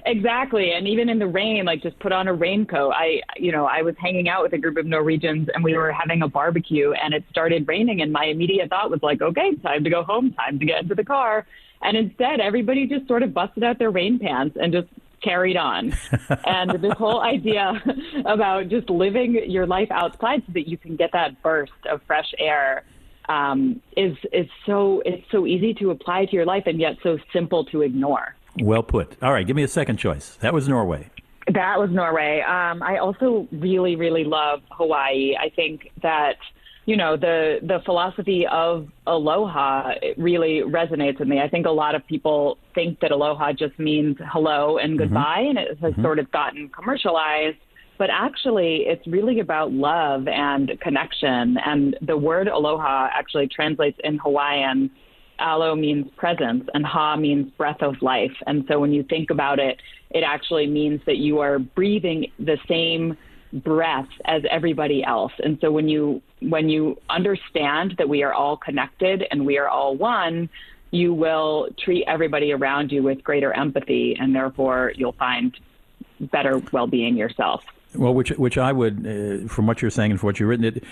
Exactly. 0.06 0.72
And 0.72 0.86
even 0.86 1.08
in 1.08 1.18
the 1.18 1.26
rain, 1.26 1.64
like 1.64 1.82
just 1.82 1.98
put 1.98 2.12
on 2.12 2.28
a 2.28 2.34
raincoat. 2.34 2.92
I, 2.94 3.22
you 3.36 3.52
know, 3.52 3.64
I 3.64 3.80
was 3.82 3.94
hanging 3.98 4.28
out 4.28 4.42
with 4.42 4.52
a 4.52 4.58
group 4.58 4.76
of 4.76 4.84
Norwegians 4.84 5.48
and 5.54 5.64
we 5.64 5.76
were 5.76 5.92
having 5.92 6.22
a 6.22 6.28
barbecue 6.28 6.92
and 6.92 7.14
it 7.14 7.24
started 7.30 7.66
raining. 7.66 8.02
And 8.02 8.12
my 8.12 8.26
immediate 8.26 8.68
thought 8.68 8.90
was 8.90 9.02
like, 9.02 9.22
okay, 9.22 9.54
time 9.62 9.82
to 9.84 9.90
go 9.90 10.02
home, 10.02 10.32
time 10.32 10.58
to 10.58 10.66
get 10.66 10.82
into 10.82 10.94
the 10.94 11.04
car. 11.04 11.46
And 11.80 11.96
instead, 11.96 12.40
everybody 12.40 12.86
just 12.86 13.08
sort 13.08 13.22
of 13.22 13.32
busted 13.32 13.64
out 13.64 13.78
their 13.78 13.90
rain 13.90 14.18
pants 14.18 14.56
and 14.60 14.72
just 14.72 14.88
carried 15.22 15.56
on. 15.56 15.96
and 16.46 16.82
this 16.82 16.92
whole 16.98 17.22
idea 17.22 17.82
about 18.26 18.68
just 18.68 18.90
living 18.90 19.50
your 19.50 19.66
life 19.66 19.90
outside 19.90 20.42
so 20.46 20.52
that 20.52 20.68
you 20.68 20.76
can 20.76 20.96
get 20.96 21.12
that 21.12 21.42
burst 21.42 21.72
of 21.90 22.02
fresh 22.06 22.30
air 22.38 22.84
um, 23.28 23.80
is 23.96 24.14
is 24.32 24.46
so 24.66 25.02
it's 25.06 25.24
so 25.30 25.46
easy 25.46 25.72
to 25.74 25.90
apply 25.90 26.26
to 26.26 26.32
your 26.32 26.44
life 26.44 26.64
and 26.66 26.78
yet 26.78 26.96
so 27.02 27.18
simple 27.32 27.64
to 27.66 27.80
ignore. 27.80 28.36
Well 28.60 28.82
put. 28.82 29.16
All 29.22 29.32
right, 29.32 29.46
give 29.46 29.56
me 29.56 29.62
a 29.62 29.68
second 29.68 29.96
choice. 29.96 30.36
That 30.40 30.54
was 30.54 30.68
Norway. 30.68 31.10
That 31.52 31.78
was 31.78 31.90
Norway. 31.90 32.40
Um, 32.40 32.82
I 32.82 32.98
also 32.98 33.46
really, 33.52 33.96
really 33.96 34.24
love 34.24 34.62
Hawaii. 34.70 35.36
I 35.36 35.50
think 35.50 35.90
that 36.02 36.36
you 36.86 36.96
know 36.96 37.16
the 37.16 37.58
the 37.62 37.80
philosophy 37.84 38.46
of 38.46 38.88
aloha 39.06 39.94
really 40.16 40.62
resonates 40.66 41.18
with 41.18 41.28
me. 41.28 41.40
I 41.40 41.48
think 41.48 41.66
a 41.66 41.70
lot 41.70 41.94
of 41.94 42.06
people 42.06 42.58
think 42.74 43.00
that 43.00 43.10
aloha 43.10 43.52
just 43.52 43.78
means 43.78 44.16
hello 44.32 44.78
and 44.78 44.98
goodbye, 44.98 45.44
and 45.48 45.58
it 45.58 45.78
has 45.80 45.94
sort 46.02 46.18
of 46.18 46.30
gotten 46.30 46.68
commercialized. 46.68 47.58
But 47.96 48.10
actually, 48.10 48.84
it's 48.86 49.06
really 49.06 49.38
about 49.38 49.72
love 49.72 50.26
and 50.26 50.72
connection. 50.80 51.56
And 51.64 51.96
the 52.02 52.16
word 52.16 52.48
aloha 52.48 53.08
actually 53.12 53.46
translates 53.48 53.98
in 54.02 54.18
Hawaiian 54.18 54.90
alo 55.38 55.74
means 55.74 56.10
presence 56.16 56.68
and 56.74 56.84
ha 56.84 57.16
means 57.16 57.50
breath 57.52 57.82
of 57.82 58.00
life. 58.02 58.34
And 58.46 58.64
so 58.68 58.78
when 58.78 58.92
you 58.92 59.02
think 59.02 59.30
about 59.30 59.58
it, 59.58 59.80
it 60.10 60.22
actually 60.22 60.66
means 60.66 61.00
that 61.06 61.16
you 61.16 61.40
are 61.40 61.58
breathing 61.58 62.30
the 62.38 62.58
same 62.68 63.16
breath 63.52 64.08
as 64.24 64.42
everybody 64.50 65.04
else. 65.04 65.32
And 65.42 65.58
so 65.60 65.70
when 65.70 65.88
you 65.88 66.22
when 66.40 66.68
you 66.68 67.00
understand 67.08 67.94
that 67.98 68.08
we 68.08 68.22
are 68.22 68.32
all 68.32 68.56
connected 68.56 69.24
and 69.30 69.46
we 69.46 69.58
are 69.58 69.68
all 69.68 69.96
one, 69.96 70.48
you 70.90 71.14
will 71.14 71.68
treat 71.78 72.04
everybody 72.06 72.52
around 72.52 72.92
you 72.92 73.02
with 73.02 73.22
greater 73.22 73.52
empathy 73.52 74.16
and 74.18 74.34
therefore 74.34 74.92
you'll 74.96 75.12
find 75.12 75.56
better 76.20 76.58
well-being 76.72 77.16
yourself. 77.16 77.64
Well, 77.96 78.12
which 78.12 78.30
which 78.30 78.58
I 78.58 78.72
would, 78.72 79.06
uh, 79.06 79.48
from 79.48 79.66
what 79.66 79.80
you're 79.80 79.90
saying 79.90 80.10
and 80.10 80.20
from 80.20 80.28
what 80.28 80.40
you've 80.40 80.48
written, 80.48 80.64
it 80.64 80.84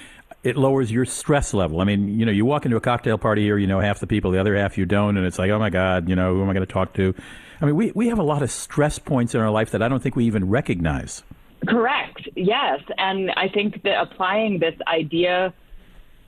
it 0.43 0.57
lowers 0.57 0.91
your 0.91 1.05
stress 1.05 1.55
level. 1.55 1.81
I 1.81 1.85
mean, 1.85 2.19
you 2.19 2.27
know, 2.27 2.33
you 2.33 2.45
walk 2.45 2.65
into 2.65 2.77
a 2.77 2.81
cocktail 2.81 3.19
party 3.19 3.43
here, 3.43 3.59
you 3.59 3.67
know 3.67 3.81
half 3.81 4.01
the 4.01 4.07
people, 4.07 4.31
the 4.31 4.41
other 4.41 4.57
half 4.57 4.77
you 4.77 4.87
don't, 4.87 5.17
and 5.17 5.27
it's 5.27 5.39
like, 5.39 5.51
oh 5.51 5.59
my 5.59 5.71
God, 5.71 6.09
you 6.09 6.17
know, 6.17 6.35
who 6.35 6.43
am 6.43 6.51
I 6.51 6.53
going 6.53 6.67
to 6.67 6.73
talk 6.73 6.95
to? 6.95 7.15
I 7.61 7.67
mean, 7.67 7.77
we 7.77 7.93
we 7.95 8.09
have 8.09 8.19
a 8.19 8.25
lot 8.25 8.43
of 8.43 8.51
stress 8.51 8.99
points 8.99 9.35
in 9.35 9.41
our 9.41 9.51
life 9.51 9.71
that 9.71 9.83
I 9.83 9.89
don't 9.89 10.03
think 10.03 10.17
we 10.17 10.25
even 10.25 10.49
recognize. 10.49 11.23
Correct. 11.69 12.29
Yes. 12.35 12.81
And 12.99 13.31
I 13.37 13.49
think 13.49 13.83
that 13.85 14.01
applying 14.01 14.59
this 14.59 14.75
idea 14.89 15.55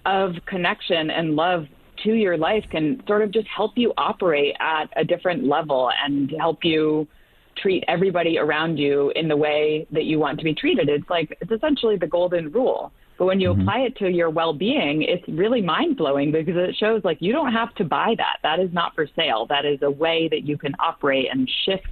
of 0.07 0.35
connection 0.46 1.11
and 1.11 1.35
love 1.35 1.66
to 2.05 2.12
your 2.12 2.37
life 2.37 2.64
can 2.70 3.03
sort 3.07 3.22
of 3.22 3.33
just 3.33 3.48
help 3.48 3.72
you 3.77 3.92
operate 3.96 4.55
at 4.61 4.87
a 4.96 5.05
different 5.05 5.44
level 5.44 5.90
and 6.05 6.33
help 6.38 6.64
you 6.64 7.09
treat 7.57 7.85
everybody 7.88 8.38
around 8.38 8.79
you 8.79 9.12
in 9.14 9.29
the 9.29 9.37
way 9.37 9.87
that 9.90 10.05
you 10.05 10.18
want 10.18 10.38
to 10.38 10.44
be 10.44 10.55
treated. 10.55 10.88
It's 10.88 11.09
like 11.09 11.37
it's 11.40 11.50
essentially 11.50 11.96
the 11.96 12.07
golden 12.07 12.50
rule. 12.53 12.92
But 13.18 13.27
when 13.27 13.38
you 13.40 13.53
apply 13.53 13.81
it 13.81 13.96
to 13.98 14.09
your 14.11 14.29
well-being, 14.29 15.03
it's 15.03 15.22
really 15.29 15.62
mind-blowing 15.62 16.33
because 16.33 16.57
it 16.57 16.74
shows 16.77 17.05
like 17.05 17.18
you 17.20 17.33
don't 17.33 17.53
have 17.53 17.72
to 17.77 17.85
buy 17.85 18.14
that. 18.18 18.38
That 18.42 18.59
is 18.59 18.72
not 18.72 18.94
for 18.94 19.07
sale. 19.14 19.46
That 19.48 19.64
is 19.64 19.81
a 19.83 19.90
way 19.90 20.29
that 20.29 20.42
you 20.44 20.59
can 20.59 20.74
operate 20.81 21.29
and 21.31 21.48
shift 21.64 21.87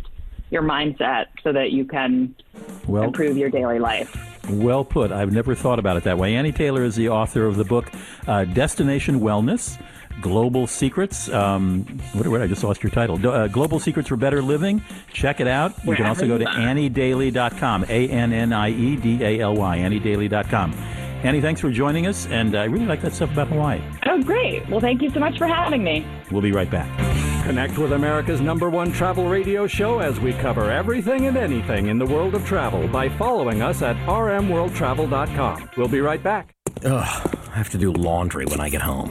your 0.50 0.62
mindset 0.62 1.26
so 1.44 1.52
that 1.52 1.70
you 1.70 1.84
can 1.84 2.34
Well, 2.88 3.04
improve 3.04 3.36
your 3.36 3.50
daily 3.50 3.78
life. 3.78 4.14
well 4.50 4.84
put. 4.84 5.12
I've 5.12 5.32
never 5.32 5.54
thought 5.54 5.78
about 5.78 5.96
it 5.96 6.02
that 6.04 6.18
way. 6.18 6.34
Annie 6.34 6.52
Taylor 6.52 6.82
is 6.82 6.96
the 6.96 7.08
author 7.08 7.46
of 7.46 7.56
the 7.56 7.64
book 7.64 7.90
uh, 8.26 8.44
Destination 8.44 9.20
Wellness. 9.20 9.80
Global 10.20 10.66
Secrets. 10.66 11.28
Um, 11.28 11.84
what, 12.12 12.26
what, 12.28 12.42
I 12.42 12.46
just 12.46 12.62
lost 12.62 12.82
your 12.82 12.90
title. 12.90 13.24
Uh, 13.26 13.48
Global 13.48 13.78
Secrets 13.78 14.08
for 14.08 14.16
Better 14.16 14.42
Living. 14.42 14.82
Check 15.12 15.40
it 15.40 15.48
out. 15.48 15.72
You 15.84 15.94
can 15.96 16.06
also 16.06 16.26
go 16.26 16.38
to 16.38 16.44
AnnieDaly.com. 16.44 17.86
A 17.88 18.08
N 18.08 18.32
N 18.32 18.52
I 18.52 18.70
E 18.70 18.96
D 18.96 19.22
A 19.22 19.40
L 19.40 19.54
Y. 19.54 19.78
AnnieDaly.com. 19.78 20.72
Annie, 21.24 21.40
thanks 21.40 21.60
for 21.60 21.70
joining 21.70 22.08
us, 22.08 22.26
and 22.26 22.56
I 22.56 22.64
really 22.64 22.86
like 22.86 23.00
that 23.02 23.14
stuff 23.14 23.30
about 23.30 23.46
Hawaii. 23.46 23.80
Oh, 24.06 24.20
great. 24.24 24.68
Well, 24.68 24.80
thank 24.80 25.02
you 25.02 25.10
so 25.10 25.20
much 25.20 25.38
for 25.38 25.46
having 25.46 25.84
me. 25.84 26.04
We'll 26.32 26.42
be 26.42 26.50
right 26.50 26.68
back. 26.68 26.88
Connect 27.44 27.78
with 27.78 27.92
America's 27.92 28.40
number 28.40 28.68
one 28.68 28.90
travel 28.90 29.28
radio 29.28 29.68
show 29.68 30.00
as 30.00 30.18
we 30.18 30.32
cover 30.32 30.70
everything 30.70 31.26
and 31.26 31.36
anything 31.36 31.86
in 31.86 31.98
the 31.98 32.06
world 32.06 32.34
of 32.34 32.44
travel 32.44 32.88
by 32.88 33.08
following 33.08 33.62
us 33.62 33.82
at 33.82 33.96
rmworldtravel.com. 34.06 35.70
We'll 35.76 35.88
be 35.88 36.00
right 36.00 36.22
back. 36.22 36.54
Ugh, 36.84 37.38
I 37.52 37.56
have 37.56 37.70
to 37.70 37.78
do 37.78 37.92
laundry 37.92 38.44
when 38.46 38.60
I 38.60 38.68
get 38.68 38.82
home. 38.82 39.10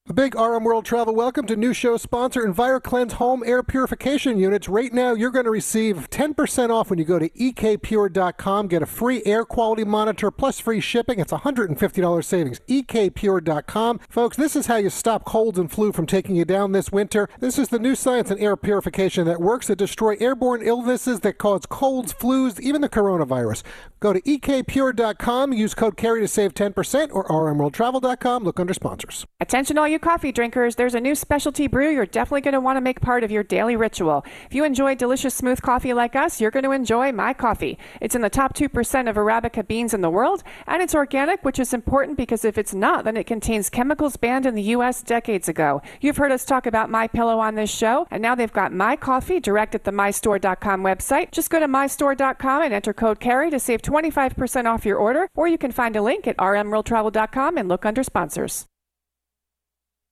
The 0.11 0.23
big 0.23 0.35
RM 0.35 0.65
World 0.65 0.83
Travel 0.83 1.15
welcome 1.15 1.45
to 1.47 1.55
new 1.55 1.73
show 1.73 1.95
sponsor 1.95 2.41
EnviroKlenz 2.41 3.13
Home 3.13 3.43
Air 3.45 3.63
Purification 3.63 4.37
Units. 4.37 4.67
Right 4.67 4.91
now, 4.91 5.13
you're 5.13 5.31
going 5.31 5.45
to 5.45 5.51
receive 5.51 6.09
10% 6.09 6.69
off 6.69 6.89
when 6.89 6.99
you 6.99 7.05
go 7.05 7.17
to 7.17 7.29
ekpure.com. 7.29 8.67
Get 8.67 8.81
a 8.81 8.85
free 8.85 9.23
air 9.25 9.45
quality 9.45 9.85
monitor 9.85 10.29
plus 10.29 10.59
free 10.59 10.81
shipping. 10.81 11.21
It's 11.21 11.31
$150 11.31 12.25
savings. 12.25 12.59
ekpure.com. 12.67 13.99
Folks, 14.09 14.35
this 14.35 14.57
is 14.57 14.65
how 14.65 14.75
you 14.75 14.89
stop 14.89 15.23
colds 15.23 15.57
and 15.57 15.71
flu 15.71 15.93
from 15.93 16.05
taking 16.05 16.35
you 16.35 16.43
down 16.43 16.73
this 16.73 16.91
winter. 16.91 17.29
This 17.39 17.57
is 17.57 17.69
the 17.69 17.79
new 17.79 17.95
science 17.95 18.29
in 18.29 18.37
air 18.39 18.57
purification 18.57 19.25
that 19.27 19.39
works 19.39 19.67
to 19.67 19.77
destroy 19.77 20.17
airborne 20.19 20.61
illnesses 20.61 21.21
that 21.21 21.37
cause 21.37 21.65
colds, 21.65 22.13
flus, 22.13 22.59
even 22.59 22.81
the 22.81 22.89
coronavirus. 22.89 23.63
Go 24.01 24.11
to 24.11 24.21
ekpure.com, 24.23 25.53
use 25.53 25.73
code 25.73 25.95
CAREY 25.95 26.19
to 26.19 26.27
save 26.27 26.53
10% 26.53 27.09
or 27.13 27.25
rmworldtravel.com. 27.29 28.43
Look 28.43 28.59
under 28.59 28.73
sponsors. 28.73 29.25
Attention, 29.39 29.77
all 29.77 29.87
you 29.87 30.00
coffee 30.01 30.31
drinkers, 30.31 30.75
there's 30.75 30.95
a 30.95 30.99
new 30.99 31.15
specialty 31.15 31.67
brew 31.67 31.89
you're 31.89 32.05
definitely 32.05 32.41
going 32.41 32.53
to 32.53 32.59
want 32.59 32.77
to 32.77 32.81
make 32.81 32.99
part 32.99 33.23
of 33.23 33.31
your 33.31 33.43
daily 33.43 33.75
ritual. 33.75 34.25
If 34.45 34.53
you 34.53 34.63
enjoy 34.63 34.95
delicious, 34.95 35.33
smooth 35.33 35.61
coffee 35.61 35.93
like 35.93 36.15
us, 36.15 36.41
you're 36.41 36.51
going 36.51 36.65
to 36.65 36.71
enjoy 36.71 37.11
my 37.11 37.33
coffee. 37.33 37.77
It's 38.01 38.15
in 38.15 38.21
the 38.21 38.29
top 38.29 38.53
2% 38.55 39.09
of 39.09 39.15
Arabica 39.15 39.67
beans 39.67 39.93
in 39.93 40.01
the 40.01 40.09
world, 40.09 40.43
and 40.67 40.81
it's 40.81 40.95
organic, 40.95 41.45
which 41.45 41.59
is 41.59 41.73
important 41.73 42.17
because 42.17 42.43
if 42.43 42.57
it's 42.57 42.73
not, 42.73 43.05
then 43.05 43.15
it 43.15 43.27
contains 43.27 43.69
chemicals 43.69 44.17
banned 44.17 44.45
in 44.45 44.55
the 44.55 44.61
U.S. 44.75 45.01
decades 45.01 45.47
ago. 45.47 45.81
You've 46.01 46.17
heard 46.17 46.31
us 46.31 46.43
talk 46.43 46.65
about 46.65 46.89
My 46.89 47.07
Pillow 47.07 47.39
on 47.39 47.55
this 47.55 47.71
show, 47.71 48.07
and 48.11 48.21
now 48.21 48.35
they've 48.35 48.51
got 48.51 48.73
My 48.73 48.95
Coffee 48.95 49.39
direct 49.39 49.75
at 49.75 49.83
the 49.83 49.91
MyStore.com 49.91 50.83
website. 50.83 51.31
Just 51.31 51.49
go 51.49 51.59
to 51.59 51.67
MyStore.com 51.67 52.63
and 52.63 52.73
enter 52.73 52.93
code 52.93 53.19
CAREY 53.19 53.51
to 53.51 53.59
save 53.59 53.81
25% 53.81 54.65
off 54.65 54.85
your 54.85 54.97
order, 54.97 55.29
or 55.35 55.47
you 55.47 55.57
can 55.57 55.71
find 55.71 55.95
a 55.95 56.01
link 56.01 56.27
at 56.27 56.37
rmworldtravel.com 56.37 57.57
and 57.57 57.69
look 57.69 57.85
under 57.85 58.03
sponsors. 58.03 58.31
Get 58.31 58.39
out 58.41 58.41
the 58.41 58.41
map, 58.41 58.51
get 58.51 58.51
on 58.51 58.51
the 58.51 58.57
road, 58.57 59.37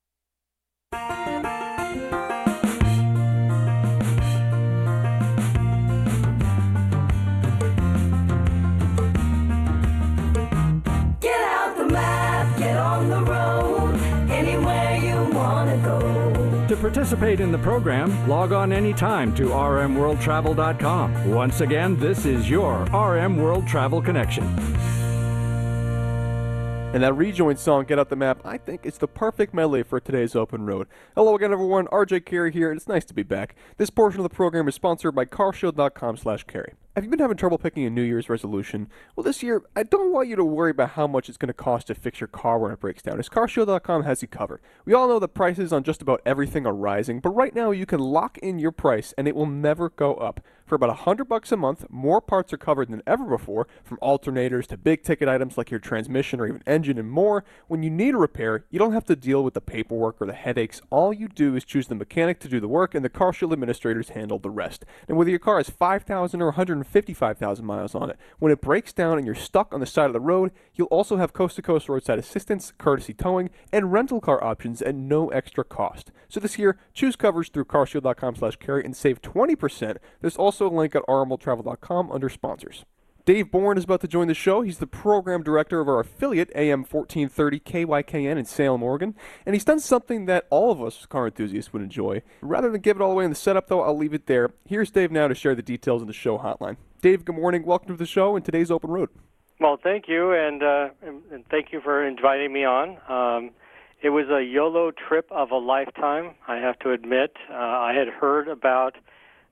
anywhere 0.10 0.58
you 0.60 0.76
wanna 0.76 0.76
go. 0.76 0.79
To 15.70 15.78
go. 15.84 16.66
To 16.68 16.76
participate 16.78 17.40
in 17.42 17.52
the 17.52 17.58
program, 17.60 18.28
log 18.28 18.54
on 18.54 18.72
anytime 18.72 19.36
to 19.36 19.50
rmworldtravel.com. 19.50 21.30
Once 21.30 21.62
again, 21.62 22.00
this 22.00 22.26
is 22.26 22.50
your 22.50 22.86
RM 22.86 23.38
World 23.38 23.68
Travel 23.68 24.02
Connection. 24.02 24.46
And 26.92 27.04
that 27.04 27.14
rejoin 27.14 27.56
song, 27.56 27.86
Get 27.86 28.00
Out 28.00 28.10
the 28.10 28.16
Map, 28.16 28.40
I 28.44 28.58
think 28.58 28.82
it's 28.84 28.98
the 28.98 29.08
perfect 29.08 29.54
medley 29.54 29.84
for 29.84 30.00
today's 30.00 30.36
open 30.36 30.66
road. 30.66 30.88
Hello 31.14 31.36
again, 31.36 31.54
everyone. 31.54 31.86
RJ 31.88 32.26
Carey 32.26 32.52
here, 32.52 32.72
and 32.72 32.80
it's 32.80 32.88
nice 32.88 33.06
to 33.06 33.14
be 33.14 33.22
back. 33.22 33.56
This 33.78 33.92
portion 33.92 34.22
of 34.22 34.24
the 34.24 34.36
program 34.36 34.68
is 34.68 34.74
sponsored 34.74 35.14
by 35.14 35.26
carshield.com 35.26 36.18
slash 36.18 36.46
carey. 36.46 36.74
Have 36.96 37.04
you 37.04 37.12
been 37.12 37.20
having 37.20 37.38
trouble 37.38 37.60
picking 37.60 37.86
a 37.86 37.90
New 37.92 38.02
Year's 38.02 38.30
resolution? 38.30 38.90
Well, 39.16 39.24
this 39.24 39.44
year, 39.44 39.62
I 39.76 39.84
don't 39.84 40.12
want 40.12 40.28
you 40.28 40.36
to 40.36 40.44
worry 40.44 40.72
about 40.72 40.92
how 40.92 41.06
much 41.06 41.30
it's 41.30 41.38
going 41.38 41.48
to 41.48 41.54
cost 41.54 41.88
to 41.88 41.96
fix 41.96 42.20
your 42.20 42.28
car 42.28 42.58
when 42.58 42.72
it 42.72 42.80
breaks 42.80 43.04
down, 43.04 43.20
as 43.20 43.30
carshield.com 43.30 44.04
has 44.04 44.24
you 44.24 44.28
covered. 44.28 44.60
We 44.86 44.94
all 44.94 45.08
know 45.08 45.20
the 45.20 45.28
prices 45.28 45.72
on 45.72 45.84
just 45.84 46.02
about 46.02 46.22
everything 46.26 46.66
are 46.66 46.74
rising, 46.74 47.20
but 47.20 47.30
right 47.30 47.54
now 47.54 47.70
you 47.70 47.86
can 47.86 48.00
lock 48.00 48.40
in 48.40 48.58
your 48.58 48.72
price 48.72 49.14
and 49.20 49.28
it 49.28 49.36
will 49.36 49.46
never 49.46 49.90
go 49.90 50.16
up. 50.16 50.42
For 50.70 50.76
about 50.76 50.90
100 50.90 51.26
bucks 51.26 51.52
a 51.52 51.58
month, 51.58 51.88
more 51.90 52.22
parts 52.22 52.54
are 52.54 52.58
covered 52.58 52.90
than 52.90 53.02
ever 53.08 53.26
before, 53.26 53.68
from 53.84 53.98
alternators 54.04 54.68
to 54.68 54.78
big 54.78 55.02
ticket 55.02 55.28
items 55.28 55.58
like 55.58 55.72
your 55.72 55.80
transmission 55.80 56.40
or 56.40 56.46
even 56.46 56.62
engine 56.68 57.00
and 57.00 57.10
more. 57.10 57.44
When 57.68 57.82
you 57.82 57.90
need 57.90 58.14
a 58.14 58.20
repair, 58.20 58.66
you 58.70 58.78
don't 58.78 58.94
have 58.94 59.06
to 59.06 59.16
deal 59.16 59.44
with 59.44 59.56
the 59.56 59.62
paperwork 59.62 60.22
or 60.22 60.28
the 60.28 60.34
headaches. 60.34 60.80
All 60.92 61.12
you 61.12 61.28
do 61.28 61.56
is 61.56 61.64
choose 61.66 61.88
the 61.88 61.96
mechanic 61.96 62.40
to 62.42 62.48
do 62.48 62.60
the 62.60 62.68
work 62.68 62.94
and 62.94 63.04
the 63.04 63.10
CarShield 63.10 63.52
administrators 63.52 64.10
handle 64.10 64.38
the 64.38 64.52
rest. 64.52 64.86
And 65.08 65.18
whether 65.18 65.32
your 65.32 65.40
car 65.40 65.58
has 65.58 65.72
5,000 65.72 66.40
or 66.40 66.52
155,000 66.90 67.66
miles 67.66 67.96
on 67.96 68.10
it, 68.10 68.18
when 68.40 68.52
it 68.52 68.62
breaks 68.62 68.92
down 68.92 69.18
and 69.18 69.26
you're 69.26 69.36
stuck 69.36 69.74
on 69.74 69.80
the 69.80 69.86
side 69.86 70.08
of 70.08 70.14
the 70.14 70.20
road, 70.20 70.52
you'll 70.74 70.88
also 70.88 71.18
have 71.18 71.34
coast-to-coast 71.34 71.88
roadside 71.88 72.20
assistance, 72.20 72.74
courtesy 72.78 73.14
towing, 73.14 73.50
and 73.72 73.94
rental 73.94 74.20
car 74.20 74.44
options 74.44 74.82
at 74.82 74.96
no 74.96 75.30
extra 75.30 75.64
cost. 75.64 76.12
So 76.28 76.40
this 76.40 76.58
year, 76.58 76.78
choose 76.94 77.16
coverage 77.16 77.52
through 77.52 77.66
carshield.com 77.66 78.36
slash 78.36 78.56
carey 78.56 78.84
and 78.84 78.96
save 78.96 79.22
20%. 79.22 79.98
There's 80.22 80.38
also 80.38 80.68
a 80.68 80.74
link 80.74 80.96
at 80.96 81.04
rmworldtravel.com 81.04 82.12
under 82.12 82.30
sponsors. 82.30 82.86
Dave 83.30 83.52
Bourne 83.52 83.78
is 83.78 83.84
about 83.84 84.02
to 84.02 84.08
join 84.08 84.28
the 84.28 84.34
show. 84.34 84.62
He's 84.64 84.80
the 84.80 84.88
program 84.88 85.44
director 85.44 85.80
of 85.80 85.88
our 85.88 86.00
affiliate, 86.00 86.50
AM 86.56 86.80
1430 86.80 87.60
KYKN 87.60 88.40
in 88.40 88.46
Salem, 88.46 88.82
Oregon. 88.82 89.14
And 89.46 89.54
he's 89.54 89.64
done 89.64 89.80
something 89.80 90.26
that 90.26 90.48
all 90.50 90.72
of 90.72 90.82
us 90.82 91.06
car 91.06 91.28
enthusiasts 91.28 91.72
would 91.72 91.84
enjoy. 91.84 92.24
Rather 92.42 92.72
than 92.72 92.82
give 92.82 92.98
it 92.98 93.04
all 93.04 93.12
away 93.12 93.26
in 93.26 93.30
the 93.30 93.36
setup, 93.36 93.68
though, 93.68 93.84
I'll 93.84 93.96
leave 93.96 94.16
it 94.16 94.26
there. 94.26 94.50
Here's 94.66 94.90
Dave 94.90 95.12
now 95.12 95.28
to 95.28 95.36
share 95.36 95.54
the 95.54 95.62
details 95.62 96.02
in 96.02 96.08
the 96.08 96.14
show 96.14 96.40
hotline. 96.40 96.78
Dave, 97.04 97.24
good 97.24 97.36
morning. 97.36 97.64
Welcome 97.68 97.90
to 97.90 98.00
the 98.00 98.08
show 98.08 98.36
and 98.36 98.44
today's 98.44 98.72
Open 98.72 98.90
Road. 98.90 99.10
Well, 99.60 99.78
thank 99.78 100.08
you, 100.08 100.34
and, 100.34 100.64
uh, 100.64 100.90
and, 101.04 101.48
thank 101.52 101.72
you 101.72 101.82
for 101.82 102.04
inviting 102.04 102.52
me 102.52 102.66
on. 102.66 102.98
Um, 103.08 103.52
it 104.02 104.10
was 104.10 104.26
a 104.30 104.44
YOLO 104.44 104.90
trip 104.90 105.28
of 105.30 105.52
a 105.52 105.58
lifetime, 105.58 106.34
I 106.48 106.56
have 106.56 106.80
to 106.80 106.94
admit. 106.94 107.38
Uh, 107.48 107.54
I 107.54 107.94
had 107.94 108.08
heard 108.08 108.48
about 108.48 108.96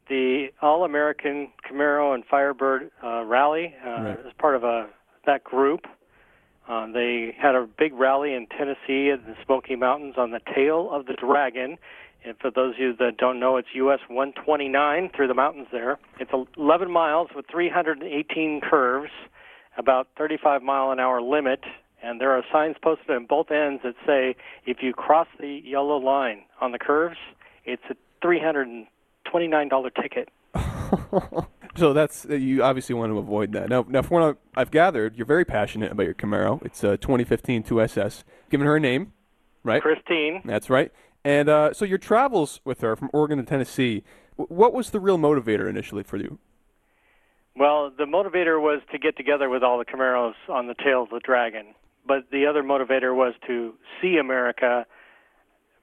the 0.09 0.47
All 0.61 0.83
American 0.83 1.49
Camaro 1.69 2.13
and 2.13 2.23
Firebird 2.25 2.91
uh, 3.03 3.23
rally 3.23 3.73
uh, 3.85 3.89
Right. 3.89 4.19
as 4.25 4.33
part 4.37 4.55
of 4.55 4.63
a 4.63 4.87
that 5.25 5.43
group 5.43 5.85
Uh, 6.69 6.85
they 6.91 7.33
had 7.39 7.55
a 7.55 7.65
big 7.79 7.93
rally 7.93 8.33
in 8.33 8.45
Tennessee 8.47 9.09
at 9.09 9.25
the 9.25 9.35
Smoky 9.45 9.75
Mountains 9.77 10.15
on 10.17 10.31
the 10.31 10.41
tail 10.53 10.89
of 10.91 11.05
the 11.05 11.13
Dragon. 11.13 11.77
And 12.25 12.35
for 12.39 12.51
those 12.51 12.73
of 12.75 12.79
you 12.79 12.93
that 12.97 13.15
don't 13.17 13.39
know, 13.39 13.55
it's 13.55 13.69
US 13.75 13.99
129 14.09 15.09
through 15.15 15.27
the 15.27 15.33
mountains 15.33 15.67
there. 15.71 15.97
It's 16.19 16.31
11 16.57 16.91
miles 16.91 17.29
with 17.33 17.45
318 17.49 18.59
curves, 18.61 19.11
about 19.77 20.07
35 20.17 20.61
mile 20.61 20.91
an 20.91 20.99
hour 20.99 21.21
limit, 21.21 21.61
and 22.03 22.19
there 22.19 22.31
are 22.31 22.43
signs 22.51 22.75
posted 22.81 23.11
on 23.11 23.25
both 23.27 23.49
ends 23.49 23.81
that 23.83 23.95
say 24.05 24.35
if 24.65 24.77
you 24.81 24.93
cross 24.93 25.27
the 25.39 25.61
yellow 25.63 25.97
line 25.97 26.41
on 26.59 26.71
the 26.73 26.79
curves, 26.79 27.17
it's 27.63 27.83
a 27.89 27.95
$329 29.33 29.91
ticket. 30.01 30.29
So 31.77 31.93
that's 31.93 32.25
you 32.25 32.63
obviously 32.63 32.95
want 32.95 33.11
to 33.11 33.19
avoid 33.19 33.51
that. 33.53 33.69
Now, 33.69 33.85
now, 33.87 34.01
from 34.01 34.21
what 34.21 34.37
I've 34.55 34.71
gathered, 34.71 35.15
you're 35.15 35.27
very 35.27 35.45
passionate 35.45 35.91
about 35.91 36.07
your 36.07 36.15
Camaro. 36.15 36.63
It's 36.65 36.83
a 36.83 36.97
2015 36.97 37.63
2SS. 37.63 38.23
Given 38.49 38.65
her 38.65 38.77
a 38.77 38.79
name, 38.79 39.13
right? 39.63 39.81
Christine. 39.81 40.41
That's 40.43 40.71
right. 40.71 40.91
And 41.23 41.47
uh, 41.49 41.73
so 41.73 41.85
your 41.85 41.99
travels 41.99 42.61
with 42.65 42.81
her 42.81 42.95
from 42.95 43.09
Oregon 43.13 43.37
to 43.37 43.43
Tennessee. 43.43 44.03
What 44.37 44.73
was 44.73 44.89
the 44.89 44.99
real 44.99 45.17
motivator 45.17 45.69
initially 45.69 46.03
for 46.03 46.17
you? 46.17 46.39
Well, 47.55 47.91
the 47.95 48.05
motivator 48.05 48.61
was 48.61 48.81
to 48.91 48.99
get 48.99 49.17
together 49.17 49.49
with 49.49 49.63
all 49.63 49.77
the 49.77 49.85
Camaros 49.85 50.33
on 50.47 50.67
the 50.67 50.75
tail 50.75 51.03
of 51.03 51.09
the 51.09 51.19
Dragon. 51.19 51.73
But 52.07 52.29
the 52.31 52.45
other 52.45 52.63
motivator 52.63 53.15
was 53.15 53.33
to 53.47 53.73
see 54.01 54.17
America 54.17 54.85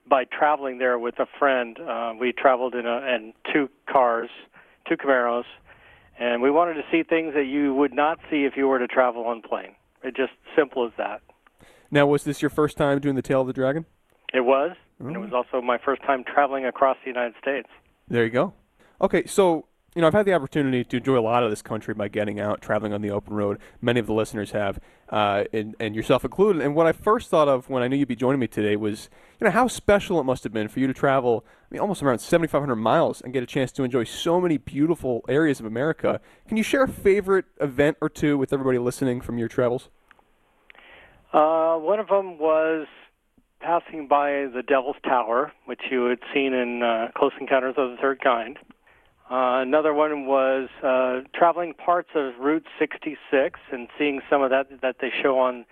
by 0.07 0.25
traveling 0.25 0.77
there 0.77 0.97
with 0.99 1.19
a 1.19 1.25
friend. 1.39 1.79
Uh, 1.79 2.13
we 2.19 2.31
traveled 2.31 2.75
in, 2.75 2.85
a, 2.85 2.97
in 3.15 3.33
two 3.51 3.69
cars, 3.89 4.29
two 4.87 4.95
Camaros, 4.95 5.43
and 6.19 6.41
we 6.41 6.51
wanted 6.51 6.75
to 6.75 6.83
see 6.91 7.03
things 7.03 7.33
that 7.33 7.45
you 7.45 7.73
would 7.73 7.93
not 7.93 8.19
see 8.29 8.45
if 8.45 8.55
you 8.55 8.67
were 8.67 8.79
to 8.79 8.87
travel 8.87 9.25
on 9.25 9.41
plane. 9.41 9.75
It's 10.03 10.15
just 10.15 10.33
simple 10.55 10.85
as 10.85 10.91
that. 10.97 11.21
Now, 11.91 12.05
was 12.05 12.23
this 12.23 12.41
your 12.41 12.49
first 12.49 12.77
time 12.77 12.99
doing 12.99 13.15
the 13.15 13.21
Tail 13.21 13.41
of 13.41 13.47
the 13.47 13.53
Dragon? 13.53 13.85
It 14.33 14.41
was, 14.41 14.75
and 14.99 15.15
it 15.15 15.19
was 15.19 15.33
also 15.33 15.61
my 15.61 15.77
first 15.77 16.01
time 16.03 16.23
traveling 16.23 16.65
across 16.65 16.97
the 17.03 17.09
United 17.09 17.35
States. 17.41 17.69
There 18.07 18.23
you 18.23 18.29
go. 18.29 18.53
Okay, 19.01 19.25
so 19.25 19.67
you 19.95 20.01
know 20.01 20.07
I've 20.07 20.13
had 20.13 20.25
the 20.25 20.33
opportunity 20.33 20.83
to 20.83 20.97
enjoy 20.97 21.17
a 21.17 21.21
lot 21.21 21.43
of 21.43 21.49
this 21.49 21.61
country 21.61 21.93
by 21.93 22.09
getting 22.09 22.37
out, 22.37 22.61
traveling 22.61 22.91
on 22.91 23.01
the 23.01 23.11
open 23.11 23.33
road. 23.33 23.59
Many 23.81 24.01
of 24.01 24.07
the 24.07 24.13
listeners 24.13 24.51
have, 24.51 24.77
uh, 25.09 25.45
and, 25.53 25.73
and 25.79 25.95
yourself 25.95 26.25
included. 26.25 26.61
And 26.61 26.75
what 26.75 26.85
I 26.85 26.91
first 26.91 27.29
thought 27.29 27.47
of 27.47 27.69
when 27.69 27.81
I 27.81 27.87
knew 27.87 27.95
you'd 27.95 28.09
be 28.09 28.15
joining 28.15 28.41
me 28.41 28.47
today 28.47 28.75
was, 28.75 29.09
you 29.39 29.45
know, 29.45 29.51
how 29.51 29.69
special 29.69 30.19
it 30.19 30.25
must 30.25 30.43
have 30.43 30.51
been 30.51 30.67
for 30.67 30.81
you 30.81 30.87
to 30.87 30.93
travel. 30.93 31.45
I 31.47 31.73
mean, 31.73 31.79
almost 31.79 32.03
around 32.03 32.19
7,500 32.19 32.75
miles 32.75 33.21
and 33.21 33.31
get 33.31 33.41
a 33.41 33.45
chance 33.45 33.71
to 33.71 33.83
enjoy 33.83 34.03
so 34.03 34.41
many 34.41 34.57
beautiful 34.57 35.23
areas 35.29 35.61
of 35.61 35.65
America. 35.65 36.19
Can 36.47 36.57
you 36.57 36.63
share 36.63 36.83
a 36.83 36.89
favorite 36.89 37.45
event 37.61 37.97
or 38.01 38.09
two 38.09 38.37
with 38.37 38.51
everybody 38.51 38.77
listening 38.77 39.21
from 39.21 39.37
your 39.37 39.47
travels? 39.47 39.89
Uh, 41.31 41.77
one 41.77 41.99
of 41.99 42.09
them 42.09 42.37
was 42.37 42.87
passing 43.61 44.07
by 44.07 44.47
the 44.53 44.61
Devil's 44.67 44.97
Tower, 45.03 45.53
which 45.65 45.81
you 45.89 46.05
had 46.05 46.19
seen 46.33 46.53
in 46.53 46.83
uh, 46.83 47.07
Close 47.15 47.31
Encounters 47.39 47.75
of 47.77 47.91
the 47.91 47.97
Third 47.97 48.21
Kind. 48.21 48.59
Uh, 49.29 49.59
another 49.61 49.91
one 49.91 50.27
was 50.27 50.69
uh, 50.83 51.27
traveling 51.33 51.73
parts 51.73 52.09
of 52.13 52.33
Route 52.39 52.65
66 52.77 53.59
and 53.71 53.87
seeing 53.97 54.21
some 54.29 54.43
of 54.43 54.51
that 54.51 54.67
that 54.81 54.97
they 55.01 55.09
show 55.23 55.39
on 55.39 55.65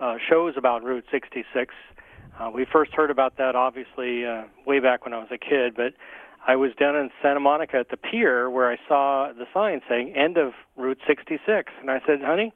uh, 0.00 0.16
shows 0.28 0.54
about 0.56 0.82
Route 0.82 1.04
66. 1.10 1.72
Uh, 2.38 2.50
we 2.52 2.66
first 2.70 2.92
heard 2.92 3.10
about 3.10 3.36
that 3.36 3.54
obviously 3.54 4.24
uh, 4.26 4.42
way 4.66 4.80
back 4.80 5.04
when 5.04 5.14
I 5.14 5.18
was 5.18 5.28
a 5.30 5.38
kid, 5.38 5.74
but 5.76 5.94
I 6.48 6.56
was 6.56 6.72
down 6.80 6.96
in 6.96 7.10
Santa 7.22 7.38
Monica 7.38 7.76
at 7.76 7.90
the 7.90 7.96
pier 7.96 8.50
where 8.50 8.72
I 8.72 8.76
saw 8.88 9.32
the 9.32 9.44
sign 9.54 9.82
saying 9.88 10.14
"End 10.16 10.36
of 10.36 10.52
Route 10.76 10.98
66," 11.06 11.72
and 11.80 11.92
I 11.92 12.00
said, 12.04 12.22
"Honey, 12.22 12.52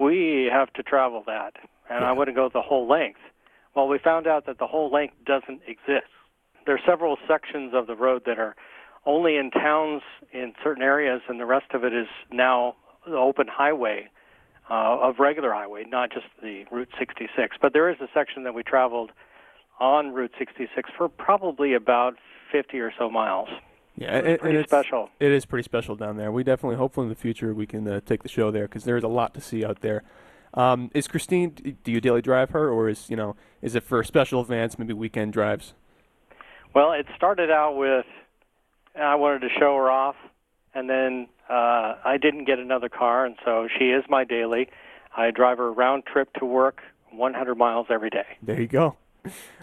we 0.00 0.48
have 0.52 0.72
to 0.72 0.82
travel 0.82 1.22
that, 1.26 1.54
and 1.88 2.04
I 2.04 2.10
want 2.10 2.28
to 2.28 2.34
go 2.34 2.48
the 2.52 2.62
whole 2.62 2.88
length." 2.88 3.20
Well, 3.76 3.86
we 3.86 3.98
found 3.98 4.26
out 4.26 4.46
that 4.46 4.58
the 4.58 4.66
whole 4.66 4.90
length 4.90 5.14
doesn't 5.24 5.60
exist. 5.68 6.10
There 6.66 6.74
are 6.74 6.80
several 6.84 7.18
sections 7.28 7.72
of 7.72 7.86
the 7.86 7.94
road 7.94 8.22
that 8.26 8.38
are 8.38 8.56
only 9.06 9.36
in 9.36 9.50
towns 9.50 10.02
in 10.32 10.52
certain 10.62 10.82
areas, 10.82 11.22
and 11.28 11.40
the 11.40 11.46
rest 11.46 11.72
of 11.72 11.84
it 11.84 11.92
is 11.92 12.06
now 12.32 12.76
the 13.06 13.16
open 13.16 13.46
highway 13.48 14.08
uh, 14.70 14.98
of 15.00 15.18
regular 15.18 15.52
highway, 15.52 15.84
not 15.88 16.12
just 16.12 16.26
the 16.42 16.64
Route 16.70 16.90
66. 16.98 17.56
But 17.60 17.72
there 17.72 17.90
is 17.90 17.96
a 18.00 18.08
section 18.14 18.44
that 18.44 18.54
we 18.54 18.62
traveled 18.62 19.10
on 19.80 20.12
Route 20.12 20.32
66 20.38 20.90
for 20.96 21.08
probably 21.08 21.74
about 21.74 22.14
50 22.52 22.78
or 22.78 22.92
so 22.98 23.10
miles. 23.10 23.48
Yeah, 23.96 24.18
It's 24.18 24.40
pretty 24.40 24.56
and 24.56 24.64
it's, 24.64 24.70
special. 24.70 25.10
It 25.18 25.32
is 25.32 25.44
pretty 25.44 25.64
special 25.64 25.96
down 25.96 26.16
there. 26.16 26.30
We 26.30 26.44
definitely, 26.44 26.76
hopefully, 26.76 27.06
in 27.06 27.08
the 27.08 27.16
future, 27.16 27.52
we 27.52 27.66
can 27.66 27.86
uh, 27.88 28.00
take 28.04 28.22
the 28.22 28.28
show 28.28 28.50
there 28.50 28.66
because 28.66 28.84
there's 28.84 29.02
a 29.02 29.08
lot 29.08 29.34
to 29.34 29.40
see 29.40 29.64
out 29.64 29.80
there. 29.80 30.04
Um, 30.54 30.90
is 30.94 31.06
Christine? 31.06 31.76
Do 31.84 31.92
you 31.92 32.00
daily 32.00 32.22
drive 32.22 32.50
her, 32.50 32.70
or 32.70 32.88
is 32.88 33.08
you 33.08 33.16
know, 33.16 33.36
is 33.62 33.74
it 33.74 33.84
for 33.84 34.02
special 34.02 34.40
events, 34.40 34.78
maybe 34.78 34.92
weekend 34.92 35.32
drives? 35.32 35.74
Well, 36.74 36.92
it 36.92 37.06
started 37.16 37.50
out 37.50 37.76
with 37.76 38.06
I 38.98 39.14
wanted 39.14 39.40
to 39.40 39.48
show 39.58 39.76
her 39.76 39.90
off, 39.90 40.16
and 40.74 40.88
then 40.88 41.28
uh, 41.48 41.94
I 42.04 42.18
didn't 42.20 42.44
get 42.44 42.58
another 42.58 42.88
car, 42.88 43.24
and 43.26 43.36
so 43.44 43.68
she 43.78 43.86
is 43.90 44.04
my 44.08 44.24
daily. 44.24 44.68
I 45.16 45.30
drive 45.30 45.58
her 45.58 45.72
round 45.72 46.04
trip 46.06 46.32
to 46.38 46.44
work, 46.44 46.80
100 47.10 47.56
miles 47.56 47.86
every 47.90 48.10
day. 48.10 48.26
There 48.42 48.60
you 48.60 48.66
go. 48.68 48.96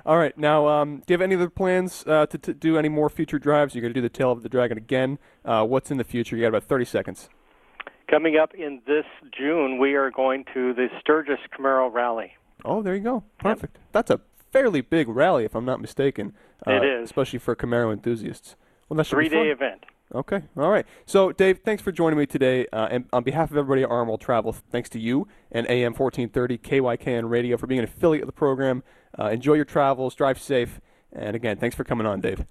All 0.05 0.17
right, 0.17 0.37
now, 0.37 0.67
um, 0.67 0.97
do 1.05 1.13
you 1.13 1.15
have 1.15 1.21
any 1.21 1.35
other 1.35 1.49
plans 1.49 2.03
uh, 2.05 2.27
to, 2.27 2.37
to 2.37 2.53
do 2.53 2.77
any 2.77 2.89
more 2.89 3.09
future 3.09 3.39
drives? 3.39 3.73
You're 3.73 3.81
going 3.81 3.93
to 3.93 3.97
do 3.99 4.01
the 4.03 4.09
Tail 4.09 4.31
of 4.31 4.43
the 4.43 4.49
Dragon 4.49 4.77
again. 4.77 5.17
Uh, 5.43 5.65
what's 5.65 5.89
in 5.89 5.97
the 5.97 6.03
future? 6.03 6.35
You 6.35 6.43
got 6.43 6.49
about 6.49 6.63
30 6.63 6.85
seconds. 6.85 7.29
Coming 8.09 8.37
up 8.37 8.53
in 8.53 8.81
this 8.85 9.05
June, 9.37 9.79
we 9.79 9.95
are 9.95 10.11
going 10.11 10.45
to 10.53 10.73
the 10.73 10.87
Sturgis 10.99 11.39
Camaro 11.57 11.91
Rally. 11.91 12.33
Oh, 12.63 12.81
there 12.81 12.95
you 12.95 13.01
go. 13.01 13.23
Perfect. 13.39 13.77
That's 13.91 14.11
a 14.11 14.21
fairly 14.51 14.81
big 14.81 15.09
rally, 15.09 15.43
if 15.43 15.55
I'm 15.55 15.65
not 15.65 15.81
mistaken. 15.81 16.33
Uh, 16.65 16.73
It 16.73 16.85
is. 16.85 17.03
especially 17.05 17.39
for 17.39 17.55
Camaro 17.55 17.91
enthusiasts. 17.91 18.55
Well, 18.89 18.97
that 18.97 19.05
should 19.05 19.15
Three-day 19.15 19.49
event. 19.49 19.85
Okay. 20.15 20.41
All 20.55 20.69
right. 20.69 20.85
So, 21.05 21.31
Dave, 21.33 21.59
thanks 21.65 21.83
for 21.83 21.91
joining 21.91 22.17
me 22.17 22.25
today. 22.25 22.65
Uh, 22.71 22.87
and 22.89 23.05
on 23.11 23.23
behalf 23.23 23.51
of 23.51 23.57
everybody 23.57 23.83
at 23.83 23.89
RM 23.89 24.07
World 24.07 24.21
Travel, 24.21 24.53
thanks 24.53 24.89
to 24.91 24.99
you 24.99 25.27
and 25.51 25.69
AM 25.69 25.93
1430 25.93 26.57
KYKN 26.57 27.29
Radio 27.29 27.57
for 27.57 27.67
being 27.67 27.79
an 27.79 27.83
affiliate 27.83 28.23
of 28.23 28.27
the 28.27 28.33
program. 28.33 28.83
Uh, 29.19 29.25
enjoy 29.25 29.55
your 29.55 29.65
travels. 29.65 30.15
Drive 30.15 30.39
safe. 30.39 30.79
And 31.11 31.35
again, 31.35 31.57
thanks 31.57 31.75
for 31.75 31.83
coming 31.83 32.07
on, 32.07 32.21
Dave. 32.21 32.45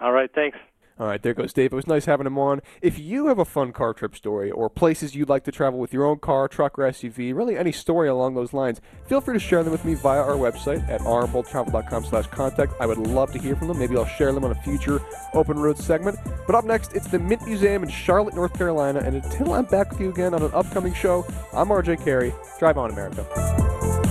All 0.00 0.12
right, 0.12 0.30
thanks. 0.32 0.58
All 0.98 1.06
right, 1.06 1.22
there 1.22 1.34
goes 1.34 1.52
Dave. 1.52 1.72
It 1.72 1.76
was 1.76 1.86
nice 1.86 2.04
having 2.04 2.26
him 2.26 2.38
on. 2.38 2.60
If 2.80 2.98
you 2.98 3.26
have 3.26 3.38
a 3.38 3.44
fun 3.44 3.72
car 3.72 3.94
trip 3.94 4.14
story 4.14 4.50
or 4.50 4.68
places 4.68 5.14
you'd 5.14 5.28
like 5.28 5.44
to 5.44 5.52
travel 5.52 5.78
with 5.80 5.92
your 5.92 6.04
own 6.04 6.18
car, 6.18 6.48
truck, 6.48 6.78
or 6.78 6.82
SUV, 6.82 7.34
really 7.34 7.56
any 7.56 7.72
story 7.72 8.08
along 8.08 8.34
those 8.34 8.52
lines, 8.52 8.80
feel 9.06 9.20
free 9.20 9.34
to 9.34 9.40
share 9.40 9.62
them 9.62 9.72
with 9.72 9.84
me 9.84 9.94
via 9.94 10.20
our 10.20 10.36
website 10.36 10.86
at 10.88 11.00
rmworldtravel.com 11.00 12.04
slash 12.04 12.26
contact. 12.28 12.74
I 12.78 12.86
would 12.86 12.98
love 12.98 13.32
to 13.32 13.38
hear 13.38 13.56
from 13.56 13.68
them. 13.68 13.78
Maybe 13.78 13.96
I'll 13.96 14.06
share 14.06 14.32
them 14.32 14.44
on 14.44 14.50
a 14.50 14.62
future 14.62 15.00
Open 15.32 15.58
Road 15.58 15.78
segment. 15.78 16.18
But 16.46 16.54
up 16.54 16.64
next, 16.64 16.94
it's 16.94 17.08
the 17.08 17.18
Mint 17.18 17.42
Museum 17.46 17.82
in 17.82 17.88
Charlotte, 17.88 18.34
North 18.34 18.56
Carolina. 18.56 19.00
And 19.00 19.16
until 19.16 19.54
I'm 19.54 19.64
back 19.64 19.90
with 19.90 20.00
you 20.00 20.10
again 20.10 20.34
on 20.34 20.42
an 20.42 20.50
upcoming 20.52 20.94
show, 20.94 21.26
I'm 21.52 21.68
RJ 21.68 22.04
Carey. 22.04 22.32
Drive 22.58 22.78
on, 22.78 22.90
America. 22.90 24.01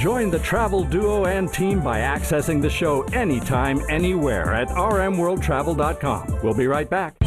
Join 0.00 0.30
the 0.30 0.38
travel 0.38 0.82
duo 0.82 1.26
and 1.26 1.52
team 1.52 1.82
by 1.82 1.98
accessing 1.98 2.62
the 2.62 2.70
show 2.70 3.02
anytime, 3.12 3.82
anywhere 3.90 4.54
at 4.54 4.68
rmworldtravel.com. 4.68 6.38
We'll 6.42 6.54
be 6.54 6.66
right 6.66 6.88
back. 6.88 7.19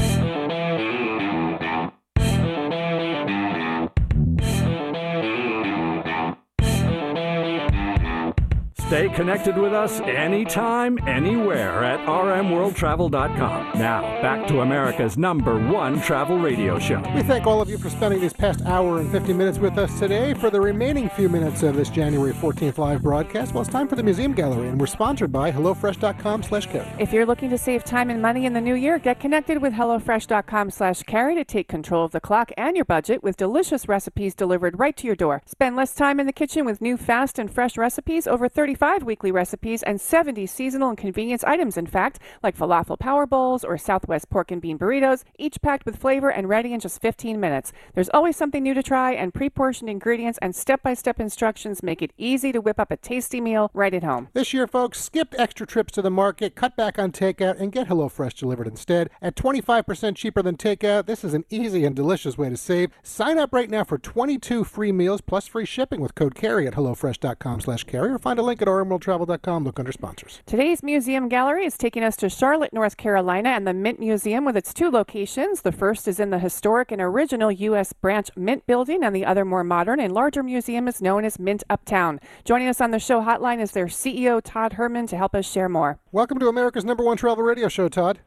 Stay 8.94 9.10
connected 9.10 9.58
with 9.58 9.74
us 9.74 10.00
anytime, 10.02 11.00
anywhere 11.08 11.84
at 11.84 12.00
rmworldtravel.com. 12.02 13.80
Now, 13.80 14.02
back 14.22 14.46
to 14.50 14.62
America's 14.62 15.18
number 15.18 15.58
one 15.58 16.00
travel 16.00 16.38
radio 16.38 16.78
show. 16.78 17.02
We 17.16 17.24
thank 17.24 17.48
all 17.48 17.60
of 17.60 17.72
you 17.72 17.80
for 17.80 17.90
spending 17.90 18.22
this 18.22 18.34
past 18.34 18.62
hour 18.68 19.00
and 19.00 19.12
50 19.12 19.34
minutes 19.34 19.58
with 19.58 19.80
us 19.80 19.98
today. 19.98 20.36
For 20.36 20.52
the 20.52 20.62
remaining 20.62 21.10
few 21.10 21.28
minutes 21.28 21.64
of 21.64 21.76
this 21.76 21.90
January 21.90 22.34
14th 22.34 22.78
live 22.78 23.02
broadcast, 23.02 23.56
well, 23.56 23.64
it's 23.64 23.72
time 23.72 23.88
for 23.88 23.96
the 23.96 24.04
Museum 24.04 24.32
Gallery, 24.32 24.68
and 24.68 24.80
we're 24.80 24.86
sponsored 24.86 25.32
by 25.32 25.52
HelloFresh.com 25.52 26.44
slash 26.44 26.68
carey. 26.68 26.88
If 27.00 27.12
you're 27.12 27.26
looking 27.26 27.50
to 27.50 27.58
save 27.58 27.84
time 27.84 28.12
and 28.12 28.22
money 28.22 28.46
in 28.46 28.54
the 28.54 28.62
new 28.62 28.76
year, 28.76 29.00
get 29.00 29.20
connected 29.20 29.60
with 29.60 29.74
HelloFresh.com 29.74 30.70
slash 30.70 31.02
carey 31.02 31.34
to 31.34 31.44
take 31.44 31.68
control 31.68 32.06
of 32.06 32.12
the 32.12 32.22
clock 32.22 32.52
and 32.58 32.76
your 32.76 32.86
budget 32.86 33.24
with 33.24 33.38
delicious 33.38 33.88
recipes 33.88 34.36
delivered 34.36 34.78
right 34.78 34.96
to 34.98 35.08
your 35.08 35.16
door. 35.16 35.42
Spend 35.48 35.76
less 35.76 35.96
time 35.96 36.20
in 36.20 36.28
the 36.28 36.32
kitchen 36.32 36.64
with 36.64 36.80
new 36.80 36.96
fast 36.96 37.40
and 37.40 37.52
fresh 37.52 37.76
recipes, 37.76 38.28
over 38.28 38.48
35 38.48 38.83
25 38.84 39.04
weekly 39.04 39.32
recipes 39.32 39.82
and 39.84 40.02
70 40.02 40.46
seasonal 40.46 40.90
and 40.90 40.98
convenience 40.98 41.42
items, 41.46 41.78
in 41.78 41.86
fact, 41.86 42.20
like 42.44 42.58
falafel 42.58 43.00
power 43.00 43.26
bowls 43.26 43.64
or 43.64 43.78
Southwest 43.78 44.30
pork 44.30 44.52
and 44.52 44.62
bean 44.62 44.78
burritos, 44.78 45.24
each 45.40 45.62
packed 45.62 45.86
with 45.86 45.96
flavor 45.96 46.30
and 46.30 46.50
ready 46.50 46.74
in 46.74 46.82
just 46.82 47.02
15 47.02 47.40
minutes. 47.40 47.72
There's 47.96 48.10
always 48.14 48.36
something 48.36 48.62
new 48.62 48.74
to 48.74 48.84
try, 48.84 49.14
and 49.14 49.34
pre 49.34 49.50
portioned 49.50 49.90
ingredients 49.90 50.38
and 50.42 50.54
step 50.54 50.84
by 50.84 50.96
step 50.96 51.22
instructions 51.22 51.82
make 51.82 52.02
it 52.02 52.12
easy 52.18 52.52
to 52.52 52.60
whip 52.60 52.78
up 52.78 52.92
a 52.92 52.98
tasty 52.98 53.40
meal 53.40 53.72
right 53.74 53.94
at 53.94 54.04
home. 54.04 54.28
This 54.34 54.54
year, 54.54 54.68
folks, 54.68 55.02
skip 55.02 55.34
extra 55.38 55.66
trips 55.66 55.94
to 55.94 56.02
the 56.02 56.12
market, 56.12 56.54
cut 56.54 56.76
back 56.76 57.00
on 57.00 57.14
takeout, 57.14 57.62
and 57.62 57.72
get 57.72 57.88
HelloFresh 57.88 58.34
delivered 58.34 58.68
instead. 58.68 59.10
At 59.22 59.36
25% 59.36 60.18
cheaper 60.18 60.42
than 60.42 60.58
takeout, 60.58 61.06
this 61.06 61.24
is 61.24 61.34
an 61.34 61.46
easy 61.50 61.86
and 61.86 61.96
delicious 61.96 62.38
way 62.38 62.50
to 62.50 62.58
save. 62.58 62.92
Sign 63.02 63.38
up 63.38 63.54
right 63.54 63.70
now 63.70 63.86
for 63.86 63.98
22 63.98 64.66
free 64.66 64.92
meals 64.92 65.22
plus 65.22 65.48
free 65.48 65.66
shipping 65.66 66.02
with 66.02 66.16
code 66.16 66.36
CAREY 66.36 66.68
at 66.68 66.74
HelloFresh.com 66.74 67.62
slash 67.62 67.86
carey 67.86 68.12
or 68.12 68.20
find 68.20 68.40
a 68.40 68.44
link 68.44 68.62
at 68.62 68.73
rmworldtravel.com. 68.74 69.64
Look 69.64 69.80
under 69.80 69.92
sponsors. 69.92 70.42
Today's 70.46 70.84
museum 70.84 71.30
gallery 71.30 71.66
is 71.66 71.78
taking 71.78 72.04
us 72.04 72.16
to 72.18 72.30
Charlotte, 72.30 72.74
North 72.74 72.98
Carolina, 72.98 73.50
and 73.50 73.68
the 73.68 73.74
Mint 73.74 74.00
Museum 74.00 74.46
with 74.46 74.58
its 74.58 74.74
two 74.74 74.90
locations. 74.90 75.62
The 75.62 75.72
first 75.72 76.08
is 76.08 76.20
in 76.20 76.30
the 76.30 76.40
historic 76.40 76.92
and 76.92 77.02
original 77.02 77.52
U.S. 77.52 77.94
Branch 77.94 78.30
Mint 78.36 78.66
building, 78.68 79.04
and 79.04 79.16
the 79.16 79.26
other 79.26 79.46
more 79.46 79.64
modern 79.64 80.00
and 80.00 80.14
larger 80.14 80.44
museum 80.44 80.88
is 80.88 81.02
known 81.02 81.26
as 81.26 81.40
Mint 81.40 81.64
Uptown. 81.70 82.20
Joining 82.44 82.68
us 82.68 82.82
on 82.82 82.92
the 82.92 83.00
show 83.00 83.22
hotline 83.22 83.62
is 83.62 83.72
their 83.72 83.88
CEO, 83.88 84.42
Todd 84.44 84.74
Herman, 84.74 85.08
to 85.08 85.18
help 85.18 85.36
us 85.36 85.50
share 85.50 85.70
more. 85.70 86.00
Welcome 86.12 86.40
to 86.40 86.48
America's 86.48 86.86
number 86.86 87.04
one 87.04 87.18
travel 87.18 87.44
radio 87.44 87.68
show, 87.68 87.90
Todd. 87.90 88.20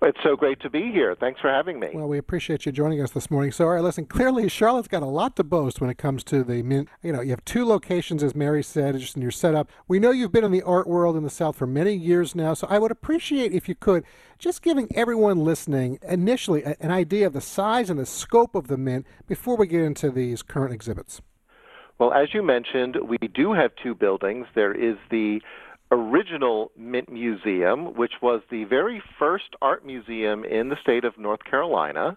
It's 0.00 0.18
so 0.22 0.36
great 0.36 0.60
to 0.60 0.70
be 0.70 0.92
here. 0.92 1.16
Thanks 1.18 1.40
for 1.40 1.50
having 1.50 1.80
me. 1.80 1.88
Well, 1.92 2.06
we 2.06 2.18
appreciate 2.18 2.64
you 2.64 2.70
joining 2.70 3.02
us 3.02 3.10
this 3.10 3.32
morning. 3.32 3.50
So, 3.50 3.64
all 3.64 3.72
right, 3.72 3.82
listen, 3.82 4.06
clearly 4.06 4.48
Charlotte's 4.48 4.86
got 4.86 5.02
a 5.02 5.06
lot 5.06 5.34
to 5.36 5.44
boast 5.44 5.80
when 5.80 5.90
it 5.90 5.98
comes 5.98 6.22
to 6.24 6.44
the 6.44 6.62
mint. 6.62 6.88
You 7.02 7.12
know, 7.12 7.20
you 7.20 7.30
have 7.30 7.44
two 7.44 7.64
locations, 7.64 8.22
as 8.22 8.32
Mary 8.32 8.62
said, 8.62 8.96
just 8.96 9.16
in 9.16 9.22
your 9.22 9.32
setup. 9.32 9.68
We 9.88 9.98
know 9.98 10.12
you've 10.12 10.30
been 10.30 10.44
in 10.44 10.52
the 10.52 10.62
art 10.62 10.86
world 10.86 11.16
in 11.16 11.24
the 11.24 11.30
South 11.30 11.56
for 11.56 11.66
many 11.66 11.94
years 11.94 12.36
now, 12.36 12.54
so 12.54 12.68
I 12.70 12.78
would 12.78 12.92
appreciate 12.92 13.52
if 13.52 13.68
you 13.68 13.74
could 13.74 14.04
just 14.38 14.62
giving 14.62 14.88
everyone 14.94 15.38
listening 15.44 15.98
initially 16.08 16.62
a- 16.62 16.76
an 16.78 16.92
idea 16.92 17.26
of 17.26 17.32
the 17.32 17.40
size 17.40 17.90
and 17.90 17.98
the 17.98 18.06
scope 18.06 18.54
of 18.54 18.68
the 18.68 18.78
mint 18.78 19.04
before 19.26 19.56
we 19.56 19.66
get 19.66 19.82
into 19.82 20.10
these 20.10 20.44
current 20.44 20.72
exhibits. 20.72 21.20
Well, 21.98 22.12
as 22.12 22.32
you 22.32 22.44
mentioned, 22.44 22.96
we 23.08 23.18
do 23.18 23.52
have 23.52 23.72
two 23.82 23.96
buildings. 23.96 24.46
There 24.54 24.72
is 24.72 24.96
the 25.10 25.42
original 25.90 26.70
Mint 26.76 27.10
Museum, 27.10 27.94
which 27.94 28.12
was 28.20 28.42
the 28.50 28.64
very 28.64 29.02
first 29.18 29.56
art 29.62 29.84
museum 29.84 30.44
in 30.44 30.68
the 30.68 30.76
state 30.82 31.04
of 31.04 31.18
North 31.18 31.44
Carolina. 31.44 32.16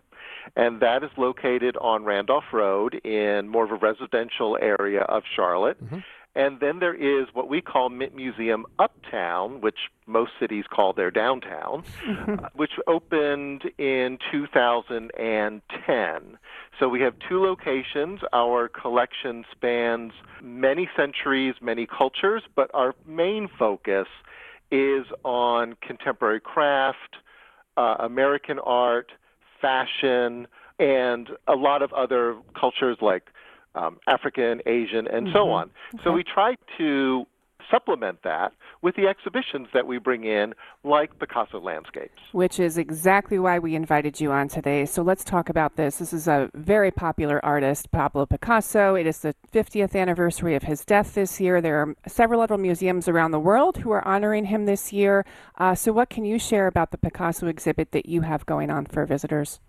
And 0.56 0.82
that 0.82 1.04
is 1.04 1.12
located 1.18 1.78
on 1.78 2.04
Randolph 2.04 2.52
Road 2.52 2.96
in 3.06 3.48
more 3.48 3.64
of 3.64 3.72
a 3.72 3.76
residential 3.76 4.58
area 4.62 5.02
of 5.02 5.24
Charlotte. 5.36 5.84
Mm-hmm. 5.84 6.00
And 6.34 6.62
then 6.62 6.80
there 6.80 6.94
is 6.94 7.28
what 7.34 7.50
we 7.50 7.62
call 7.62 7.90
Mint 7.90 8.16
Museum 8.16 8.66
Uptown, 8.80 9.60
which 9.60 9.90
most 10.06 10.32
cities 10.40 10.64
call 10.74 10.94
their 10.94 11.12
downtown, 11.12 11.84
uh, 12.28 12.48
which 12.56 12.72
opened 12.88 13.64
in 13.78 14.18
2010. 14.32 16.38
So 16.80 16.88
we 16.88 17.02
have 17.02 17.16
two 17.28 17.44
locations. 17.44 18.22
Our 18.32 18.70
collection 18.70 19.44
spans 19.52 20.14
many 20.42 20.90
centuries, 20.96 21.56
many 21.62 21.86
cultures, 21.86 22.44
but 22.56 22.72
our 22.74 22.96
main 23.06 23.50
focus 23.60 24.08
is 24.72 25.06
on 25.26 25.76
contemporary 25.82 26.40
craft, 26.40 27.18
uh, 27.76 27.96
American 28.00 28.58
art, 28.60 29.12
fashion, 29.62 30.48
and 30.80 31.30
a 31.48 31.56
lot 31.56 31.82
of 31.82 31.94
other 31.94 32.36
cultures 32.60 32.98
like 33.02 33.28
um, 33.76 33.98
African, 34.08 34.62
Asian, 34.66 35.08
and 35.08 35.28
so 35.34 35.46
Mhm. 35.46 35.54
on. 35.54 35.70
So 36.04 36.12
we 36.12 36.24
try 36.24 36.56
to 36.78 37.26
supplement 37.70 38.22
that 38.24 38.52
with 38.82 38.96
the 38.96 39.08
exhibitions 39.08 39.68
that 39.74 39.88
we 39.88 39.98
bring 39.98 40.26
in, 40.26 40.54
like 40.84 41.18
Picasso 41.20 41.58
landscapes. 41.60 42.20
which 42.34 42.60
is 42.60 42.78
exactly 42.78 43.40
why 43.40 43.60
we 43.60 43.76
invited 43.76 44.20
you 44.20 44.32
on 44.32 44.50
today. 44.50 44.84
So 44.86 45.02
let's 45.04 45.24
talk 45.24 45.48
about 45.48 45.76
this. 45.78 46.00
This 46.00 46.12
is 46.12 46.28
a 46.28 46.50
very 46.54 46.92
popular 46.92 47.40
artist, 47.46 47.90
Pablo 47.92 48.26
Picasso. 48.26 48.96
It 48.96 49.06
is 49.08 49.20
the 49.22 49.36
50th 49.54 49.96
anniversary 49.96 50.56
of 50.56 50.64
his 50.64 50.84
death 50.84 51.14
this 51.14 51.40
year. 51.40 51.62
There 51.62 51.78
are 51.82 51.96
several 52.08 52.42
other 52.42 52.58
museums 52.58 53.08
around 53.08 53.32
the 53.32 53.40
world 53.40 53.78
who 53.78 53.92
are 53.92 54.06
honoring 54.06 54.46
him 54.46 54.66
this 54.66 54.92
year. 54.92 55.24
Uh, 55.58 55.76
so, 55.76 55.94
what 55.94 56.10
can 56.10 56.26
you 56.26 56.38
share 56.40 56.68
about 56.68 56.92
the 56.92 56.98
Picasso 56.98 57.48
exhibit 57.48 57.92
that 57.92 58.06
you 58.08 58.22
have 58.22 58.46
going 58.46 58.70
on 58.70 58.86
for 58.86 59.06
visitors? 59.06 59.62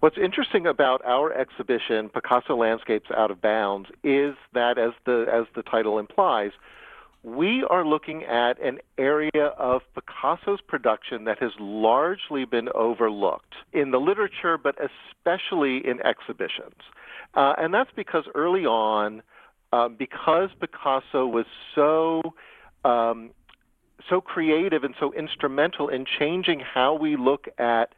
What's 0.00 0.18
interesting 0.18 0.66
about 0.66 1.04
our 1.04 1.32
exhibition, 1.32 2.10
Picasso 2.10 2.56
Landscapes 2.56 3.10
Out 3.16 3.30
of 3.30 3.40
Bounds, 3.40 3.88
is 4.02 4.34
that, 4.52 4.76
as 4.78 4.92
the 5.06 5.26
as 5.32 5.46
the 5.54 5.62
title 5.62 5.98
implies, 5.98 6.50
we 7.22 7.64
are 7.70 7.86
looking 7.86 8.22
at 8.24 8.60
an 8.62 8.78
area 8.98 9.46
of 9.58 9.80
Picasso's 9.94 10.60
production 10.60 11.24
that 11.24 11.38
has 11.38 11.52
largely 11.58 12.44
been 12.44 12.68
overlooked 12.74 13.54
in 13.72 13.92
the 13.92 13.98
literature, 13.98 14.58
but 14.58 14.76
especially 14.78 15.78
in 15.86 16.04
exhibitions. 16.04 16.76
Uh, 17.32 17.54
and 17.56 17.72
that's 17.72 17.90
because 17.96 18.24
early 18.34 18.66
on, 18.66 19.22
uh, 19.72 19.88
because 19.88 20.50
Picasso 20.60 21.26
was 21.26 21.46
so 21.74 22.20
um, 22.84 23.30
so 24.10 24.20
creative 24.20 24.84
and 24.84 24.94
so 25.00 25.12
instrumental 25.14 25.88
in 25.88 26.04
changing 26.18 26.60
how 26.60 26.94
we 26.94 27.16
look 27.16 27.46
at 27.58 27.94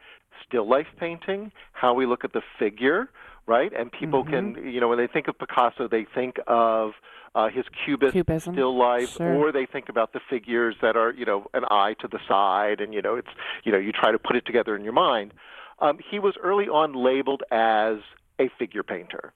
still 0.46 0.68
life 0.68 0.86
painting, 0.98 1.52
how 1.72 1.94
we 1.94 2.06
look 2.06 2.24
at 2.24 2.32
the 2.32 2.42
figure, 2.58 3.08
right? 3.46 3.72
And 3.78 3.90
people 3.92 4.24
can, 4.24 4.56
you 4.64 4.80
know, 4.80 4.88
when 4.88 4.98
they 4.98 5.06
think 5.06 5.28
of 5.28 5.38
Picasso, 5.38 5.88
they 5.88 6.06
think 6.14 6.36
of 6.46 6.92
uh, 7.34 7.48
his 7.48 7.64
cubist 7.84 8.12
Cubism, 8.12 8.54
still 8.54 8.76
life, 8.76 9.10
sure. 9.10 9.34
or 9.34 9.52
they 9.52 9.66
think 9.66 9.88
about 9.88 10.12
the 10.12 10.20
figures 10.28 10.74
that 10.80 10.96
are, 10.96 11.12
you 11.12 11.24
know, 11.24 11.46
an 11.54 11.64
eye 11.70 11.94
to 12.00 12.08
the 12.08 12.18
side, 12.26 12.80
and 12.80 12.94
you 12.94 13.02
know, 13.02 13.14
it's, 13.14 13.28
you 13.64 13.70
know, 13.70 13.78
you 13.78 13.92
try 13.92 14.10
to 14.10 14.18
put 14.18 14.36
it 14.36 14.46
together 14.46 14.74
in 14.74 14.82
your 14.82 14.94
mind. 14.94 15.32
Um, 15.78 15.98
he 16.10 16.18
was 16.18 16.34
early 16.42 16.64
on 16.66 16.94
labeled 16.94 17.42
as 17.50 17.98
a 18.40 18.48
figure 18.58 18.82
painter. 18.82 19.32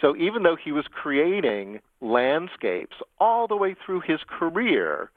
So 0.00 0.16
even 0.16 0.42
though 0.42 0.56
he 0.56 0.72
was 0.72 0.86
creating 0.90 1.80
landscapes 2.00 2.96
all 3.20 3.46
the 3.46 3.56
way 3.56 3.74
through 3.86 4.00
his 4.00 4.18
career, 4.26 5.10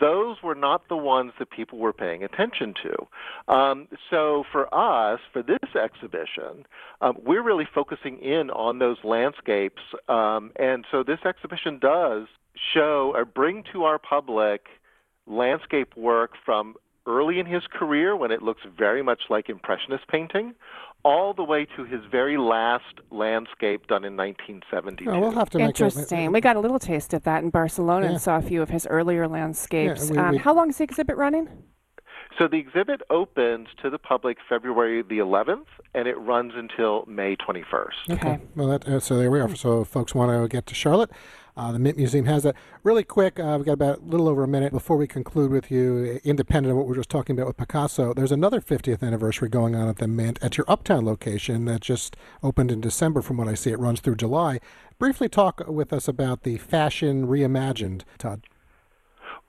those 0.00 0.36
were 0.42 0.54
not 0.54 0.88
the 0.88 0.96
ones 0.96 1.32
that 1.38 1.50
people 1.50 1.78
were 1.78 1.92
paying 1.92 2.24
attention 2.24 2.74
to. 2.82 3.52
Um, 3.52 3.88
so 4.10 4.44
for 4.50 4.72
us, 4.74 5.20
for 5.32 5.42
this 5.42 5.58
exhibition, 5.74 6.66
um, 7.00 7.16
we're 7.24 7.42
really 7.42 7.68
focusing 7.74 8.18
in 8.18 8.50
on 8.50 8.78
those 8.78 8.98
landscapes. 9.04 9.82
Um, 10.08 10.52
and 10.56 10.84
so 10.90 11.02
this 11.02 11.20
exhibition 11.24 11.78
does 11.78 12.26
show 12.74 13.12
or 13.14 13.24
bring 13.24 13.64
to 13.72 13.84
our 13.84 13.98
public 13.98 14.66
landscape 15.26 15.96
work 15.96 16.32
from 16.44 16.74
early 17.08 17.40
in 17.40 17.46
his 17.46 17.62
career 17.72 18.14
when 18.14 18.30
it 18.30 18.42
looks 18.42 18.60
very 18.76 19.02
much 19.02 19.22
like 19.30 19.48
Impressionist 19.48 20.06
painting, 20.08 20.54
all 21.04 21.32
the 21.32 21.42
way 21.44 21.66
to 21.76 21.84
his 21.84 22.00
very 22.10 22.36
last 22.36 22.84
landscape 23.10 23.86
done 23.86 24.04
in 24.04 24.16
1972. 24.16 25.10
Oh, 25.10 25.18
we'll 25.20 25.30
have 25.32 25.50
to 25.50 25.58
make 25.58 25.64
a- 25.64 25.68
Interesting. 25.68 26.30
We 26.32 26.40
got 26.40 26.56
a 26.56 26.60
little 26.60 26.78
taste 26.78 27.14
of 27.14 27.22
that 27.24 27.42
in 27.42 27.50
Barcelona 27.50 28.06
Yeah. 28.06 28.12
and 28.12 28.20
saw 28.20 28.36
a 28.36 28.42
few 28.42 28.62
of 28.62 28.68
his 28.68 28.86
earlier 28.88 29.26
landscapes. 29.26 30.10
we- 30.10 30.16
um, 30.18 30.32
we- 30.32 30.38
how 30.38 30.52
long 30.54 30.68
is 30.68 30.78
the 30.78 30.84
exhibit 30.84 31.16
running? 31.16 31.48
So 32.38 32.46
the 32.46 32.58
exhibit 32.58 33.00
opens 33.10 33.68
to 33.82 33.90
the 33.90 33.98
public 33.98 34.36
February 34.48 35.02
the 35.02 35.18
11th, 35.18 35.66
and 35.94 36.06
it 36.06 36.16
runs 36.18 36.52
until 36.54 37.04
May 37.08 37.34
21st. 37.36 38.10
Okay. 38.10 38.38
Well, 38.54 38.68
that, 38.68 38.86
uh, 38.86 39.00
so 39.00 39.16
there 39.16 39.30
we 39.30 39.40
are. 39.40 39.48
So 39.56 39.80
if 39.80 39.88
folks 39.88 40.14
want 40.14 40.30
to 40.30 40.46
get 40.48 40.66
to 40.66 40.74
Charlotte, 40.74 41.10
uh, 41.58 41.72
the 41.72 41.78
Mint 41.78 41.96
Museum 41.96 42.24
has 42.26 42.44
that. 42.44 42.54
Really 42.84 43.02
quick, 43.02 43.40
uh, 43.40 43.54
we've 43.56 43.66
got 43.66 43.72
about 43.72 43.98
a 43.98 44.04
little 44.04 44.28
over 44.28 44.44
a 44.44 44.48
minute 44.48 44.72
before 44.72 44.96
we 44.96 45.08
conclude 45.08 45.50
with 45.50 45.70
you, 45.70 46.20
independent 46.22 46.70
of 46.70 46.76
what 46.76 46.86
we 46.86 46.90
were 46.90 46.96
just 46.96 47.10
talking 47.10 47.36
about 47.36 47.48
with 47.48 47.56
Picasso. 47.56 48.14
There's 48.14 48.30
another 48.30 48.60
50th 48.60 49.02
anniversary 49.02 49.48
going 49.48 49.74
on 49.74 49.88
at 49.88 49.98
the 49.98 50.06
Mint 50.06 50.38
at 50.40 50.56
your 50.56 50.64
Uptown 50.68 51.04
location 51.04 51.64
that 51.64 51.80
just 51.80 52.16
opened 52.44 52.70
in 52.70 52.80
December, 52.80 53.22
from 53.22 53.36
what 53.36 53.48
I 53.48 53.54
see. 53.54 53.70
It 53.70 53.80
runs 53.80 53.98
through 54.00 54.16
July. 54.16 54.60
Briefly 55.00 55.28
talk 55.28 55.66
with 55.66 55.92
us 55.92 56.06
about 56.06 56.44
the 56.44 56.58
Fashion 56.58 57.26
Reimagined, 57.26 58.02
Todd. 58.18 58.42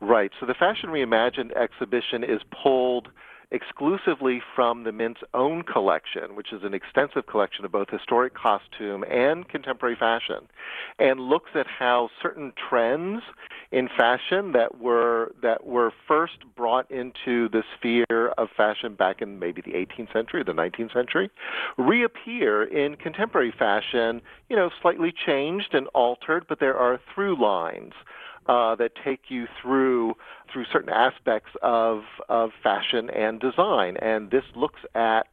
Right. 0.01 0.32
So 0.39 0.47
the 0.47 0.55
Fashion 0.55 0.89
Reimagined 0.89 1.55
exhibition 1.55 2.24
is 2.24 2.41
pulled 2.64 3.10
exclusively 3.52 4.41
from 4.56 4.84
the 4.84 4.91
Mint's 4.91 5.22
own 5.34 5.64
collection, 5.64 6.36
which 6.36 6.54
is 6.54 6.64
an 6.64 6.74
extensive 6.74 7.26
collection 7.26 7.66
of 7.66 7.72
both 7.72 7.89
historic 7.89 8.34
costume 8.34 9.04
and 9.10 9.47
contemporary 9.47 9.95
fashion, 9.95 10.47
and 11.00 11.20
looks 11.20 11.52
at 11.56 11.66
how 11.68 12.10
certain 12.22 12.54
trends 12.70 13.22
in 13.72 13.89
fashion 13.97 14.52
that 14.52 14.80
were 14.80 15.34
that 15.41 15.66
were 15.66 15.91
first 16.08 16.38
brought 16.56 16.89
into 16.91 17.50
the 17.50 17.64
sphere 17.76 18.34
of 18.38 18.50
fashion 18.56 18.93
back 18.93 19.22
in 19.22 19.39
maybe 19.39 19.62
the 19.62 19.74
18th 19.74 20.14
century, 20.14 20.41
or 20.41 20.43
the 20.43 20.54
19th 20.54 20.93
century, 20.93 21.30
reappear 21.78 22.64
in 22.64 22.95
contemporary 22.95 23.54
fashion, 23.58 24.22
you 24.50 24.56
know, 24.56 24.70
slightly 24.82 25.12
changed 25.12 25.74
and 25.74 25.88
altered, 25.93 26.45
but 26.47 26.60
there 26.60 26.78
are 26.78 27.00
through 27.14 27.41
lines 27.41 27.93
uh, 28.50 28.76
that 28.76 28.91
take 29.06 29.24
you 29.30 29.45
through 29.62 30.16
through 30.52 30.66
certain 30.74 30.89
aspects 31.08 31.52
of 31.62 32.02
of 32.28 32.50
fashion 32.64 33.10
and 33.12 33.39
design. 33.39 33.95
And 34.02 34.32
this 34.32 34.43
looks 34.56 34.82
at 34.95 35.28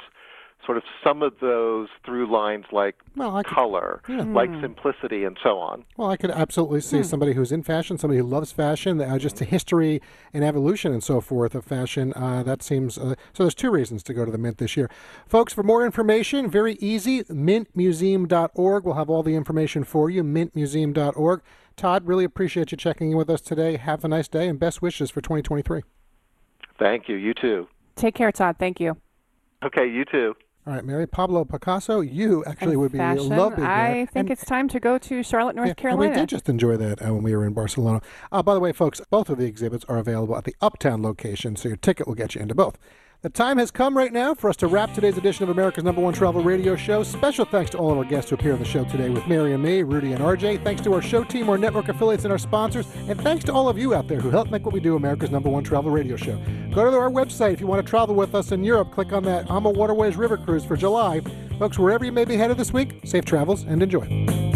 sort 0.64 0.78
of 0.78 0.84
some 1.04 1.22
of 1.22 1.32
those 1.40 1.86
through 2.04 2.26
lines 2.30 2.64
like 2.72 2.96
Well, 3.14 3.36
could- 3.36 3.46
color, 3.46 4.00
yeah. 4.08 4.24
like 4.24 4.50
Hmm. 4.50 4.60
simplicity, 4.62 5.22
and 5.24 5.38
so 5.40 5.58
on. 5.60 5.84
Well, 5.96 6.10
I 6.10 6.16
could 6.16 6.32
absolutely 6.32 6.80
see 6.80 7.04
somebody 7.04 7.34
who's 7.34 7.52
in 7.52 7.62
fashion, 7.62 7.98
somebody 7.98 8.18
who 8.18 8.26
loves 8.26 8.50
fashion, 8.50 9.00
uh, 9.00 9.16
just 9.18 9.36
the 9.36 9.44
history 9.44 10.02
and 10.34 10.42
evolution 10.42 10.92
and 10.92 11.04
so 11.04 11.20
forth 11.20 11.54
of 11.54 11.64
fashion. 11.64 12.12
Uh, 12.16 12.42
that 12.42 12.64
seems 12.64 12.98
uh, 12.98 13.14
so. 13.32 13.44
There's 13.44 13.54
two 13.54 13.70
reasons 13.70 14.02
to 14.04 14.12
go 14.14 14.24
to 14.24 14.32
the 14.32 14.38
Mint 14.38 14.58
this 14.58 14.76
year, 14.76 14.90
folks. 15.28 15.52
For 15.52 15.62
more 15.62 15.86
information, 15.86 16.50
very 16.50 16.74
easy. 16.80 17.22
Mintmuseum.org. 17.24 18.84
We'll 18.84 18.94
have 18.94 19.08
all 19.10 19.22
the 19.22 19.36
information 19.36 19.84
for 19.84 20.10
you. 20.10 20.24
Mintmuseum.org. 20.24 21.42
Todd, 21.76 22.06
really 22.06 22.24
appreciate 22.24 22.72
you 22.72 22.78
checking 22.78 23.10
in 23.10 23.16
with 23.18 23.28
us 23.28 23.42
today. 23.42 23.76
Have 23.76 24.02
a 24.04 24.08
nice 24.08 24.28
day 24.28 24.48
and 24.48 24.58
best 24.58 24.80
wishes 24.80 25.10
for 25.10 25.20
2023. 25.20 25.82
Thank 26.78 27.08
you. 27.08 27.16
You 27.16 27.34
too. 27.34 27.68
Take 27.96 28.14
care, 28.14 28.32
Todd. 28.32 28.56
Thank 28.58 28.80
you. 28.80 28.96
Okay, 29.62 29.86
you 29.86 30.04
too. 30.06 30.34
All 30.66 30.72
right, 30.72 30.84
Mary 30.84 31.06
Pablo 31.06 31.44
Picasso, 31.44 32.00
you 32.00 32.44
actually 32.44 32.72
And 32.72 32.80
would 32.80 32.92
be 32.92 32.98
fashion, 32.98 33.28
love 33.28 33.54
being 33.54 33.68
there. 33.68 33.76
I 33.76 34.06
think 34.06 34.30
it's 34.30 34.44
time 34.44 34.68
to 34.70 34.80
go 34.80 34.98
to 34.98 35.22
Charlotte, 35.22 35.54
North 35.54 35.66
Yeah, 35.66 35.70
and 35.72 35.76
Carolina. 35.76 36.10
we 36.10 36.16
did 36.16 36.28
just 36.28 36.48
enjoy 36.48 36.76
that 36.78 37.00
uh, 37.06 37.14
when 37.14 37.22
we 37.22 37.36
were 37.36 37.46
in 37.46 37.52
Barcelona. 37.52 38.00
Uh, 38.32 38.42
by 38.42 38.52
the 38.54 38.58
way, 38.58 38.72
folks, 38.72 39.00
both 39.08 39.28
of 39.28 39.38
the 39.38 39.44
exhibits 39.44 39.84
are 39.84 39.98
available 39.98 40.36
at 40.36 40.42
the 40.44 40.56
Uptown 40.60 41.02
location, 41.02 41.54
so 41.54 41.68
your 41.68 41.76
ticket 41.76 42.08
will 42.08 42.16
get 42.16 42.34
you 42.34 42.40
into 42.40 42.54
both. 42.54 42.78
The 43.26 43.30
time 43.30 43.58
has 43.58 43.72
come 43.72 43.96
right 43.96 44.12
now 44.12 44.34
for 44.34 44.48
us 44.48 44.56
to 44.58 44.68
wrap 44.68 44.94
today's 44.94 45.18
edition 45.18 45.42
of 45.42 45.48
America's 45.48 45.82
number 45.82 46.00
one 46.00 46.14
travel 46.14 46.44
radio 46.44 46.76
show. 46.76 47.02
Special 47.02 47.44
thanks 47.44 47.72
to 47.72 47.76
all 47.76 47.90
of 47.90 47.98
our 47.98 48.04
guests 48.04 48.30
who 48.30 48.36
appear 48.36 48.52
on 48.52 48.60
the 48.60 48.64
show 48.64 48.84
today 48.84 49.10
with 49.10 49.26
Mary 49.26 49.52
and 49.52 49.60
me, 49.60 49.82
Rudy 49.82 50.12
and 50.12 50.22
RJ. 50.22 50.62
Thanks 50.62 50.80
to 50.82 50.94
our 50.94 51.02
show 51.02 51.24
team, 51.24 51.48
our 51.48 51.58
network 51.58 51.88
affiliates, 51.88 52.22
and 52.22 52.30
our 52.30 52.38
sponsors. 52.38 52.86
And 53.08 53.20
thanks 53.20 53.44
to 53.46 53.52
all 53.52 53.68
of 53.68 53.76
you 53.78 53.94
out 53.94 54.06
there 54.06 54.20
who 54.20 54.30
help 54.30 54.52
make 54.52 54.64
what 54.64 54.72
we 54.72 54.78
do 54.78 54.94
America's 54.94 55.32
number 55.32 55.48
one 55.48 55.64
travel 55.64 55.90
radio 55.90 56.14
show. 56.14 56.40
Go 56.72 56.88
to 56.88 56.96
our 56.96 57.10
website 57.10 57.52
if 57.52 57.60
you 57.60 57.66
want 57.66 57.84
to 57.84 57.90
travel 57.90 58.14
with 58.14 58.32
us 58.32 58.52
in 58.52 58.62
Europe. 58.62 58.92
Click 58.92 59.12
on 59.12 59.24
that 59.24 59.48
AmaWaterways 59.48 60.16
River 60.16 60.36
Cruise 60.36 60.64
for 60.64 60.76
July. 60.76 61.20
Folks, 61.58 61.80
wherever 61.80 62.04
you 62.04 62.12
may 62.12 62.24
be 62.24 62.36
headed 62.36 62.56
this 62.56 62.72
week, 62.72 63.00
safe 63.02 63.24
travels 63.24 63.64
and 63.64 63.82
enjoy. 63.82 64.55